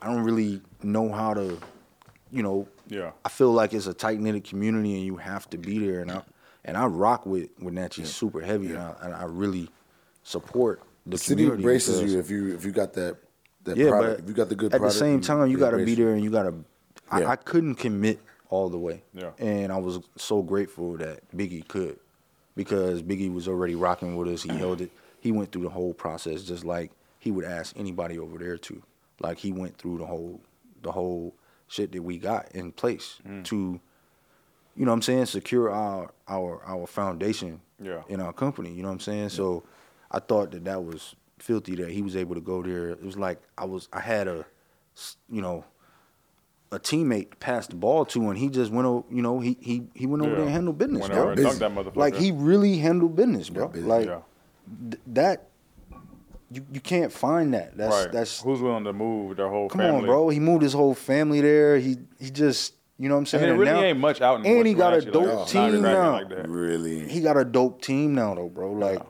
[0.01, 1.59] I don't really know how to,
[2.31, 2.67] you know.
[2.89, 3.13] Yeah.
[3.25, 6.01] I feel like it's a tight knitted community, and you have to be there.
[6.01, 6.23] And I
[6.65, 9.69] and I rock with Wenatchee super heavy, and, I, and I really
[10.25, 13.17] support the, The city community embraces because- you if you if you got that
[13.65, 14.17] that yeah, product.
[14.17, 14.75] but if you got the good product.
[14.75, 14.95] at product.
[14.95, 16.55] the same time, you got to be there and you got to.
[17.11, 17.29] I, Yeah.
[17.29, 19.03] I couldn't commit all the way.
[19.15, 19.31] Yeah.
[19.39, 21.99] And I was so grateful that Biggie could,
[22.55, 24.43] because Biggie was already rocking with us.
[24.43, 24.91] He held it.
[25.21, 28.83] He went through the whole process just like he would ask anybody over there to.
[29.21, 30.41] Like he went through the whole
[30.83, 31.35] the whole
[31.69, 33.45] shit that we got in place mm.
[33.45, 33.81] to,
[34.77, 38.03] you know what I'm saying, secure our our our foundation Yeah.
[38.09, 38.73] in our company.
[38.73, 39.29] You know what I'm saying?
[39.31, 39.63] So
[40.11, 42.91] I thought that that was filthy that he was able to go there.
[42.91, 44.45] It was like I was I had a
[45.31, 45.65] you know,
[46.73, 49.05] a teammate passed the ball to, and he just went over.
[49.11, 50.37] You know, he he he went over Yeah.
[50.39, 51.23] there and handled business, Went bro.
[51.23, 51.97] over and that motherfucker.
[51.97, 53.69] Like he really handled business, bro.
[53.69, 53.89] business.
[53.89, 54.21] Like Yeah.
[54.91, 55.49] th- that.
[56.55, 57.79] You, you can't find that.
[57.79, 58.13] That's right.
[58.13, 60.01] that's Who's willing to move their whole come family?
[60.01, 60.29] on, bro.
[60.29, 61.79] He moved his whole family there.
[61.79, 63.45] He he just you know what I'm saying.
[63.45, 63.59] And saying.
[63.59, 65.45] there really now- ain't much out in and he got a Wenatchee, like, dope oh,
[65.47, 66.13] team now.
[66.13, 66.49] like that.
[66.51, 67.09] Really.
[67.09, 68.73] He got a dope team now, though, bro.
[68.73, 69.01] Like,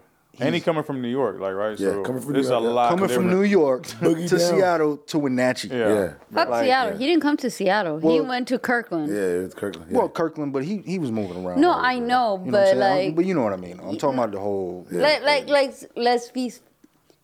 [0.40, 1.78] And he coming from New York, like right?
[1.78, 2.70] Yeah, so coming from it's New a York, yeah.
[2.70, 2.88] lot.
[2.90, 3.30] coming from.
[3.30, 4.50] New York Boogie to down.
[4.56, 5.68] Seattle to Wenatchee.
[5.68, 5.76] Yeah.
[5.94, 6.12] yeah.
[6.32, 6.92] Fuck Like, Seattle.
[6.92, 6.98] yeah.
[6.98, 7.98] He didn't come to Seattle.
[7.98, 9.08] he went to Kirkland.
[9.12, 9.90] Yeah, it's Kirkland.
[9.90, 9.98] Yeah.
[9.98, 11.60] Well, Kirkland, but he he was moving around.
[11.60, 12.06] No, all I over.
[12.06, 12.82] know, You but, saying?
[12.82, 13.78] I'm- like- but you know what I mean.
[13.80, 14.86] I'm talking about the whole.
[14.90, 16.50] like, like, like, let's be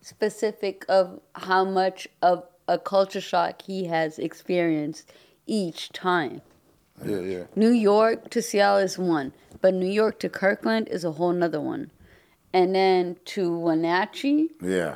[0.01, 5.11] specific of how much of a culture shock he has experienced
[5.47, 6.41] each time.
[7.05, 7.43] Yeah, yeah.
[7.55, 11.59] New York to Seattle is one, but New York to Kirkland is a whole nother
[11.61, 11.91] one.
[12.53, 14.95] And then to Wenatchee, yeah.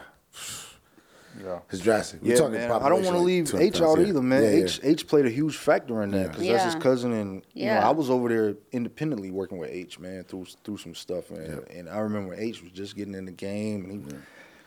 [1.44, 1.60] Yeah.
[1.72, 2.22] It's drastic.
[2.22, 2.72] We're Yeah, talking man.
[2.72, 4.06] I don't want to leave H out yeah.
[4.06, 4.44] either, man.
[4.44, 4.64] Yeah, yeah.
[4.66, 7.80] H H played a huge factor in that because that's his cousin, and you know
[7.80, 11.64] I was over there independently working with H, man, through through some stuff, man.
[11.72, 13.92] And I remember H was just getting in the game, and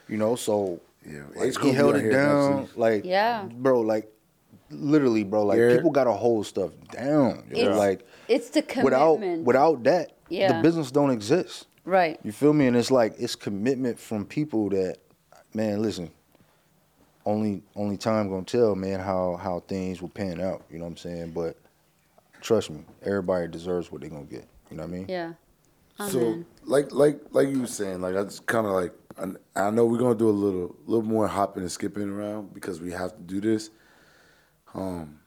[0.09, 2.81] he, you know, so Yeah, like, H he held it here down, eventually.
[2.81, 3.45] like Yeah.
[3.51, 4.13] bro, like
[4.71, 5.77] literally, bro, like Yeah.
[5.77, 9.45] people got to hold stuff down, you It's- like it's the without commitment.
[9.45, 10.57] without that, Yeah.
[10.57, 11.69] the business don't exist.
[11.87, 12.21] Right.
[12.23, 12.67] You feel me?
[12.67, 14.99] And it's like it's commitment from people that,
[15.55, 16.11] man, listen.
[17.25, 20.63] Only only time gonna tell, man, how how things will pan out.
[20.71, 21.31] You know what I'm saying?
[21.33, 21.57] But
[22.41, 24.47] trust me, everybody deserves what they're gonna get.
[24.71, 25.07] You know what I mean?
[25.09, 25.33] Yeah.
[26.09, 29.71] So like like like you were saying, like I just kind of like I, I
[29.71, 33.17] know we're gonna do a little little more hopping and skipping around because we have
[33.17, 33.71] to do this.
[34.75, 35.21] Um.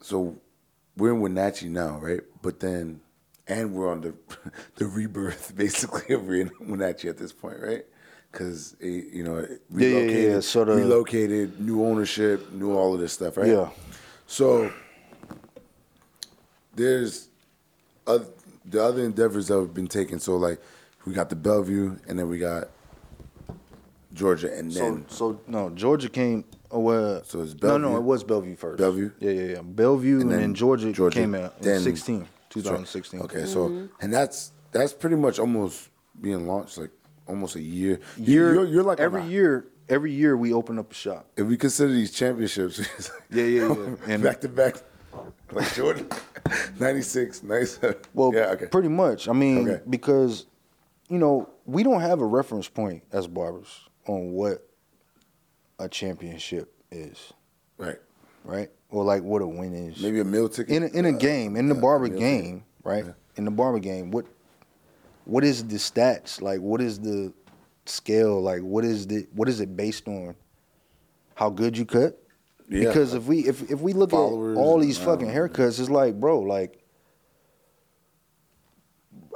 [0.00, 0.36] So
[0.96, 2.20] we're in Wenatchee now, right?
[2.42, 3.00] But then,
[3.48, 4.14] and we're on the
[4.76, 7.84] the rebirth basically of Wen- Wenatchee at this point, right?
[8.32, 12.52] Because eh, you know, it Yeah, yeah, yeah, relocated, yeah, so the- relocated, new ownership,
[12.52, 13.46] new all of this stuff, right?
[13.48, 13.70] Yeah.
[14.26, 14.70] So
[16.74, 17.28] there's
[18.06, 18.26] other,
[18.64, 20.18] the other endeavors that have been taken.
[20.18, 20.60] So like
[21.06, 22.68] we got the Bellevue, and then we got
[24.12, 26.44] Georgia, and So then so no, Georgia came.
[26.70, 27.22] Oh well.
[27.24, 27.82] So it's Bellevue.
[27.82, 28.78] no, no, it was Bellevue first.
[28.78, 29.12] Bellevue?
[29.20, 29.62] Yeah, yeah, yeah.
[29.62, 32.26] Bellevue and, then, Georgia, came out in then- 16,
[32.62, 33.20] 2016.
[33.22, 33.86] Okay, so mm-hmm.
[34.00, 36.90] and that's that's pretty much almost being launched like
[37.26, 38.00] almost a year.
[38.16, 39.66] You- Year, you're, you're like every year.
[39.88, 41.28] Every year we open up a shop.
[41.36, 43.94] If we consider these championships, it's like Yeah, yeah, yeah.
[44.14, 44.76] And- back to back,
[45.52, 46.08] like Jordan,
[46.80, 47.96] 96, 97.
[48.12, 48.66] Well, yeah, okay.
[48.66, 49.28] pretty much.
[49.28, 49.82] I mean, Okay.
[49.88, 50.46] because
[51.08, 53.68] you know we don't have a reference point as barbers
[54.08, 54.68] on what
[55.78, 57.32] a championship is,
[57.78, 57.98] right.
[58.46, 58.70] Right?
[58.90, 60.00] Or like what a win is.
[60.00, 62.44] Maybe a meal ticket in a, in a Uh, game, in the yeah, barber game,
[62.44, 62.62] ticket.
[62.84, 63.04] right?
[63.04, 63.12] Yeah.
[63.36, 64.26] In the barber game, what
[65.24, 66.40] what is the stats?
[66.40, 67.32] Like what is the
[67.84, 68.40] scale?
[68.40, 70.34] Like what is the what is it based on?
[71.34, 72.18] How good you cut?
[72.68, 72.88] Yeah.
[72.88, 75.90] Because if we if if we look Followers at all these fucking don't haircuts, it's
[75.90, 76.82] like, bro, like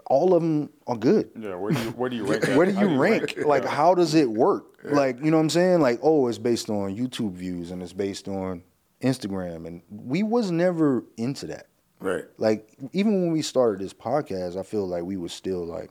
[0.06, 1.30] all of them are good.
[1.38, 2.44] Yeah, where do you where do you rank?
[2.56, 2.78] Where do that?
[2.78, 3.34] How you rank?
[3.44, 3.70] Like, Yeah.
[3.70, 4.78] how does it work?
[4.82, 5.80] Like, you know what I'm saying?
[5.80, 8.62] Like, oh, it's based on YouTube views and it's based on
[9.02, 11.66] Instagram, and we was never into that.
[12.00, 12.24] Right.
[12.38, 15.90] Like, even when we started this podcast, I feel like we was still like,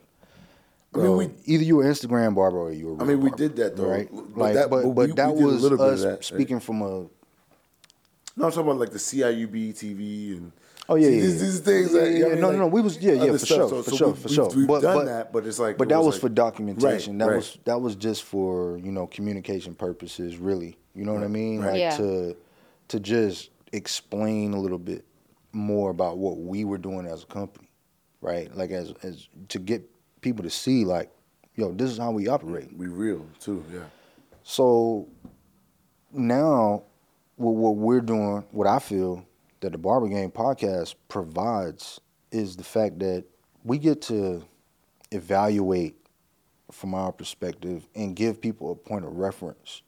[0.95, 3.01] I mean, we- either you were Instagram barber or you were.
[3.01, 3.89] I mean, we barber, did that, though.
[3.89, 4.09] right?
[4.11, 5.93] But like, that- but but but we- that we did a was little bit of
[5.93, 6.23] us that, right?
[6.23, 6.85] speaking from a.
[8.35, 10.51] No, I'm talking about like the CIUB TV and.
[10.91, 11.41] Oh yeah, See, yeah, these, yeah.
[11.41, 11.93] these things.
[11.93, 12.33] Yeah, that, yeah, you know yeah.
[12.33, 12.57] I No, mean?
[12.59, 13.47] no, no, we was- yeah, yeah, for stuff.
[13.57, 14.49] sure, So- for so sure, we- for we've- sure.
[14.55, 15.77] We've But- done but- that, but it's like.
[15.77, 17.13] But it that was like- for documentation.
[17.13, 17.35] Right, that right.
[17.37, 20.77] was that was just for you know communication purposes, really.
[20.95, 21.61] You know what I mean?
[21.61, 21.95] Like Yeah.
[21.97, 22.35] to
[22.89, 25.05] to just explain a little bit
[25.51, 27.69] more about what we were doing as a company,
[28.21, 28.53] right?
[28.55, 29.83] Like as as to get
[30.21, 31.09] people to see like,
[31.55, 32.75] yo, this is how we operate.
[32.75, 33.81] We real too, yeah.
[34.43, 35.07] So
[36.11, 36.83] now,
[37.35, 39.25] what, what we're doing, what I feel
[39.61, 41.99] that the Barber Game podcast provides
[42.31, 43.25] is the fact that
[43.63, 44.43] we get to
[45.11, 45.95] evaluate
[46.71, 49.81] from our perspective and give people a point of reference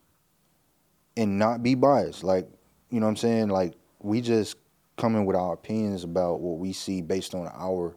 [1.15, 2.23] and not be biased.
[2.23, 2.49] Like,
[2.91, 3.47] you know what I'm saying?
[3.49, 4.57] Like, we just
[4.97, 7.95] come in with our opinions about what we see based on our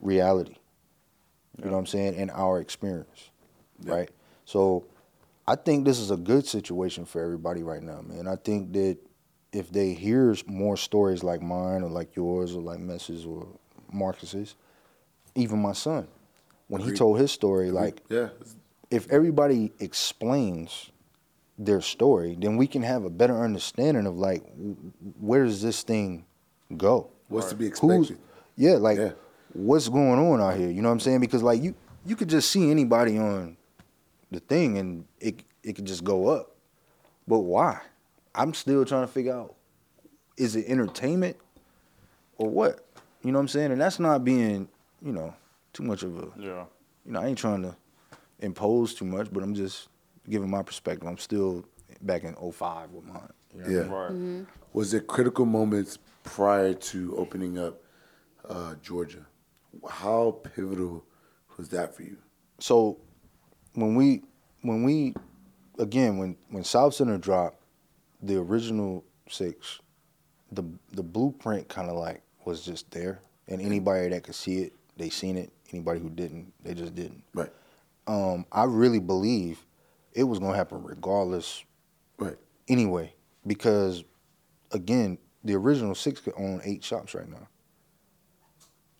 [0.00, 0.56] reality.
[1.58, 2.16] You know what I'm saying?
[2.16, 3.30] And our experience.
[3.84, 4.10] Right?
[4.44, 4.84] So
[5.46, 8.28] I think this is a good situation for everybody right now, man.
[8.28, 8.98] I think that
[9.52, 13.46] if they hear more stories like mine or like yours or like Mess's or
[13.92, 14.54] Marcus's,
[15.34, 16.08] even my son,
[16.68, 18.28] when he told his story, like yeah,
[18.90, 20.90] if everybody explains
[21.64, 24.42] their story, then we can have a better understanding of like
[25.20, 26.24] where does this thing
[26.76, 27.10] go?
[27.28, 28.18] what's to be Who's expected?
[28.56, 29.12] yeah, like Yeah.
[29.54, 30.70] what's going on out here?
[30.70, 31.20] You know what I'm saying?
[31.20, 31.74] Because like you
[32.04, 33.56] you could just see anybody on
[34.30, 36.56] the thing and it it could just go up.
[37.26, 37.80] But why?
[38.34, 39.54] I'm still trying to figure out
[40.36, 41.36] is it entertainment
[42.38, 42.84] or what?
[43.22, 43.72] You know what I'm saying?
[43.72, 44.68] And that's not being,
[45.00, 45.34] you know,
[45.72, 46.64] too much of a Yeah.
[47.06, 47.76] you know, I ain't trying to
[48.40, 49.88] impose too much, but I'm just
[50.28, 51.06] giving my perspective.
[51.08, 51.64] I'm still
[52.00, 53.28] back in 05 with mine.
[53.54, 54.44] You know what I Yeah.
[54.72, 57.82] Was there critical moments prior to opening up
[58.48, 59.26] uh, Georgia?
[59.88, 61.04] How pivotal
[61.56, 62.16] was that for you?
[62.58, 62.98] So
[63.74, 64.22] when we
[64.62, 65.14] when we
[65.78, 67.60] again when when Southcenter dropped
[68.22, 69.80] the original six,
[70.50, 70.62] the
[70.92, 75.10] the blueprint kind of like was just there, and anybody that could see it, they
[75.10, 75.50] seen it.
[75.72, 77.22] Anybody who didn't, they just didn't.
[77.34, 77.50] Right,
[78.06, 79.64] Um, I really believe
[80.14, 81.64] it was gonna happen regardless
[82.18, 82.36] right,
[82.68, 83.14] anyway,
[83.46, 84.04] because
[84.72, 87.48] again, the original six could own eight shops right now.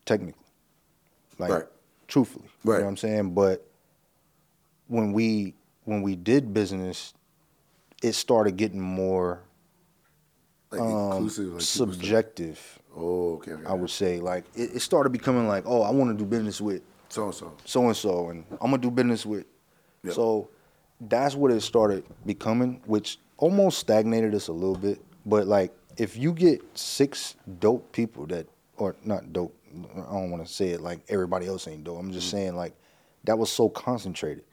[0.05, 0.43] Technically.
[1.39, 1.65] Like Right.
[2.07, 2.45] truthfully.
[2.63, 2.77] You Right.
[2.79, 3.33] know what I'm saying?
[3.33, 3.65] But
[4.87, 7.13] when we when we did business,
[8.01, 9.41] it started getting more
[10.71, 13.65] like um, inclusive, like subjective, Oh, okay, okay.
[13.65, 14.19] I would say.
[14.19, 17.33] Like it, it started becoming like, oh, I want to do business with so and
[17.33, 17.53] so.
[17.65, 19.45] so and so, and I'm gonna do business with.
[20.03, 20.13] Yep.
[20.13, 20.49] So
[21.01, 25.01] that's what it started becoming, which almost stagnated us a little bit.
[25.25, 28.47] But like, if you get six dope people that,
[28.77, 29.55] or not dope,
[29.95, 31.99] I don't want to say it like everybody else ain't dope.
[31.99, 32.37] I'm just Mm-hmm.
[32.37, 32.73] saying like
[33.25, 34.43] that was so concentrated.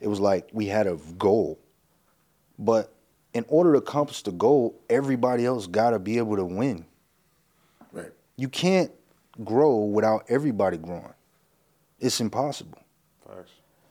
[0.00, 1.58] It was like we had a goal,
[2.58, 2.92] but
[3.34, 6.84] in order to accomplish the goal, everybody else got to be able to win.
[7.92, 8.90] Right, You can't
[9.44, 11.12] grow without everybody growing.
[12.00, 12.78] It's impossible.
[13.26, 13.50] Facts.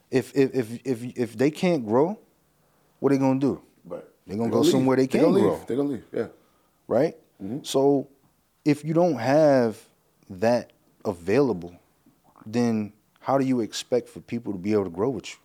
[0.09, 2.17] If if if if if they can't grow,
[2.99, 3.61] what are they gonna do?
[3.85, 4.03] right.
[4.25, 4.71] They gonna They're go leave.
[4.71, 5.53] somewhere they They're can gonna grow.
[5.57, 5.67] leave.
[5.67, 6.05] They're gonna leave.
[6.13, 6.27] Yeah,
[6.87, 7.15] Right?
[7.41, 7.59] Mm-hmm.
[7.63, 8.07] So
[8.65, 9.77] if you don't have
[10.29, 10.71] that
[11.05, 11.73] available,
[12.45, 15.37] then how do you expect for people to be able to grow with you?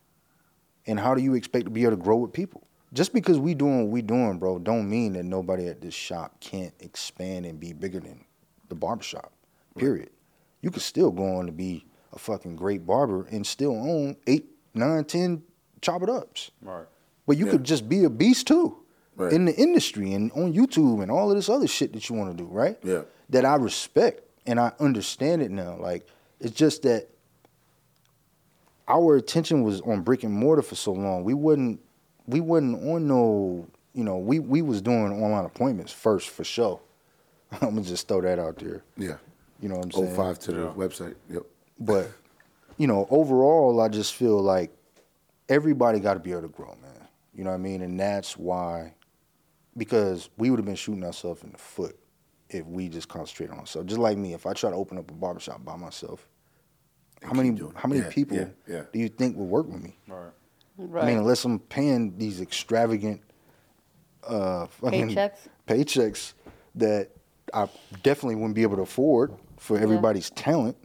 [0.86, 2.62] And how do you expect to be able to grow with people?
[2.92, 6.40] Just because we doing what we doing, bro, don't mean that nobody at this shop
[6.40, 8.24] can't expand and be bigger than
[8.68, 9.32] the barbershop.
[9.78, 10.10] Period.
[10.60, 14.50] You could still go on to be a fucking great barber and still own eight,
[14.74, 15.42] nine, ten
[15.80, 16.50] chop it ups.
[16.62, 16.86] Right.
[17.26, 17.52] But you Yeah.
[17.52, 18.76] could just be a beast too
[19.16, 19.32] Right.
[19.32, 22.36] in the industry and on YouTube and all of this other shit that you want
[22.36, 22.78] to do, right?
[22.82, 23.02] Yeah.
[23.30, 25.76] That I respect and I understand it now.
[25.78, 26.06] Like
[26.40, 27.08] it's just that
[28.88, 31.24] our attention was on brick and mortar for so long.
[31.24, 31.80] We wouldn't
[32.26, 36.80] we wasn't on no you know, we, we was doing online appointments first for sure.
[37.52, 38.82] I'm gonna just throw that out there.
[38.96, 39.16] yeah.
[39.60, 40.16] You know what I'm Oh saying?
[40.16, 40.72] five to the Yeah.
[40.74, 41.14] website.
[41.30, 41.42] Yep.
[41.78, 42.10] But
[42.82, 44.72] you know, overall, I just feel like
[45.48, 47.06] everybody got to be able to grow, man.
[47.32, 47.80] You know what I mean?
[47.80, 48.94] And that's why,
[49.76, 51.96] because we would have been shooting ourselves in the foot
[52.50, 53.88] if we just concentrate on ourselves.
[53.88, 56.28] Just like me, if I try to open up a barbershop by myself,
[57.22, 58.82] how many how many Yeah, people yeah, yeah.
[58.92, 59.96] do you think would work with me?
[60.08, 60.32] Right.
[60.76, 61.04] Right.
[61.04, 63.20] I mean, unless I'm paying these extravagant
[64.26, 65.38] uh, fucking Paychecks?
[65.68, 66.32] paychecks
[66.74, 67.10] that
[67.54, 67.68] I
[68.02, 70.76] definitely wouldn't be able to afford for everybody's talent,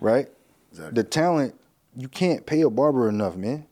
[0.00, 0.28] right?
[0.72, 1.02] Exactly.
[1.02, 1.54] The talent
[1.96, 3.66] you can't pay a barber enough, man.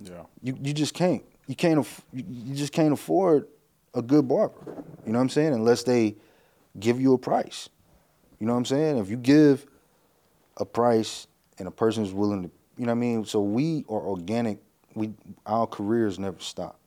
[0.00, 0.24] Yeah.
[0.42, 1.24] You you just can't.
[1.46, 1.80] You can't.
[1.80, 3.48] aff- You you just can't afford
[3.94, 4.60] a good barber.
[5.06, 5.54] You know what I'm saying?
[5.54, 6.16] Unless they
[6.78, 7.68] give you a price.
[8.38, 8.98] You know what I'm saying?
[8.98, 9.66] If you give
[10.58, 11.26] a price
[11.58, 13.24] and a person is willing to, you know what I mean.
[13.24, 14.58] So we are organic.
[14.94, 15.12] We
[15.46, 16.78] our careers never stop.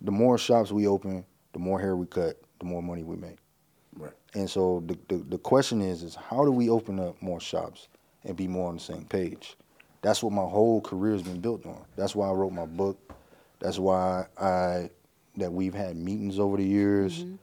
[0.00, 3.36] The more shops we open, the more hair we cut, the more money we make.
[3.96, 4.12] Right.
[4.34, 7.88] And so the, the, the question is, is how do we open up more shops
[8.24, 9.56] and be more on the same page?
[10.02, 11.84] That's what my whole career has been built on.
[11.96, 12.98] That's why I wrote my book.
[13.58, 14.90] That's why I
[15.36, 17.34] that we've had meetings over the years, mm-hmm.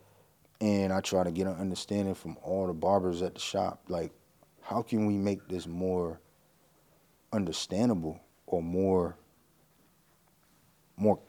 [0.61, 3.81] and I try to get an understanding from all the barbers at the shop.
[3.87, 4.11] Like,
[4.61, 6.19] how can we make this more
[7.31, 9.15] understandable or more
[10.97, 11.19] more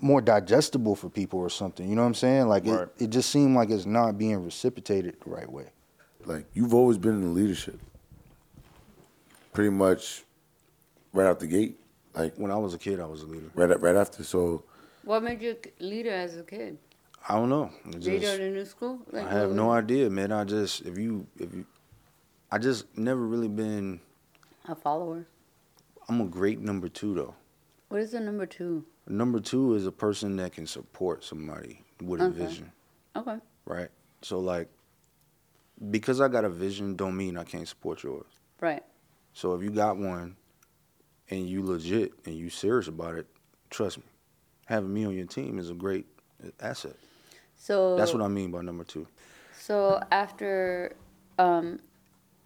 [0.00, 1.88] more digestible for people or something?
[1.88, 2.48] You know what I'm saying?
[2.48, 2.82] Like, Right.
[2.82, 5.66] it, it just seemed like it's not being reciprocated the right way.
[6.24, 7.80] Like you've always been in the leadership.
[9.54, 10.24] Pretty much
[11.14, 11.78] right out the gate.
[12.14, 13.50] Like When I was a kid, I was a leader.
[13.54, 14.22] right right after.
[14.22, 14.64] So
[15.04, 16.76] What made you a leader as a kid?
[17.28, 17.70] I don't know.
[17.90, 18.98] Just- Leader of the new school?
[19.10, 20.30] Like, I have no idea, man.
[20.32, 21.64] I just if you if you,
[22.50, 24.00] I just never really been.
[24.68, 25.26] A follower.
[26.08, 27.34] I'm a great number two though.
[27.88, 28.84] What is the number two?
[29.06, 32.72] Number two is a person that can support somebody with a vision.
[33.14, 33.36] Okay.
[33.66, 33.88] right?
[34.22, 34.68] So like,
[35.90, 38.26] because I got a vision, don't mean I can't support yours.
[38.60, 38.82] Right.
[39.34, 40.36] So if you got one,
[41.30, 43.26] and you legit and you serious about it,
[43.70, 44.04] trust me,
[44.66, 46.06] having me on your team is a great
[46.60, 46.94] asset.
[47.56, 49.06] So That's what I mean by number two.
[49.58, 50.94] So after,
[51.38, 51.80] um,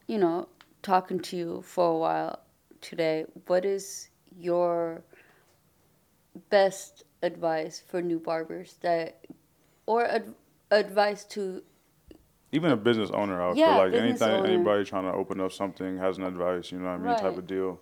[0.06, 0.48] you know,
[0.82, 2.40] talking to you for a while
[2.80, 4.08] today, what is
[4.38, 5.02] your
[6.50, 9.26] best advice for new barbers that,
[9.86, 10.34] or ad-
[10.70, 11.62] advice to
[12.50, 14.46] Even a business owner, I Yeah, feel like anything, owner.
[14.46, 17.36] anybody trying to open up something has an advice, you know what I mean, type
[17.36, 17.80] of deal.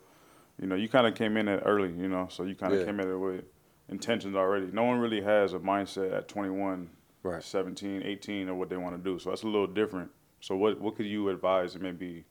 [0.61, 2.81] You know, you kind of came in it early, you know, so you kind of
[2.81, 2.87] Yeah.
[2.87, 3.45] came in it with
[3.89, 4.67] intentions already.
[4.73, 6.91] No one really has a mindset at 21,
[7.23, 7.43] Right.
[7.43, 9.19] 17, 18 of what they want to do.
[9.19, 10.11] So that's a little different.
[10.41, 11.75] So what what could you advise?
[11.75, 12.25] And maybe,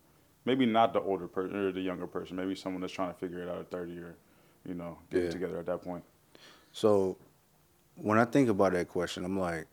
[0.44, 2.36] maybe not the older person or the younger person.
[2.36, 4.16] Maybe someone that's trying to figure it out at 30 or,
[4.68, 5.32] you know, getting Yeah.
[5.32, 6.04] together at that point.
[6.72, 7.18] So
[7.96, 9.68] when I think about that question, I'm like,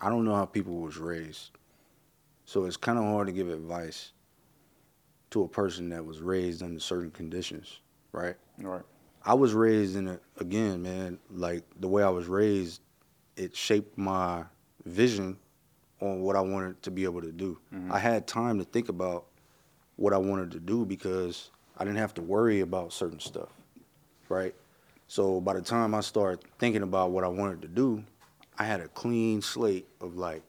[0.00, 1.50] I don't know how people was raised.
[2.50, 4.10] So it's kind of hard to give advice
[5.30, 7.78] to a person that was raised under certain conditions,
[8.10, 8.34] right?
[8.58, 8.82] Right.
[9.24, 12.80] I was raised in a again, man, like the way I was raised,
[13.36, 14.42] it shaped my
[14.84, 15.36] vision
[16.00, 17.56] on what I wanted to be able to do.
[17.72, 17.92] Mm-hmm.
[17.92, 19.26] I had time to think about
[19.94, 23.50] what I wanted to do because I didn't have to worry about certain stuff,
[24.28, 24.56] right?
[25.06, 28.02] So by the time I started thinking about what I wanted to do,
[28.58, 30.42] I had a clean slate of like,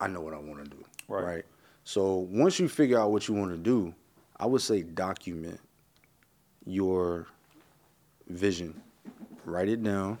[0.00, 1.24] I know what I want to do, Right.
[1.24, 1.44] right?
[1.84, 3.94] So once you figure out what you want to do,
[4.38, 5.60] I would say document
[6.66, 7.26] your
[8.28, 8.80] vision.
[9.44, 10.18] Write it down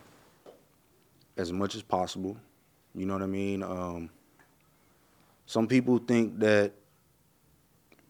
[1.36, 2.36] as much as possible.
[2.94, 3.62] You know what I mean?
[3.62, 4.10] Um,
[5.44, 6.72] some people think that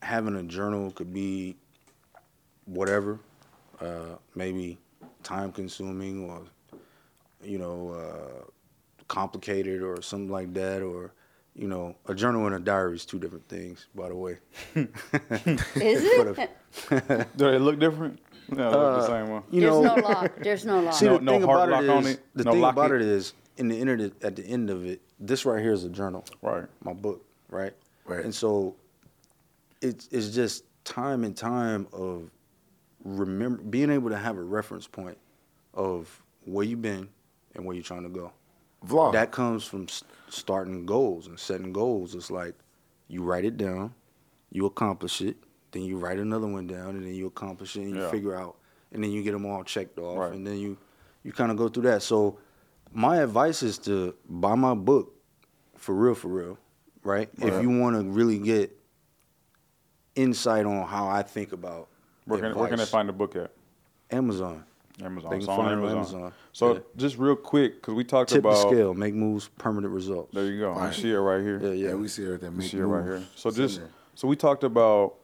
[0.02, 1.56] having a journal could be
[2.66, 3.18] whatever,
[3.80, 4.78] uh, maybe
[5.22, 6.42] time consuming or,
[7.42, 8.44] you know, uh,
[9.08, 10.82] complicated or something like that.
[10.82, 11.12] Or,
[11.56, 14.38] you know, a journal and a diary is two different things, by the way.
[14.74, 14.86] is
[15.74, 17.28] But it?
[17.36, 18.20] Do they look different?
[18.48, 19.42] No, it look the uh, same one.
[19.50, 20.32] You There's know, no lock.
[20.40, 20.94] There's no lock.
[20.94, 22.20] See, No- the no thing hard about it lock on it?
[22.34, 23.00] the No thing lock about it?
[23.02, 25.88] it is, in the internet, at the end of it, this right here is a
[25.88, 26.66] journal, Right.
[26.84, 27.72] my book, right?
[28.04, 28.22] Right.
[28.24, 28.76] And so,
[29.80, 32.30] it's it's just time and time of
[33.04, 35.16] remember being able to have a reference point
[35.74, 37.08] of where you've been
[37.54, 38.30] and where you're trying to go.
[38.84, 39.12] Vlog.
[39.12, 42.14] That comes from s- starting goals and setting goals.
[42.14, 42.54] It's like
[43.08, 43.94] you write it down,
[44.50, 45.36] you accomplish it,
[45.72, 48.10] then you write another one down, and then you accomplish it, and you Yeah.
[48.10, 48.56] figure out,
[48.92, 50.32] and then you get them all checked off, Right.
[50.32, 50.76] and then you
[51.24, 52.02] you kind of go through that.
[52.02, 52.38] So
[52.92, 55.12] my advice is to buy my book
[55.74, 56.58] for real, for real,
[57.02, 57.28] right?
[57.38, 58.78] If you want to really get
[60.14, 61.88] insight on how I think about
[62.26, 62.90] Where can, where can advice.
[62.90, 63.50] find the book at?
[64.10, 64.64] Amazon.
[65.02, 65.30] Amazon.
[65.30, 65.96] They can find it on Amazon.
[65.96, 66.32] Amazon.
[66.52, 66.80] So Yeah.
[66.96, 68.68] just real quick, because we talked Tip the about.
[68.70, 70.32] scale, make moves, permanent results.
[70.34, 70.70] There you go.
[70.72, 70.94] Right.
[70.96, 71.58] You see it right here.
[71.62, 71.94] Yeah, yeah, yeah.
[71.94, 73.22] we see her that You make see it right here.
[73.34, 73.80] So It's just
[74.14, 75.14] so we talked about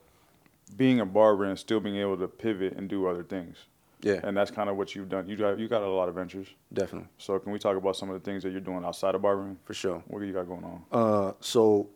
[0.76, 3.56] being a barber and still being able to pivot and do other things.
[4.04, 5.28] Yeah, And that's kind of what you've done.
[5.28, 6.48] You got you got a lot of ventures.
[6.72, 9.22] definitely, So can we talk about some of the things that you're doing outside of
[9.22, 9.58] barbering?
[9.64, 10.02] for sure.
[10.08, 10.82] What do you got going on?
[10.90, 11.88] Uh, so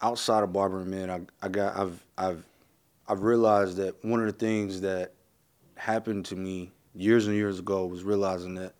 [0.00, 2.46] outside of barbering, man, I, I got I've I've
[3.08, 5.12] I've realized that one of the things that
[5.74, 8.74] happened to me years and years ago was realizing that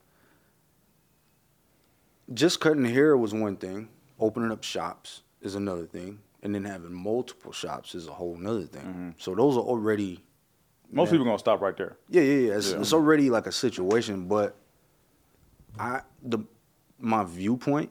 [2.32, 3.88] just cutting hair was one thing,
[4.18, 8.64] opening up shops is another thing, and then having multiple shops is a whole nother
[8.66, 9.14] thing.
[9.18, 10.22] So those are already
[10.92, 11.12] Most Yeah.
[11.14, 11.96] people gonna stop right there.
[12.08, 12.56] yeah, yeah, yeah.
[12.58, 12.78] It's, Yeah.
[12.80, 14.54] it's already like a situation, but
[15.80, 16.38] I the
[17.00, 17.90] my viewpoint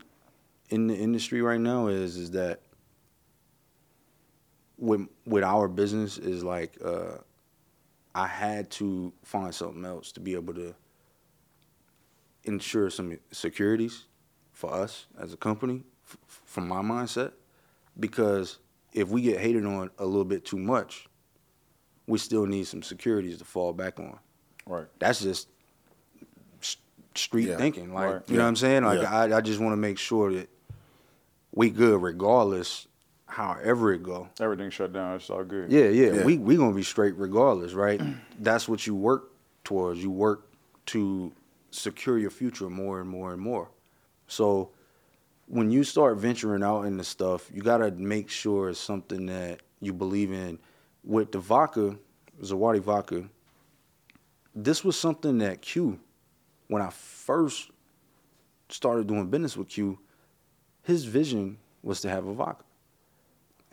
[0.70, 2.62] in the industry right now is is that
[4.78, 7.18] with with our business is like uh,
[8.16, 10.74] I had to find something else to be able to
[12.46, 14.06] ensure some securities
[14.54, 17.34] for us as a company f- from my mindset
[18.00, 18.60] because
[18.94, 21.08] if we get hated on a little bit too much
[22.08, 24.18] we still need some securities to fall back on
[24.68, 24.86] Right.
[25.00, 25.50] that's just
[26.62, 26.78] s-
[27.16, 27.58] street Yeah.
[27.58, 27.94] thinking.
[27.94, 28.22] Like, Right.
[28.30, 28.84] you know what I'm saying?
[28.84, 29.14] Like, Yeah.
[29.14, 30.50] I, I just want to make sure that
[31.52, 32.88] we good regardless,
[33.36, 34.30] however it go.
[34.40, 35.18] Everything shut down.
[35.18, 35.70] It's all good.
[35.70, 36.26] Yeah, yeah, Yeah.
[36.26, 38.02] we we gonna be straight regardless, right?
[38.40, 39.32] That's what you work
[39.66, 40.02] towards.
[40.02, 40.48] You work
[40.88, 41.34] to
[41.72, 43.70] secure your future more and more and more.
[44.28, 44.72] So
[45.48, 49.92] when you start venturing out into stuff, you gotta make sure it's something that you
[49.92, 50.58] believe in.
[51.04, 51.98] With the vodka,
[52.42, 53.26] Zawadi vodka,
[54.56, 56.00] this was something that Q,
[56.68, 57.70] when I first
[58.70, 60.00] started doing business with Q,
[60.84, 62.65] his vision was to have a vodka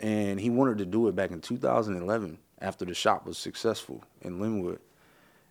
[0.02, 4.38] and he wanted to do it back in 2011 after the shop was successful in
[4.38, 4.78] Lynnwood.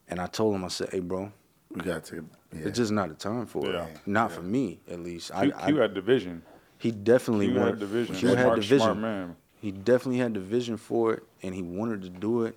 [0.08, 1.32] And I told him, I said, "Hey, bro,
[1.74, 2.28] We got to.
[2.54, 2.68] Yeah.
[2.68, 3.86] It's just not the time for Yeah.
[3.86, 3.98] it.
[4.06, 5.32] Not for me, at least.
[5.34, 6.44] I, Q, I, Q had division.
[6.78, 8.16] he definitely Q wanted had division.
[8.16, 8.64] Q had Mark.
[8.64, 9.36] Smart man.
[9.62, 12.56] He definitely had the vision for it, and he wanted to do it.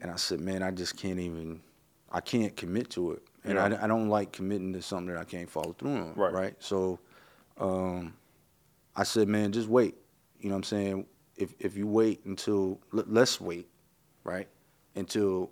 [0.00, 1.60] And I said, man, I just can't even.
[2.10, 3.64] I can't commit to it, and Yeah.
[3.80, 6.14] I, I don't like committing to something that I can't follow through on.
[6.14, 6.32] Right.
[6.32, 6.54] Right.
[6.58, 6.98] So,
[7.58, 8.12] um,
[8.96, 9.94] I said, man, just wait.
[10.40, 11.06] You know what I'm saying?
[11.36, 13.68] If if you wait until let, let's wait,
[14.24, 14.48] right?
[14.94, 15.50] Until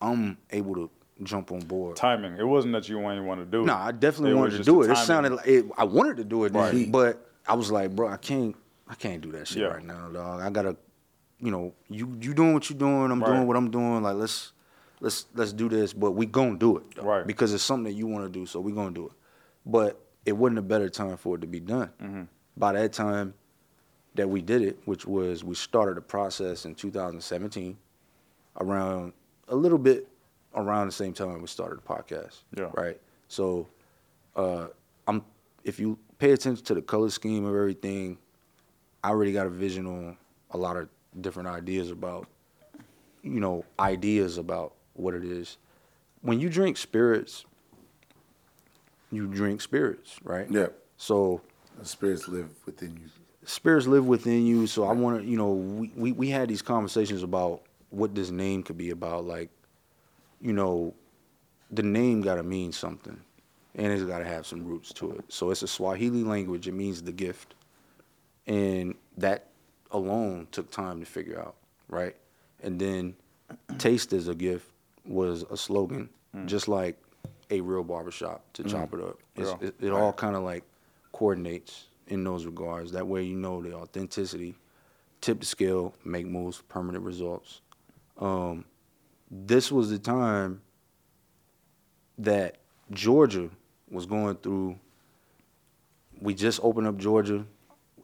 [0.00, 0.90] I'm able to
[1.22, 1.96] jump on board.
[1.96, 2.36] Timing.
[2.38, 3.66] It wasn't that you ain't want to do it.
[3.66, 4.90] No, I definitely It wanted to do it.
[4.90, 8.08] It sounded like it, I wanted to do it, then, but I was like, bro,
[8.08, 8.56] I can't,
[8.88, 9.68] I can't do that shit Yeah.
[9.68, 10.40] right now, dog.
[10.40, 10.76] I gotta,
[11.38, 13.26] you know, you you doing what you're doing, I'm Right.
[13.34, 14.02] doing what I'm doing.
[14.02, 14.52] Like let's
[15.00, 17.26] let's let's do this, but we gonna do it, though, Right.
[17.26, 19.12] Because it's something that you want to do, so we gonna do it.
[19.66, 21.90] But it wasn't a better time for it to be done.
[22.00, 22.22] Mm-hmm.
[22.56, 23.34] By that time
[24.14, 27.76] that we did it, which was we started the process in 2017,
[28.60, 29.12] around
[29.48, 30.08] a little bit
[30.54, 32.42] around the same time we started the podcast.
[32.56, 32.70] Yeah.
[32.74, 33.00] Right.
[33.28, 33.68] So,
[34.36, 34.66] uh,
[35.06, 35.22] I'm
[35.64, 38.18] if you pay attention to the color scheme of everything,
[39.04, 40.16] I already got a vision on
[40.50, 40.88] a lot of
[41.20, 42.26] different ideas about,
[43.22, 45.58] you know, ideas about what it is.
[46.22, 47.44] When you drink spirits,
[49.10, 50.46] you drink spirits, right?
[50.50, 50.68] Yeah.
[50.96, 51.40] So
[51.78, 53.08] The spirits live within you.
[53.44, 54.66] Spirits live within you.
[54.66, 58.30] So I want to, you know, we, we, we had these conversations about what this
[58.30, 59.24] name could be about.
[59.24, 59.50] Like,
[60.40, 60.94] you know,
[61.70, 63.20] the name got to mean something
[63.74, 65.24] and it's got to have some roots to it.
[65.28, 66.66] So it's a Swahili language.
[66.68, 67.54] It means the gift.
[68.46, 69.46] And that
[69.90, 71.54] alone took time to figure out,
[71.88, 72.16] right?
[72.62, 73.14] And then
[73.78, 74.66] taste as a gift
[75.04, 76.46] was a slogan, mm.
[76.46, 77.00] just like
[77.50, 78.70] a real barbershop to mm.
[78.70, 79.18] chop it up.
[79.36, 80.64] It's, it, it all kind of like
[81.12, 82.92] coordinates in those regards.
[82.92, 84.54] That way you know the authenticity,
[85.20, 87.62] tip the scale, make moves, permanent results.
[88.18, 88.64] Um,
[89.30, 90.60] this was the time
[92.18, 92.56] that
[92.90, 93.48] Georgia
[93.90, 94.78] was going through.
[96.20, 97.46] We just opened up Georgia.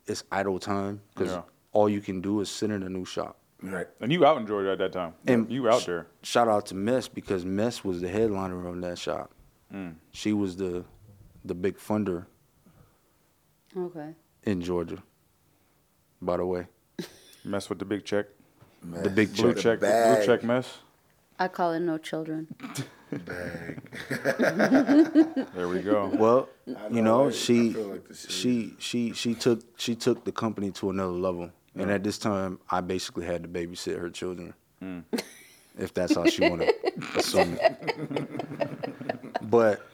[0.06, 1.42] It's idle time because Yeah.
[1.72, 3.38] all you can do is sit in a new shop.
[3.62, 3.88] Right.
[4.00, 5.14] And you out in Georgia at that time.
[5.26, 6.06] And you were out there.
[6.22, 9.32] Shout out to Mess because Mess was the headliner on that shop.
[9.72, 9.96] Mm.
[10.12, 10.84] She was the
[11.44, 12.26] the big funder
[13.76, 14.14] Okay.
[14.44, 15.02] in Georgia.
[16.22, 16.66] By the way,
[17.44, 18.26] Mess with the big check.
[18.82, 19.62] the big Blue check.
[19.62, 19.80] check.
[19.80, 20.16] bag.
[20.16, 20.78] Blue check mess.
[21.38, 22.46] I call it no children.
[23.12, 23.80] Bag.
[25.54, 26.10] There we go.
[26.14, 27.28] Well, I you know, know.
[27.28, 31.50] I she feel like she she she took she took the company to another level.
[31.78, 35.04] And at this time, I basically had to babysit her children, Mm.
[35.78, 36.72] if that's how she want to
[37.18, 39.40] assume it.
[39.42, 39.86] But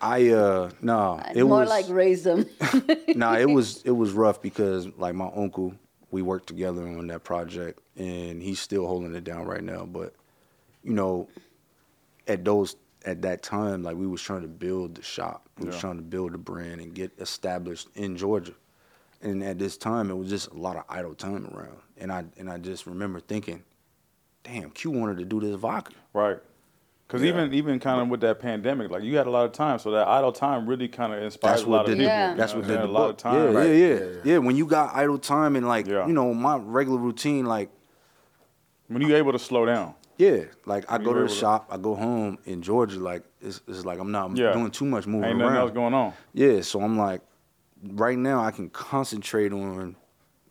[0.00, 2.46] I uh no, it More was like raise them.
[3.08, 5.74] nah, it was it was rough because like my uncle,
[6.10, 9.86] we worked together on that project, and he's still holding it down right now.
[9.86, 10.14] But
[10.82, 11.28] you know,
[12.26, 15.78] at those at that time, like we was trying to build the shop, we was
[15.78, 18.54] trying to build a brand and get established in Georgia.
[19.22, 22.24] And at this time, it was just a lot of idle time around, and I
[22.36, 23.62] and I just remember thinking,
[24.42, 25.94] damn, Q wanted to do this vodka.
[26.12, 26.38] Right.
[27.06, 27.28] Because Yeah.
[27.28, 29.92] even even kind of with that pandemic, like you had a lot of time, so
[29.92, 32.06] that idle time really kind of inspired That's a lot what of did people.
[32.12, 32.34] Yeah.
[32.34, 33.10] That's know what what did the a lot book.
[33.10, 33.34] of time.
[33.34, 33.66] Yeah, Right.
[33.68, 34.38] yeah, yeah, Yeah, yeah, yeah.
[34.38, 36.06] When you got idle time and like Yeah.
[36.06, 37.70] you know my regular routine, like
[38.88, 39.94] When you able to slow down.
[40.18, 43.22] Yeah, like I go to the able to- shop, I go home in Georgia, like
[43.40, 44.52] it's, it's like I'm not Yeah.
[44.52, 45.62] doing too much moving Ain't nothing around.
[45.62, 46.12] else going on.
[46.32, 47.20] Yeah, so I'm like,
[47.84, 49.94] right now I can concentrate on,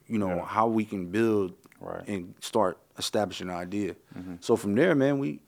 [0.07, 0.45] you know, Yeah.
[0.45, 2.01] how we can build Right.
[2.03, 2.11] Mm-hmm.
[2.13, 3.95] and start establishing an idea.
[4.39, 5.39] So from there, man, we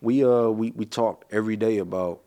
[0.00, 2.20] we uh we we talked every day about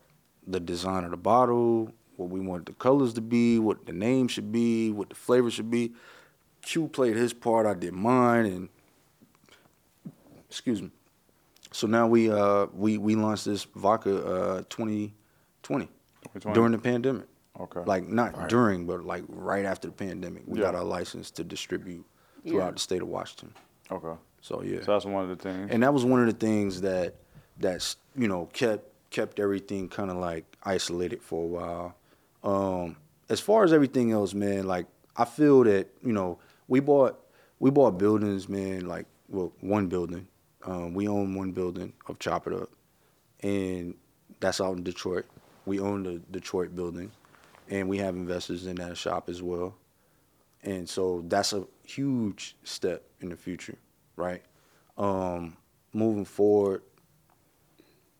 [0.46, 4.28] the design of the bottle, what we wanted the colors to be, what the name
[4.28, 5.92] should be, what the flavor should be.
[6.62, 8.68] Q played his part, I did mine, and
[10.48, 10.90] excuse me.
[11.72, 15.12] So now we uh we we launched this vodka uh 2020
[16.22, 16.54] 2020.
[16.54, 17.26] during the pandemic.
[17.60, 17.80] Okay.
[17.84, 22.04] Like not during, but like right after the pandemic, we got our license to distribute
[22.44, 22.52] Yeah.
[22.52, 23.52] throughout the state of Washington.
[23.90, 24.16] Okay.
[24.40, 25.70] So yeah, So that's one of the things.
[25.72, 27.16] and that was one of the things that
[27.58, 31.94] that's you know kept kept everything kind of like isolated for a while.
[32.44, 32.96] Um,
[33.28, 34.86] as far as everything else, man, like
[35.16, 37.18] I feel that you know we bought
[37.58, 38.86] we bought buildings, man.
[38.86, 40.26] Like well, one building.
[40.64, 42.70] Um, we own one building of Chop It Up,
[43.42, 43.94] and
[44.40, 45.26] that's out in Detroit.
[45.66, 47.12] We own the Detroit building,
[47.68, 49.74] and we have investors in that shop as well.
[50.62, 53.78] And so that's a huge step in the future,
[54.16, 54.42] right?
[54.96, 55.56] Um,
[55.92, 56.82] moving forward,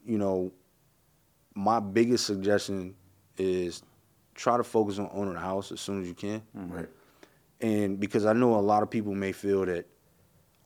[0.09, 0.51] you know,
[1.55, 2.94] my biggest suggestion
[3.36, 3.82] is
[4.35, 6.40] try to focus on owning a house as soon as you can.
[6.56, 6.72] Mm-hmm.
[6.72, 6.89] Right.
[7.60, 9.86] And because I know a lot of people may feel that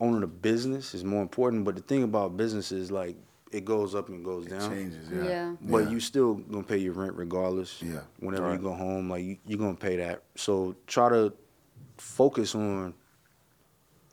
[0.01, 3.17] owning a business is more important, but the thing about business is like
[3.51, 4.71] it goes up and goes down.
[4.71, 5.25] Changes, yeah.
[5.25, 5.55] Yeah.
[5.61, 7.83] But you still gonna pay your rent regardless.
[7.83, 8.01] Yeah.
[8.21, 8.55] Whenever Right.
[8.55, 10.23] you go home, like you, you're gonna pay that.
[10.37, 11.33] So try to
[11.99, 12.95] focus on.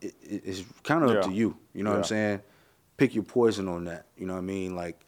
[0.01, 1.57] It, it- it's kind of up to you.
[1.73, 2.41] You know what I'm saying?
[2.97, 4.06] Pick your poison on that.
[4.18, 4.76] You know what I mean?
[4.76, 5.06] Like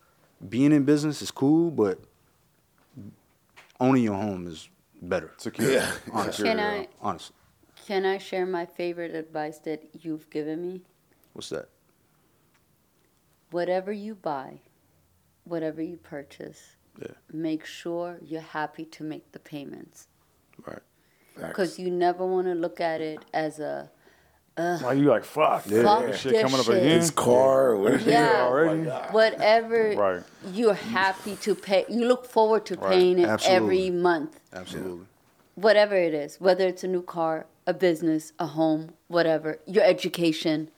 [0.49, 1.99] being in business is cool, but
[3.79, 4.69] owning your home is
[5.01, 5.31] better.
[5.37, 5.71] Secure.
[5.71, 5.91] Yeah.
[6.11, 7.35] Honestly, Can I honestly,
[7.87, 10.81] can I share my favorite advice that you've given me?
[11.33, 11.69] what's that?
[13.51, 14.59] Whatever you buy,
[15.45, 17.13] whatever you purchase, Yeah.
[17.31, 20.07] make sure you're happy to make the payments.
[20.65, 20.79] Right.
[21.35, 23.89] Because you never want to look at it as a
[24.55, 25.63] Why you like fuck?
[25.65, 25.83] Yeah.
[25.83, 26.77] fuck This shit this coming up shit.
[26.77, 26.99] again.
[26.99, 27.97] His car, or.
[27.97, 28.45] Yeah.
[28.45, 28.83] already.
[29.11, 29.99] Whatever ah.
[29.99, 30.23] Right.
[30.53, 32.89] you're happy to pay, you look forward to Right.
[32.91, 33.55] paying it Absolutely.
[33.55, 34.39] every month.
[34.53, 35.05] Absolutely.
[35.55, 40.69] Whatever it is, whether it's a new car, a business, a home, whatever, your education,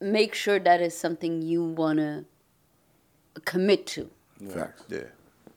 [0.00, 2.24] make sure that is something you want to
[3.44, 4.10] commit to.
[4.50, 4.82] Facts.
[4.88, 5.04] Yeah.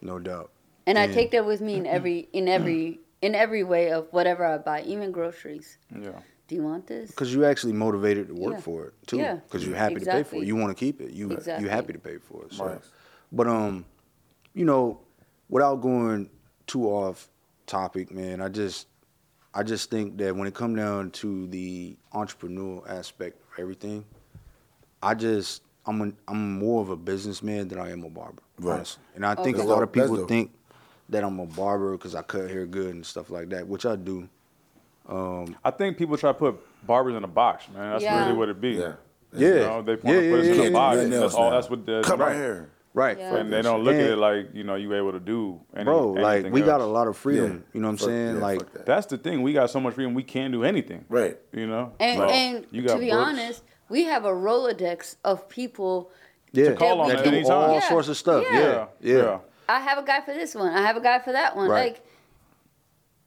[0.01, 0.51] No doubt.
[0.87, 4.45] And I take that with me in every in every in every way of whatever
[4.45, 5.77] I buy, even groceries.
[5.91, 6.19] Yeah.
[6.47, 7.09] Do you want this?
[7.09, 8.59] Because you're actually motivated to work Yeah.
[8.59, 9.17] for it too.
[9.17, 9.35] Yeah.
[9.35, 10.43] Because you're happy to pay for it.
[10.45, 11.11] You want to keep it.
[11.11, 11.63] You Exactly.
[11.65, 12.53] you happy to pay for it.
[12.53, 12.65] So.
[12.65, 12.81] Right.
[13.31, 13.85] But um,
[14.53, 14.99] you know,
[15.49, 16.29] without going
[16.67, 17.29] too off
[17.65, 18.87] topic, man, I just
[19.53, 24.05] I just think that when it come down to the entrepreneurial aspect of everything,
[25.01, 28.43] I just I'm a, I'm more of a businessman than I am a barber.
[28.59, 28.75] Right.
[28.75, 29.03] Honestly.
[29.15, 30.51] And I think a lot of people think
[31.09, 33.95] that I'm a barber because I cut hair good and stuff like that, which I
[33.95, 34.29] do.
[35.07, 36.55] Um, I think people try to put
[36.85, 37.91] barbers in a box, man.
[37.91, 38.25] That's Yeah.
[38.25, 38.71] really what it be.
[38.71, 38.93] Yeah.
[39.33, 39.47] Yeah.
[39.47, 40.67] You know, they want Yeah, to put us yeah, in yeah.
[40.67, 40.97] a box.
[40.97, 41.49] Can't That's all.
[41.49, 41.55] now.
[41.55, 42.69] That's what the Cut my hair.
[42.93, 43.17] Right.
[43.17, 43.35] Yeah.
[43.35, 45.59] And they don't look at And- it like you know you able to do.
[45.75, 46.93] Any, Bro, like anything we got a else.
[46.93, 47.51] lot of freedom.
[47.67, 47.71] Yeah.
[47.73, 48.35] You know what I'm Fuck- saying?
[48.35, 48.85] yeah, like fuck that.
[48.85, 49.41] That's the thing.
[49.41, 50.13] We got so much freedom.
[50.13, 51.03] We can do anything.
[51.09, 51.37] Right.
[51.51, 51.91] You know.
[51.99, 53.17] And, So, and you to be books.
[53.17, 56.09] honest, we have a Rolodex of people.
[56.53, 58.45] That do all sorts of stuff.
[58.49, 61.53] Yeah, yeah i have a guy for this one i have a guy for that
[61.53, 61.67] call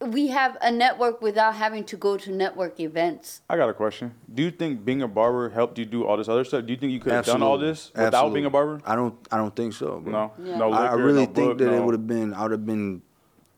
[0.01, 3.41] we have a network without having to go to network events.
[3.49, 4.13] I got a question.
[4.33, 6.65] Do you think being a barber helped you do all this other stuff?
[6.65, 8.33] Do you think you could have done all this without Absolutely.
[8.35, 8.81] being a barber?
[8.85, 9.15] I don't.
[9.31, 9.99] I don't think so.
[9.99, 10.11] Bro.
[10.11, 10.33] No.
[10.41, 10.57] Yeah.
[10.57, 10.71] No.
[10.71, 12.33] I, I really no think book, that it would have been.
[12.33, 13.01] I would have been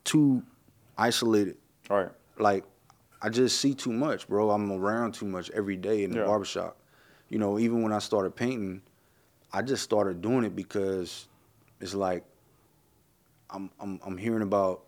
[0.04, 0.42] too
[0.98, 1.58] isolated.
[1.90, 2.10] Right.
[2.40, 2.64] Like
[3.22, 4.50] I just see too much, bro.
[4.50, 6.26] I'm around too much every day in the Yeah.
[6.26, 6.76] barbershop.
[7.30, 8.82] You know, even when I started painting,
[9.54, 11.28] I just started doing it because
[11.80, 12.24] it's like
[13.52, 14.86] I'm I'm I'm hearing about.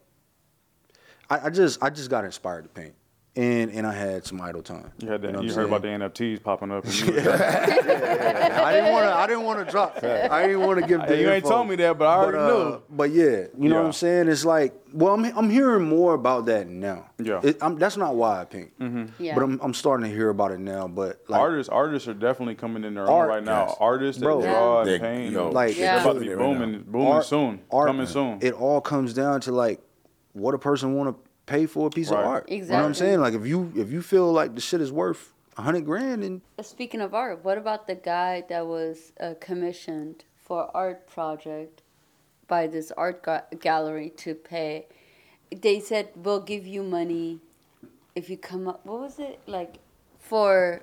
[1.34, 2.94] I, I just I just got inspired to paint,
[3.36, 4.92] and and I had some idle time.
[5.00, 5.32] You had that.
[5.34, 6.84] know You, I'm heard about the NFTs popping up.
[6.86, 9.16] And you, I didn't want to.
[9.16, 10.04] I didn't want to drop.
[10.04, 11.08] I didn't want to give.
[11.08, 12.82] The you ain't told me that, but I already uh, knew.
[12.90, 14.28] But yeah, you know what I'm saying.
[14.28, 17.10] It's like, well, I'm I'm hearing more about that now.
[17.18, 17.40] Yeah.
[17.44, 18.78] It, I'm, that's not why I paint.
[18.80, 19.24] Mm-hmm.
[19.24, 19.34] Yeah.
[19.36, 20.88] But I'm I'm starting to hear about it now.
[20.88, 23.68] But like, artists, artists are definitely coming in their Art, own right now.
[23.70, 23.78] yes.
[23.80, 24.42] Artists that Bro.
[24.42, 25.94] draw They- and paint, yo, Like- Yeah.
[25.96, 26.78] they're about to be booming, now.
[26.86, 28.40] booming art- soon, art, coming soon.
[28.42, 29.80] It all comes down to like
[30.34, 32.20] what a person want to pay for a piece Right.
[32.22, 32.49] of art.
[32.49, 33.20] You know what I'm saying?
[33.20, 36.41] Like if you if you feel like the shit is worth a hundred grand, and
[36.61, 41.82] Speaking of art, what about the guy that was uh, commissioned for art project
[42.48, 44.88] by this art ga- gallery to pay?
[45.56, 47.40] They said we'll give you money
[48.15, 48.86] if you come up.
[48.86, 49.76] What was it like
[50.20, 50.82] for?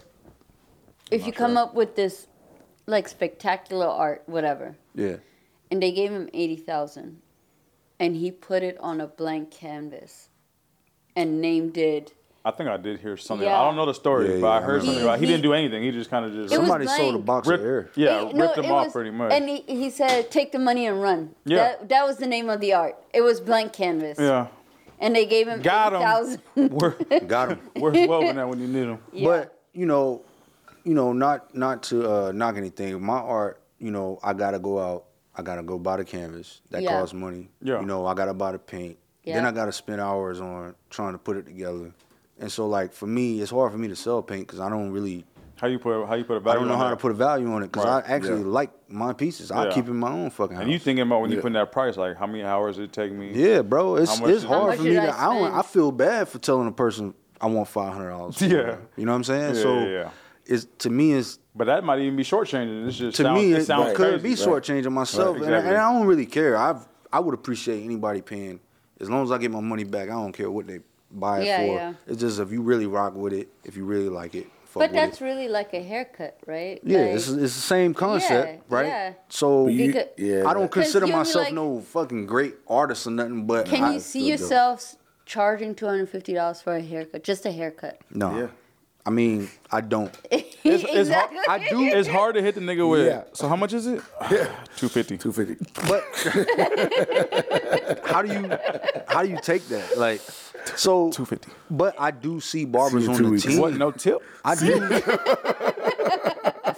[1.11, 2.29] If not you come up with this
[2.87, 5.17] like spectacular art, whatever, yeah,
[5.71, 7.21] and they gave him eighty thousand,
[7.99, 10.29] and he put it on a blank canvas,
[11.17, 12.15] and named it.
[12.43, 13.47] I think I did hear something.
[13.47, 13.61] Yeah.
[13.61, 14.85] I don't know the story, Yeah, but yeah, I I heard remember.
[14.87, 15.19] something He- about.
[15.21, 15.83] He, he- didn't do anything.
[15.83, 17.91] He just kind of just It was somebody sold a box ripped, of air.
[17.97, 19.31] yeah, It- no, ripped him off was- pretty much.
[19.33, 21.57] And he, he said, "Take the money and run." Yeah.
[21.57, 22.97] That, that was the name of the art.
[23.13, 24.19] It was blank canvas.
[24.19, 24.47] yeah,
[25.01, 26.01] And they gave him Got him.
[26.01, 26.41] 80,000.
[26.81, 26.97] Where,
[27.27, 27.61] got him.
[27.75, 28.99] where's Woven at when you need him?
[29.13, 29.27] Yeah.
[29.27, 30.23] But you know,
[30.85, 33.03] you know, not not to uh, knock anything.
[33.03, 35.05] My art, you know, I gotta go out.
[35.37, 36.63] I gotta go buy the canvas.
[36.71, 36.93] That Yeah.
[36.99, 37.51] costs money.
[37.63, 37.81] Yeah.
[37.81, 38.97] You know, I gotta buy the paint.
[39.25, 41.93] Then I gotta spend hours on trying to put it together.
[42.39, 44.91] And so, like for me, it's hard for me to sell paint because I don't
[44.93, 45.27] really,
[45.57, 46.59] How you put how you put a I value?
[46.61, 46.97] don't know on how that?
[46.97, 48.03] to put a value on it because Right.
[48.09, 48.47] I actually Yeah.
[48.47, 49.51] like my pieces.
[49.51, 49.73] I Yeah.
[49.73, 50.63] keep in my own fucking house.
[50.63, 51.43] And you thinking about when you Yeah.
[51.43, 53.33] putting that price, like how many hours it take me?
[53.35, 55.09] Yeah, bro, it's it's hard for me did to.
[55.11, 55.55] I I don't.
[55.55, 58.41] I feel bad for telling a person I want five hundred dollars.
[58.41, 58.77] Yeah.
[58.97, 59.55] you know what I'm saying.
[59.57, 60.11] Yeah, so yeah, yeah.
[60.47, 62.87] it's to me it's But that might even be shortchanging.
[62.89, 64.23] It's just to sound, me it it, sounds could crazy.
[64.23, 66.57] be shortchanging myself, Right, and, I, and I don't really care.
[66.57, 66.81] I
[67.13, 68.61] I would appreciate anybody paying
[69.01, 70.09] as long as I get my money back.
[70.09, 71.75] I don't care what they buy it Yeah, for.
[71.75, 71.95] yeah.
[72.07, 74.47] It's just if you really rock with it, if you really like it.
[74.67, 75.25] Fuck but that's it.
[75.25, 76.81] really like a haircut, right?
[76.85, 78.87] yeah, Like, it's, it's the same concept, Yeah, right?
[78.87, 79.13] yeah.
[79.29, 83.47] So you- Because- yeah, I don't consider myself like- no fucking great artist or nothing,
[83.47, 84.29] but can I you see still do.
[84.45, 84.95] yourself
[85.27, 87.99] charging two hundred fifty dollars for a haircut, just a haircut?
[88.15, 88.47] No, Yeah.
[89.07, 90.15] I mean, I don't.
[90.63, 91.81] It's, it's hard, I do.
[91.85, 93.07] It's hard to hit the nigga with.
[93.07, 93.23] Yeah.
[93.33, 94.03] So how much is it?
[94.77, 95.17] Two fifty.
[95.17, 95.57] Two fifty.
[95.89, 96.05] But
[98.07, 98.59] how do you
[99.09, 99.97] how do you take that?
[99.97, 100.21] Like,
[100.77, 101.51] so 250.
[101.71, 103.45] But I do see barbers See on the weeks.
[103.45, 103.59] team.
[103.59, 103.73] What?
[103.75, 104.19] No tip?
[104.45, 104.81] I do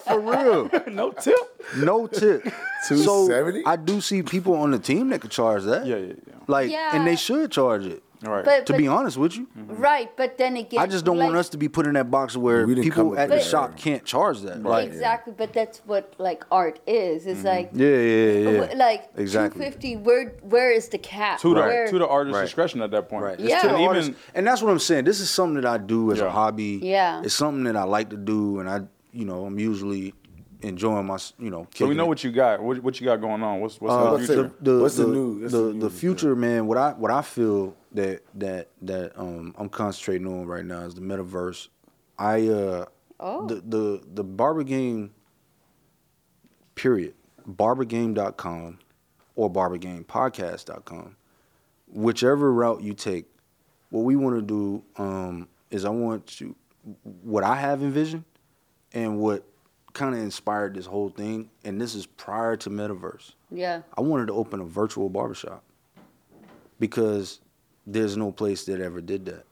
[0.07, 0.71] for real.
[0.93, 1.37] no tip?
[1.77, 2.45] No tip.
[2.87, 3.63] Two seventy.
[3.65, 5.87] So I do see people on the team that could charge that.
[5.87, 6.35] Yeah, yeah, yeah.
[6.47, 8.03] Like, and they should charge it.
[8.25, 8.45] All right.
[8.45, 11.35] But, To but, be honest with you, right, but then again, I just don't want
[11.37, 13.45] us to be put in that box where We didn't come people at the that.
[13.45, 14.63] shop can't charge that.
[14.63, 17.27] Like, exactly, but that's what like art is.
[17.27, 18.75] It's like yeah, yeah, yeah, yeah.
[18.77, 19.65] like exactly.
[19.65, 19.97] two fifty.
[19.97, 21.41] Where where is the cap?
[21.41, 22.45] to the Where- to the artist's Right.
[22.45, 23.25] discretion at that point.
[23.25, 23.41] Right.
[23.41, 23.55] Yeah.
[23.57, 24.09] It's to And artist.
[24.11, 25.05] even- and that's what I'm saying.
[25.05, 26.81] This is something that I do as a hobby.
[26.83, 27.23] Yeah.
[27.25, 28.83] It's something that I like to do, and I,
[29.13, 30.15] you know, I'm usually
[30.63, 31.67] enjoying my, you know.
[31.75, 32.09] So we know it.
[32.09, 32.63] what you got.
[32.63, 33.61] What, what you got going on?
[33.61, 34.53] What's what's Uh, the What's future?
[34.61, 36.67] the, What's the the, new- what's the, the the, new future, man?
[36.69, 40.95] What I what I feel that that that um I'm concentrating on right now is
[40.95, 41.69] the metaverse.
[42.19, 42.85] I uh
[43.25, 43.47] Oh.
[43.47, 45.13] the the the barber game
[46.75, 47.15] period
[47.49, 48.79] barbergame.com
[49.37, 51.17] or barbergamepodcast.com
[51.87, 53.27] whichever route you take
[53.91, 56.57] what we want to do um is I want to
[57.23, 58.25] what I have envisioned
[58.93, 59.45] and what
[59.93, 64.27] kind of inspired this whole thing and this is prior to metaverse Yeah, I wanted
[64.29, 65.63] to open a virtual barbershop
[66.81, 67.41] because
[67.87, 69.45] there's no place that ever did that.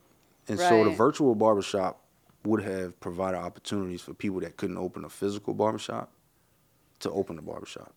[0.49, 2.01] And so the virtual barbershop
[2.45, 6.11] would have provided opportunities for people that couldn't open a physical barbershop
[7.01, 7.93] to open a barbershop.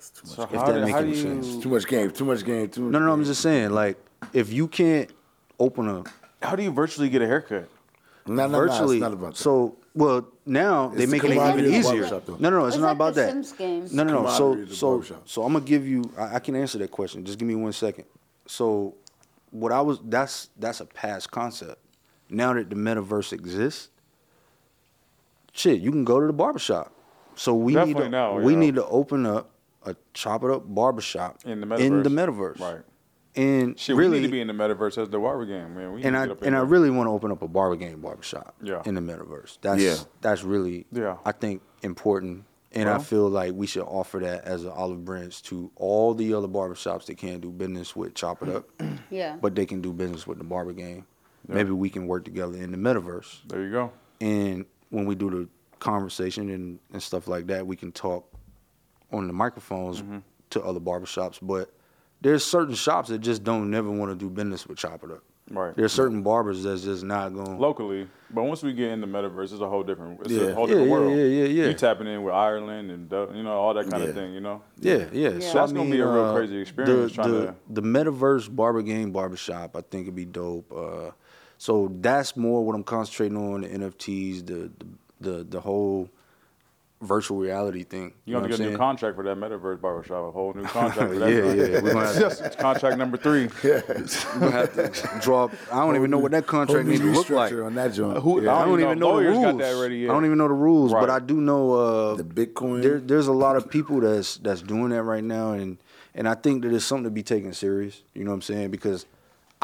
[0.00, 1.22] so if how, that do- make how do any you?
[1.22, 1.62] sense.
[1.62, 2.10] Too much game.
[2.10, 2.68] Too much game.
[2.68, 3.96] Too much No, no, no, I'm just saying, like,
[4.32, 5.10] if you can't
[5.58, 6.04] open a
[6.44, 7.68] How do you virtually get a haircut?
[8.26, 8.58] No, no, no.
[8.58, 9.36] virtually, It's not about that.
[9.40, 12.10] so well now they make the it even camaraderie of the easier.
[12.40, 13.30] No, no, no, it's It's not like about the that.
[13.30, 13.92] Sims games.
[13.92, 14.28] No, no, no.
[14.30, 16.02] So, Camaraderie of the so, so I'm gonna give you.
[16.18, 17.24] I, I can answer that question.
[17.24, 18.04] Just give me one second.
[18.46, 18.94] So,
[19.54, 21.78] what I was that's that's a past concept.
[22.28, 23.90] Now that the metaverse exists,
[25.52, 26.92] shit, you can go to the barbershop.
[27.36, 28.58] So we need to now, we yeah.
[28.58, 29.50] need to open up
[29.86, 31.78] a chop it up barbershop In the metaverse.
[31.80, 32.56] In the metaverse.
[32.56, 32.82] metaverse, Right.
[33.36, 35.92] And Shit, really, we need to be in the metaverse as the barber game, man.
[35.92, 37.74] We and I get up in and I really want to open up a barber
[37.76, 38.82] game barbershop Yeah.
[38.86, 39.58] in the metaverse.
[39.60, 39.96] That's Yeah.
[40.20, 41.16] that's really Yeah.
[41.24, 42.44] I think important.
[42.74, 46.34] And I feel like we should offer that as an olive branch to all the
[46.34, 48.68] other barbershops that can't do business with Chop It Up,
[49.10, 49.36] yeah.
[49.40, 51.06] but they can do business with the barber game.
[51.46, 53.46] Maybe we can work together in the metaverse.
[53.46, 53.92] There you go.
[54.20, 55.48] And when we do the
[55.78, 58.26] conversation and, and stuff like that, we can talk
[59.12, 60.18] on the microphones Mm-hmm.
[60.50, 61.38] to other barbershops.
[61.42, 61.70] But
[62.22, 65.22] there's certain shops that just don't never want to do business with Chop It Up.
[65.50, 65.76] Right.
[65.76, 67.58] There's certain barbers that's just not going.
[67.58, 70.20] Locally, but once we get in the metaverse, it's a whole different.
[70.22, 70.40] It's Yeah.
[70.44, 71.10] a whole Yeah, different yeah, world.
[71.18, 71.66] yeah, yeah, yeah.
[71.66, 74.08] You tapping in with Ireland and you know all that kind Yeah.
[74.08, 74.32] of thing.
[74.32, 74.62] You know.
[74.80, 75.28] Yeah, yeah.
[75.30, 75.40] Yeah.
[75.40, 77.82] So That's I gonna be a real uh, crazy experience The, trying the, to- the
[77.82, 80.72] metaverse barber game barbershop, I think it'd be dope.
[80.72, 81.10] Uh,
[81.58, 84.70] so that's more what I'm concentrating on: the NFTs, the
[85.20, 86.08] the the, the whole
[87.02, 88.14] virtual reality thing.
[88.24, 90.62] You're gonna know get a what new contract for that metaverse barbershop, a whole new
[90.64, 91.30] contract for that.
[91.30, 91.58] Yeah, joint.
[91.58, 93.48] yeah, We're gonna have- It's contract number three.
[93.64, 93.80] Yeah.
[93.88, 95.48] We're gonna have to draw.
[95.70, 97.52] I don't even know what that contract new needs to look like.
[97.52, 98.18] on that joint.
[98.18, 98.54] Who- Yeah.
[98.54, 99.44] I I don't even know the rules.
[99.44, 100.10] got that ready yet.
[100.10, 102.82] I don't even know the rules, but I do know uh, the Bitcoin.
[102.82, 105.78] there, there's a lot of people that's that's doing that right now, and
[106.14, 108.02] and I think that it's something to be taken serious.
[108.14, 108.70] You know what I'm saying?
[108.70, 109.04] Because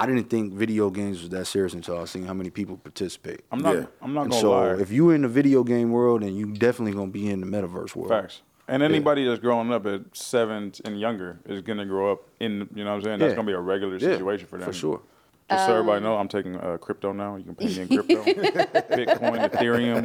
[0.00, 3.42] I didn't think video games was that serious until I seen how many people participate.
[3.52, 3.74] I'm not.
[3.76, 3.86] Yeah.
[4.00, 4.74] I'm not And gonna so lie.
[4.80, 7.94] if you in the video game world, then you definitely gonna be in the metaverse
[7.94, 8.08] world.
[8.08, 8.42] Facts.
[8.66, 12.68] And anybody that's growing up at seven and younger is gonna grow up in.
[12.74, 13.18] You know what I'm saying?
[13.18, 13.36] That's Yeah.
[13.36, 14.66] gonna be a regular Yeah, situation for them.
[14.66, 15.02] for sure.
[15.50, 17.34] Just so Um, everybody know, I'm taking uh, crypto now.
[17.36, 19.96] You can pay me in crypto, Bitcoin, Ethereum.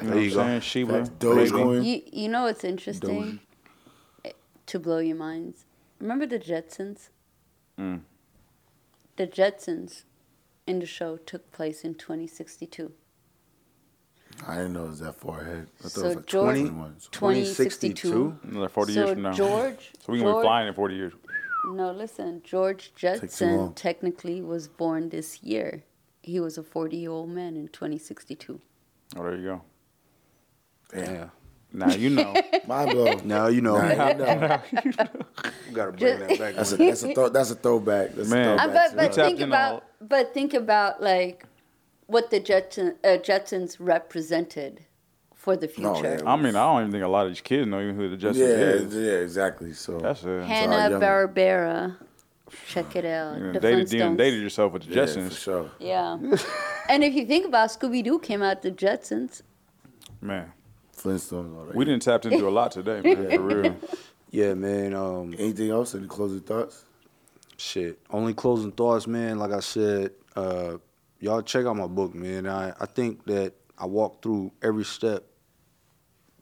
[0.00, 0.42] You know There what you I'm go.
[0.42, 0.60] saying?
[0.60, 1.84] Shiba, Dogecoin.
[1.84, 3.40] You you know what's interesting?
[4.24, 4.32] Eh,
[4.66, 5.64] To blow your minds.
[6.00, 7.08] Remember the Jetsons?
[7.80, 8.00] Mm.
[9.16, 10.02] The Jetsons
[10.66, 12.92] in the show took place in 2062.
[14.46, 15.68] I didn't know it was that far ahead.
[15.78, 17.00] I thought So it was like George- 21.
[17.00, 17.08] So.
[17.12, 18.38] 2062.
[18.42, 19.32] Another 40 so years from now.
[19.32, 21.12] George, so we can be flying in 40 years.
[21.66, 22.42] No, listen.
[22.42, 25.84] George Jetson technically was born this year.
[26.22, 28.60] He was a 40 year old man in 2062.
[29.16, 29.62] Oh, there you go.
[30.94, 31.28] Yeah.
[31.74, 32.32] Now you know.
[32.66, 33.14] My blow.
[33.24, 33.76] Now you know.
[33.76, 34.60] Nah, you know.
[35.68, 36.54] You gotta bring that back.
[36.54, 38.14] That's a that's a throw, that's a throwback.
[38.14, 38.58] That's Man.
[38.58, 38.96] a Uh, throwback.
[38.96, 41.44] but but think about all- but think about like
[42.06, 44.84] what the Jetson, uh, Jetsons represented
[45.34, 46.18] for the No, future.
[46.22, 46.30] yeah.
[46.30, 48.16] I mean, I don't even think a lot of these kids know even who the
[48.16, 48.46] Jetsons yeah,
[48.86, 48.94] is.
[48.94, 49.72] yeah, exactly.
[49.72, 50.44] So That's it.
[50.44, 51.96] Hanna Barbera.
[52.68, 53.38] Check it out.
[53.38, 55.28] You the dated, you dated yourself with the yeah, Jetsons.
[55.30, 55.70] for sure.
[55.80, 56.18] Yeah.
[56.88, 59.42] and if you think about Scooby Doo came out the Jetsons.
[60.20, 60.52] Man,
[61.04, 61.76] Flintstones already.
[61.78, 63.30] we didn't tap into a lot today, man.
[63.30, 63.76] For real.
[64.30, 64.94] Yeah, man.
[64.94, 65.94] Um, Anything else?
[65.94, 66.84] Any closing thoughts?
[67.56, 67.98] Shit.
[68.10, 69.38] Only closing thoughts, man.
[69.38, 70.78] Like I said, uh,
[71.20, 72.46] y'all check out my book, man.
[72.48, 75.24] I, I think that I walk through every step.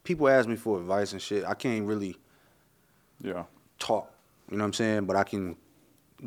[0.05, 1.45] People ask me for advice and shit.
[1.45, 2.17] I can't really
[3.21, 3.45] Yeah.
[3.79, 4.11] talk,
[4.51, 5.05] you know what I'm saying?
[5.07, 5.57] But I can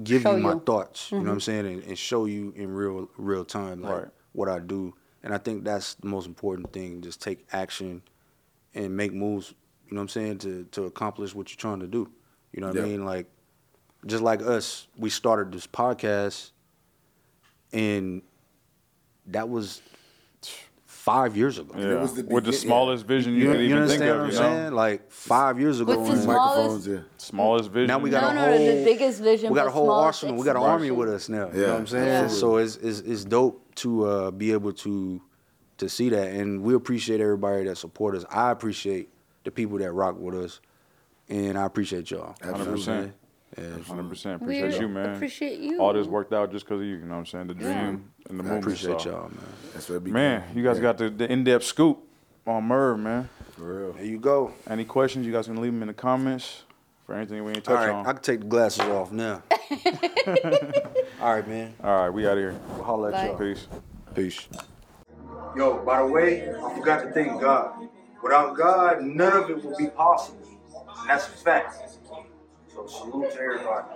[0.04, 0.60] give Show you my you.
[0.66, 3.94] thoughts, you know what I'm saying, and, and show you in real real time like
[4.04, 4.08] Right.
[4.34, 4.94] what I do.
[5.24, 7.02] And I think that's the most important thing.
[7.02, 8.04] Just take action
[8.76, 9.54] and make moves,
[9.88, 12.10] you know what I'm saying, to to accomplish what you're trying to do.
[12.52, 13.04] You know what I mean?
[13.06, 13.28] Like
[14.06, 16.52] just like us, we started this podcast
[17.74, 18.22] and
[19.28, 19.82] that was
[20.86, 21.74] five years ago.
[21.78, 22.02] Yeah.
[22.02, 24.16] was the With the begin- smallest vision you, You, could you even think of, what
[24.18, 24.38] I'm you know?
[24.40, 24.74] saying?
[24.74, 25.98] Like five years ago.
[26.00, 27.00] With the and- small- Microphones, yeah.
[27.18, 27.88] Smallest vision.
[27.88, 30.06] now we got No, a no, whole the biggest vision, We got a whole smallest
[30.24, 30.36] arsenal.
[30.38, 31.48] We got an army with us now.
[31.54, 32.06] You Yeah, know what I'm saying?
[32.08, 32.28] Yeah.
[32.28, 35.22] So it's, it's it's dope to uh, be able to
[35.78, 38.26] to see that, and we appreciate everybody that support us.
[38.30, 39.10] I appreciate
[39.44, 40.62] the people that rock with us,
[41.30, 42.36] and I appreciate y'all.
[42.44, 43.12] You know what I'm 100%.
[43.58, 43.64] Yeah.
[43.64, 44.42] 100%.
[44.42, 45.16] We Appreciate you, man.
[45.16, 45.80] appreciate you.
[45.82, 47.48] All this worked out just because of you, you know what I'm saying?
[47.48, 47.88] The dream Yeah.
[47.88, 48.64] and the I I movement.
[48.64, 49.10] appreciate so.
[49.12, 49.40] y'all, man.
[49.74, 50.12] That's what it be.
[50.12, 52.00] Man, you guys Yeah, got the, the in-depth scoop
[52.46, 53.30] on Merv, man.
[53.52, 53.94] for real.
[53.94, 54.54] There you go.
[54.70, 55.26] Any questions?
[55.26, 56.64] You guys can leave them in the comments
[57.06, 58.06] for anything we ain't All touch right, on.
[58.08, 59.42] I can take the glasses off now.
[61.22, 61.74] All right, man.
[61.84, 62.56] All right, we out of here.
[62.74, 63.38] We'll holler at y'all.
[63.38, 63.68] Peace.
[64.16, 64.48] Peace.
[65.56, 67.88] Yo, by the way, I forgot to thank God.
[68.22, 70.46] Without God, none of it would be possible.
[71.00, 71.98] And that's a fact.
[72.74, 73.88] So salute to everybody.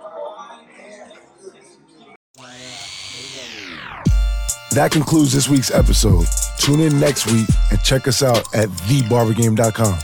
[4.72, 6.26] That concludes this week's episode.
[6.58, 9.98] Tune in next week and check us out at thebarbergame.com.